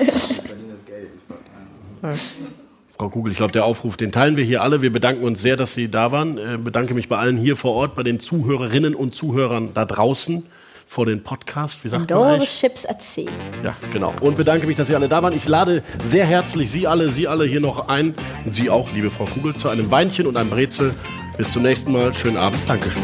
Frau 2.97 3.09
Kugel, 3.09 3.31
ich 3.31 3.37
glaube, 3.37 3.53
der 3.53 3.63
Aufruf, 3.63 3.95
den 3.95 4.11
teilen 4.11 4.35
wir 4.35 4.43
hier 4.43 4.61
alle. 4.61 4.81
Wir 4.81 4.91
bedanken 4.91 5.23
uns 5.23 5.41
sehr, 5.41 5.55
dass 5.55 5.71
Sie 5.71 5.89
da 5.89 6.11
waren. 6.11 6.37
Ich 6.37 6.43
äh, 6.43 6.57
bedanke 6.57 6.93
mich 6.93 7.07
bei 7.07 7.17
allen 7.17 7.37
hier 7.37 7.55
vor 7.55 7.73
Ort, 7.73 7.95
bei 7.95 8.03
den 8.03 8.19
Zuhörerinnen 8.19 8.93
und 8.93 9.15
Zuhörern 9.15 9.73
da 9.73 9.85
draußen 9.85 10.45
vor 10.85 11.05
den 11.05 11.23
Podcast. 11.23 11.85
Wie 11.85 11.89
sagt 11.89 12.09
man 12.09 12.41
Chips 12.41 12.83
erzählen. 12.83 13.29
Ja, 13.63 13.75
genau. 13.93 14.13
Und 14.21 14.35
bedanke 14.35 14.65
mich, 14.65 14.75
dass 14.75 14.87
Sie 14.87 14.95
alle 14.95 15.07
da 15.07 15.21
waren. 15.21 15.33
Ich 15.33 15.47
lade 15.47 15.83
sehr 16.03 16.25
herzlich 16.25 16.71
Sie 16.71 16.87
alle, 16.87 17.07
Sie 17.09 17.27
alle 17.27 17.45
hier 17.45 17.61
noch 17.61 17.87
ein. 17.87 18.15
Und 18.43 18.51
Sie 18.51 18.69
auch, 18.69 18.91
liebe 18.91 19.11
Frau 19.11 19.25
Kugel, 19.25 19.55
zu 19.55 19.69
einem 19.69 19.91
Weinchen 19.91 20.25
und 20.25 20.35
einem 20.35 20.49
Brezel. 20.49 20.95
Bis 21.37 21.53
zum 21.53 21.63
nächsten 21.63 21.91
Mal. 21.91 22.13
Schönen 22.13 22.37
Abend. 22.37 22.59
Dankeschön. 22.67 23.03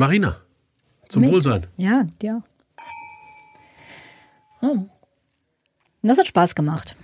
Marina, 0.00 0.38
zum 1.10 1.20
Mit? 1.20 1.30
Wohlsein. 1.30 1.66
Ja, 1.76 2.06
dir 2.22 2.42
Oh. 4.62 4.78
Das 6.02 6.16
hat 6.16 6.26
Spaß 6.26 6.54
gemacht. 6.54 6.96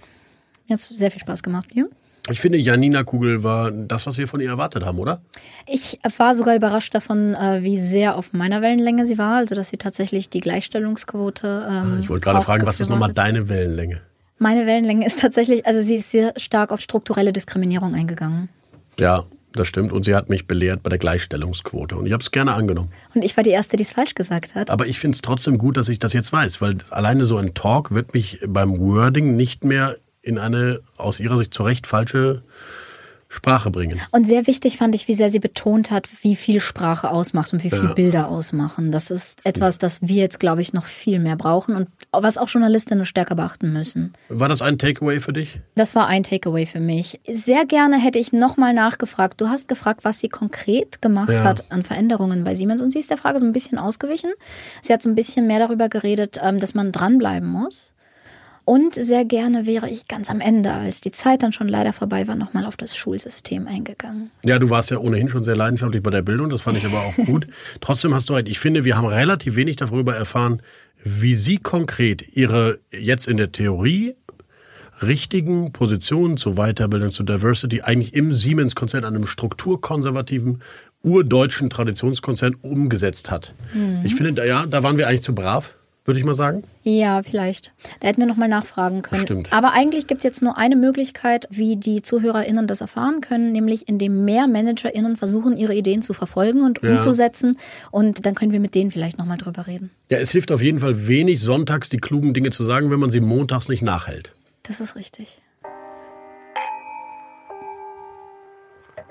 Mir 0.67 0.75
hat 0.75 0.81
sehr 0.81 1.11
viel 1.11 1.21
Spaß 1.21 1.43
gemacht, 1.43 1.75
ja? 1.75 1.85
Ich 2.31 2.41
finde, 2.41 2.57
Janina 2.57 3.05
Kugel 3.05 3.45
war 3.45 3.71
das, 3.71 4.07
was 4.07 4.17
wir 4.17 4.27
von 4.27 4.41
ihr 4.41 4.49
erwartet 4.49 4.87
haben, 4.87 4.99
oder? 4.99 5.21
Ich 5.67 5.99
war 6.17 6.35
sogar 6.35 6.57
überrascht 6.57 6.95
davon, 6.95 7.35
äh, 7.35 7.63
wie 7.63 7.79
sehr 7.79 8.17
auf 8.17 8.33
meiner 8.33 8.63
Wellenlänge 8.63 9.05
sie 9.05 9.19
war. 9.19 9.37
Also, 9.37 9.55
dass 9.55 9.69
sie 9.69 9.77
tatsächlich 9.77 10.31
die 10.31 10.41
Gleichstellungsquote. 10.41 11.69
Ähm, 11.71 11.99
ich 12.01 12.09
wollte 12.09 12.25
gerade 12.25 12.41
fragen, 12.41 12.65
was 12.65 12.81
ist 12.81 12.89
nochmal 12.89 13.13
deine 13.13 13.51
Wellenlänge? 13.51 14.01
Meine 14.39 14.65
Wellenlänge 14.65 15.07
ist 15.07 15.21
tatsächlich, 15.21 15.67
also 15.67 15.83
sie 15.83 15.97
ist 15.97 16.11
sehr 16.11 16.33
stark 16.39 16.73
auf 16.73 16.81
strukturelle 16.81 17.35
Diskriminierung 17.35 17.95
eingegangen. 17.95 18.49
Ja, 18.99 19.27
das 19.59 19.69
stimmt. 19.69 19.93
Und 19.93 20.05
sie 20.05 20.15
hat 20.15 20.29
mich 20.29 20.47
belehrt 20.47 20.83
bei 20.83 20.91
der 20.91 20.99
Gleichstellungsquote. 20.99 21.97
Und 21.97 22.07
ich 22.07 22.13
habe 22.13 22.23
es 22.23 22.31
gerne 22.31 22.55
angenommen. 22.55 22.93
Und 23.15 23.23
ich 23.23 23.37
war 23.37 23.45
die 23.45 23.51
Erste, 23.51 23.77
die 23.77 23.83
es 23.83 23.93
falsch 23.93 24.15
gesagt 24.15 24.55
hat. 24.55 24.71
Aber 24.71 24.87
ich 24.87 24.99
finde 24.99 25.15
es 25.15 25.23
trotzdem 25.23 25.59
gut, 25.59 25.77
dass 25.77 25.89
ich 25.89 25.99
das 25.99 26.13
jetzt 26.13 26.33
weiß, 26.33 26.61
weil 26.61 26.79
alleine 26.91 27.25
so 27.25 27.37
ein 27.37 27.55
Talk 27.55 27.93
wird 27.93 28.15
mich 28.15 28.41
beim 28.47 28.79
Wording 28.79 29.37
nicht 29.37 29.65
mehr 29.65 29.97
in 30.23 30.39
eine 30.39 30.81
aus 30.97 31.21
ihrer 31.21 31.39
Sicht 31.39 31.55
zu 31.55 31.63
Recht 31.63 31.87
falsche 31.87 32.43
Sprache 33.37 33.71
bringen. 33.71 34.01
Und 34.13 34.27
sehr 34.27 34.47
wichtig 34.47 34.79
fand 34.79 34.95
ich, 34.95 35.09
wie 35.09 35.15
sehr 35.15 35.29
sie 35.29 35.41
betont 35.41 35.91
hat, 35.91 36.09
wie 36.23 36.35
viel 36.37 36.61
Sprache 36.61 37.11
ausmacht 37.11 37.53
und 37.53 37.63
wie 37.65 37.71
viel 37.71 37.85
ja. 37.85 37.93
Bilder 37.93 38.29
ausmachen. 38.29 38.91
Das 38.91 39.11
ist 39.11 39.45
etwas, 39.45 39.77
das 39.77 40.01
wir 40.01 40.17
jetzt, 40.17 40.41
glaube 40.41 40.63
ich, 40.63 40.73
noch 40.73 40.87
viel 40.87 41.19
mehr 41.19 41.37
brauchen 41.37 41.77
und 41.77 41.89
was 42.13 42.39
auch 42.39 42.49
Journalistinnen 42.49 43.05
stärker 43.05 43.35
beachten 43.35 43.75
müssen. 43.75 44.15
War 44.31 44.49
das 44.49 44.63
ein 44.63 44.79
Takeaway 44.79 45.21
für 45.21 45.35
dich? 45.35 45.61
Das 45.75 45.95
war 45.95 46.07
ein 46.07 46.23
Takeaway 46.23 46.65
für 46.65 46.81
mich. 46.81 47.21
Sehr 47.31 47.67
gerne 47.67 47.99
hätte 47.99 48.19
ich 48.19 48.33
nochmal 48.33 48.73
nachgefragt. 48.73 49.39
Du 49.41 49.49
hast 49.49 49.69
gefragt, 49.69 50.01
was 50.05 50.19
sie 50.19 50.31
konkret 50.31 51.03
gemacht 51.03 51.31
ja. 51.31 51.45
hat 51.45 51.71
an 51.71 51.83
Veränderungen 51.83 52.43
bei 52.43 52.55
Siemens 52.55 52.81
und 52.81 52.91
sie 52.91 53.01
ist 53.01 53.11
der 53.11 53.19
Frage 53.19 53.39
so 53.39 53.45
ein 53.45 53.53
bisschen 53.53 53.77
ausgewichen. 53.79 54.31
Sie 54.81 54.95
hat 54.95 55.03
so 55.03 55.11
ein 55.11 55.15
bisschen 55.15 55.47
mehr 55.47 55.59
darüber 55.59 55.91
geredet, 55.91 56.41
ähm, 56.43 56.59
dass 56.59 56.75
man 56.75 56.91
dranbleiben 56.91 57.49
muss 57.49 57.93
und 58.67 58.97
sehr 58.97 59.25
gerne 59.25 59.65
wäre 59.65 59.89
ich 59.89 60.09
ganz 60.09 60.29
am 60.29 60.41
Ende, 60.41 60.73
als 60.73 61.01
die 61.01 61.13
Zeit 61.13 61.45
dann 61.45 61.53
schon 61.53 61.69
leider 61.69 61.93
vorbei 61.93 62.27
war, 62.27 62.35
nochmal 62.35 62.67
auf 62.67 62.77
das 62.77 62.97
Schulsystem 62.97 63.69
eingegangen. 63.69 64.33
Ja, 64.45 64.59
du 64.59 64.69
warst 64.71 64.91
ja 64.91 64.99
ohnehin 64.99 65.29
schon 65.29 65.45
sehr 65.45 65.55
leidenschaftlich 65.55 66.03
bei 66.03 66.11
der 66.11 66.23
Bildung, 66.23 66.51
das 66.51 66.63
fand 66.63 66.77
ich 66.77 66.85
aber 66.85 66.99
auch 66.99 67.15
gut. 67.27 67.47
Trotzdem 67.81 68.13
hast 68.13 68.29
du 68.29 68.35
recht. 68.35 68.49
Ich 68.49 68.59
finde, 68.59 68.85
wir 68.85 68.97
haben 68.97 69.07
relativ 69.07 69.55
wenig 69.55 69.77
darüber 69.77 70.17
erfahren, 70.17 70.63
wie 71.05 71.37
Sie 71.37 71.59
konkret 71.59 72.37
Ihre 72.37 72.81
jetzt 72.91 73.29
in 73.29 73.37
der 73.37 73.53
Theorie 73.53 74.17
richtigen 75.01 75.73
Positionen 75.73 76.37
zur 76.37 76.57
Weiterbildung, 76.57 77.11
zu 77.11 77.23
Diversity 77.23 77.83
eigentlich 77.83 78.15
im 78.15 78.35
Siemens-Konzern, 78.35 79.05
einem 79.05 79.27
strukturkonservativen, 79.27 80.61
urdeutschen 81.05 81.71
Traditionskonzern 81.71 82.57
umgesetzt 82.63 83.31
hat. 83.31 83.55
Mhm. 83.73 84.01
Ich 84.03 84.17
finde, 84.17 84.45
ja, 84.45 84.67
da 84.67 84.83
waren 84.83 84.99
wir 84.99 85.07
eigentlich 85.07 85.23
zu 85.23 85.37
brav 85.37 85.77
würde 86.07 86.21
ich 86.21 86.27
mal 86.27 86.35
sagen. 86.35 86.63
Ja, 86.83 87.23
vielleicht. 87.23 87.73
Da 88.01 88.09
hätten 88.09 88.21
wir 88.21 88.29
nochmal 88.29 88.49
nachfragen 88.49 89.03
können. 89.03 89.23
Stimmt. 89.23 89.53
Aber 89.53 89.73
eigentlich 89.73 90.07
gibt 90.07 90.21
es 90.21 90.25
jetzt 90.25 90.43
nur 90.43 90.57
eine 90.57 90.77
Möglichkeit, 90.77 91.49
wie 91.51 91.77
die 91.77 92.03
ZuhörerInnen 92.03 92.67
das 92.67 92.81
erfahren 92.81 93.21
können, 93.21 93.53
nämlich 93.53 93.89
indem 93.89 94.25
mehr 94.25 94.47
ManagerInnen 94.47 95.17
versuchen, 95.17 95.57
ihre 95.57 95.75
Ideen 95.75 96.03
zu 96.03 96.13
verfolgen 96.13 96.63
und 96.63 96.81
ja. 96.83 96.93
umzusetzen. 96.93 97.57
Und 97.91 98.25
dann 98.25 98.35
können 98.35 98.53
wir 98.53 98.61
mit 98.61 98.75
denen 98.75 98.91
vielleicht 98.91 99.19
nochmal 99.19 99.39
drüber 99.39 99.67
reden. 99.67 99.91
Ja, 100.09 100.19
es 100.19 100.31
hilft 100.31 100.53
auf 100.53 100.63
jeden 100.63 100.79
Fall 100.79 101.09
wenig, 101.09 101.41
sonntags 101.41 101.89
die 101.89 101.99
klugen 101.99 102.35
Dinge 102.35 102.51
zu 102.51 102.63
sagen, 102.63 102.91
wenn 102.91 103.01
man 103.01 103.11
sie 103.11 103.21
montags 103.21 103.69
nicht 103.69 103.83
nachhält. 103.83 104.33
Das 104.63 104.81
ist 104.81 104.97
richtig. 104.97 105.39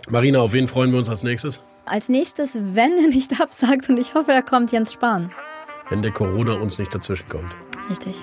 Marina, 0.09 0.39
auf 0.39 0.53
wen 0.53 0.67
freuen 0.67 0.91
wir 0.91 0.99
uns 0.99 1.09
als 1.09 1.23
nächstes? 1.23 1.61
Als 1.85 2.09
nächstes, 2.09 2.55
wenn 2.55 2.97
er 2.97 3.07
nicht 3.07 3.41
absagt, 3.41 3.89
und 3.89 3.97
ich 3.97 4.13
hoffe, 4.13 4.31
er 4.31 4.43
kommt, 4.43 4.71
Jens 4.71 4.93
Spahn 4.93 5.31
wenn 5.89 6.01
der 6.01 6.11
Corona 6.11 6.53
uns 6.53 6.79
nicht 6.79 6.93
dazwischen 6.93 7.27
kommt. 7.29 7.51
Richtig. 7.89 8.15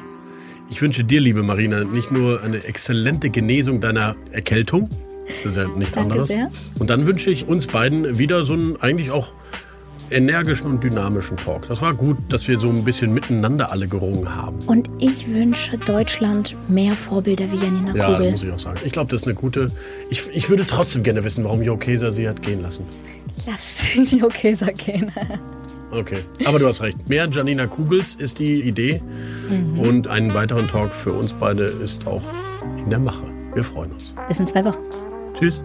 Ich 0.70 0.80
wünsche 0.80 1.04
dir, 1.04 1.20
liebe 1.20 1.42
Marina, 1.42 1.84
nicht 1.84 2.10
nur 2.10 2.42
eine 2.42 2.64
exzellente 2.64 3.30
Genesung 3.30 3.80
deiner 3.80 4.16
Erkältung. 4.30 4.88
Das 5.44 5.52
ist 5.52 5.56
ja 5.56 5.68
nichts 5.68 5.94
Danke 5.94 6.12
anderes. 6.12 6.28
sehr. 6.28 6.50
Und 6.78 6.90
dann 6.90 7.06
wünsche 7.06 7.30
ich 7.30 7.46
uns 7.46 7.66
beiden 7.66 8.18
wieder 8.18 8.44
so 8.44 8.54
einen 8.54 8.76
eigentlich 8.80 9.10
auch 9.10 9.32
energischen 10.10 10.66
und 10.66 10.82
dynamischen 10.84 11.36
Talk. 11.36 11.68
Das 11.68 11.80
war 11.80 11.94
gut, 11.94 12.16
dass 12.28 12.46
wir 12.48 12.58
so 12.58 12.68
ein 12.68 12.84
bisschen 12.84 13.14
miteinander 13.14 13.70
alle 13.70 13.86
gerungen 13.88 14.34
haben. 14.34 14.58
Und 14.66 14.90
ich 14.98 15.26
wünsche 15.32 15.78
Deutschland 15.78 16.56
mehr 16.68 16.94
Vorbilder 16.94 17.50
wie 17.50 17.56
Janina 17.56 17.94
Ja, 17.94 18.12
Kugel. 18.14 18.32
muss 18.32 18.42
ich 18.42 18.50
auch 18.50 18.58
sagen. 18.58 18.80
Ich 18.84 18.92
glaube, 18.92 19.10
das 19.10 19.22
ist 19.22 19.26
eine 19.28 19.34
gute. 19.34 19.70
Ich, 20.10 20.28
ich 20.32 20.50
würde 20.50 20.66
trotzdem 20.66 21.02
gerne 21.02 21.24
wissen, 21.24 21.44
warum 21.44 21.62
Jo 21.62 21.76
Keser 21.76 22.12
sie 22.12 22.28
hat 22.28 22.42
gehen 22.42 22.60
lassen. 22.62 22.84
Lass 23.46 23.84
die 23.94 24.22
Okeser 24.22 24.72
gehen. 24.72 25.10
Okay, 25.92 26.24
aber 26.46 26.58
du 26.58 26.66
hast 26.66 26.80
recht. 26.80 27.08
Mehr 27.08 27.28
Janina 27.30 27.66
Kugels 27.66 28.14
ist 28.14 28.38
die 28.38 28.62
Idee. 28.62 29.00
Mhm. 29.50 29.78
Und 29.78 30.08
einen 30.08 30.32
weiteren 30.32 30.66
Talk 30.66 30.92
für 30.92 31.12
uns 31.12 31.34
beide 31.34 31.64
ist 31.64 32.06
auch 32.06 32.22
in 32.78 32.88
der 32.88 32.98
Mache. 32.98 33.24
Wir 33.54 33.62
freuen 33.62 33.92
uns. 33.92 34.14
Bis 34.26 34.40
in 34.40 34.46
zwei 34.46 34.64
Wochen. 34.64 34.78
Tschüss. 35.34 35.62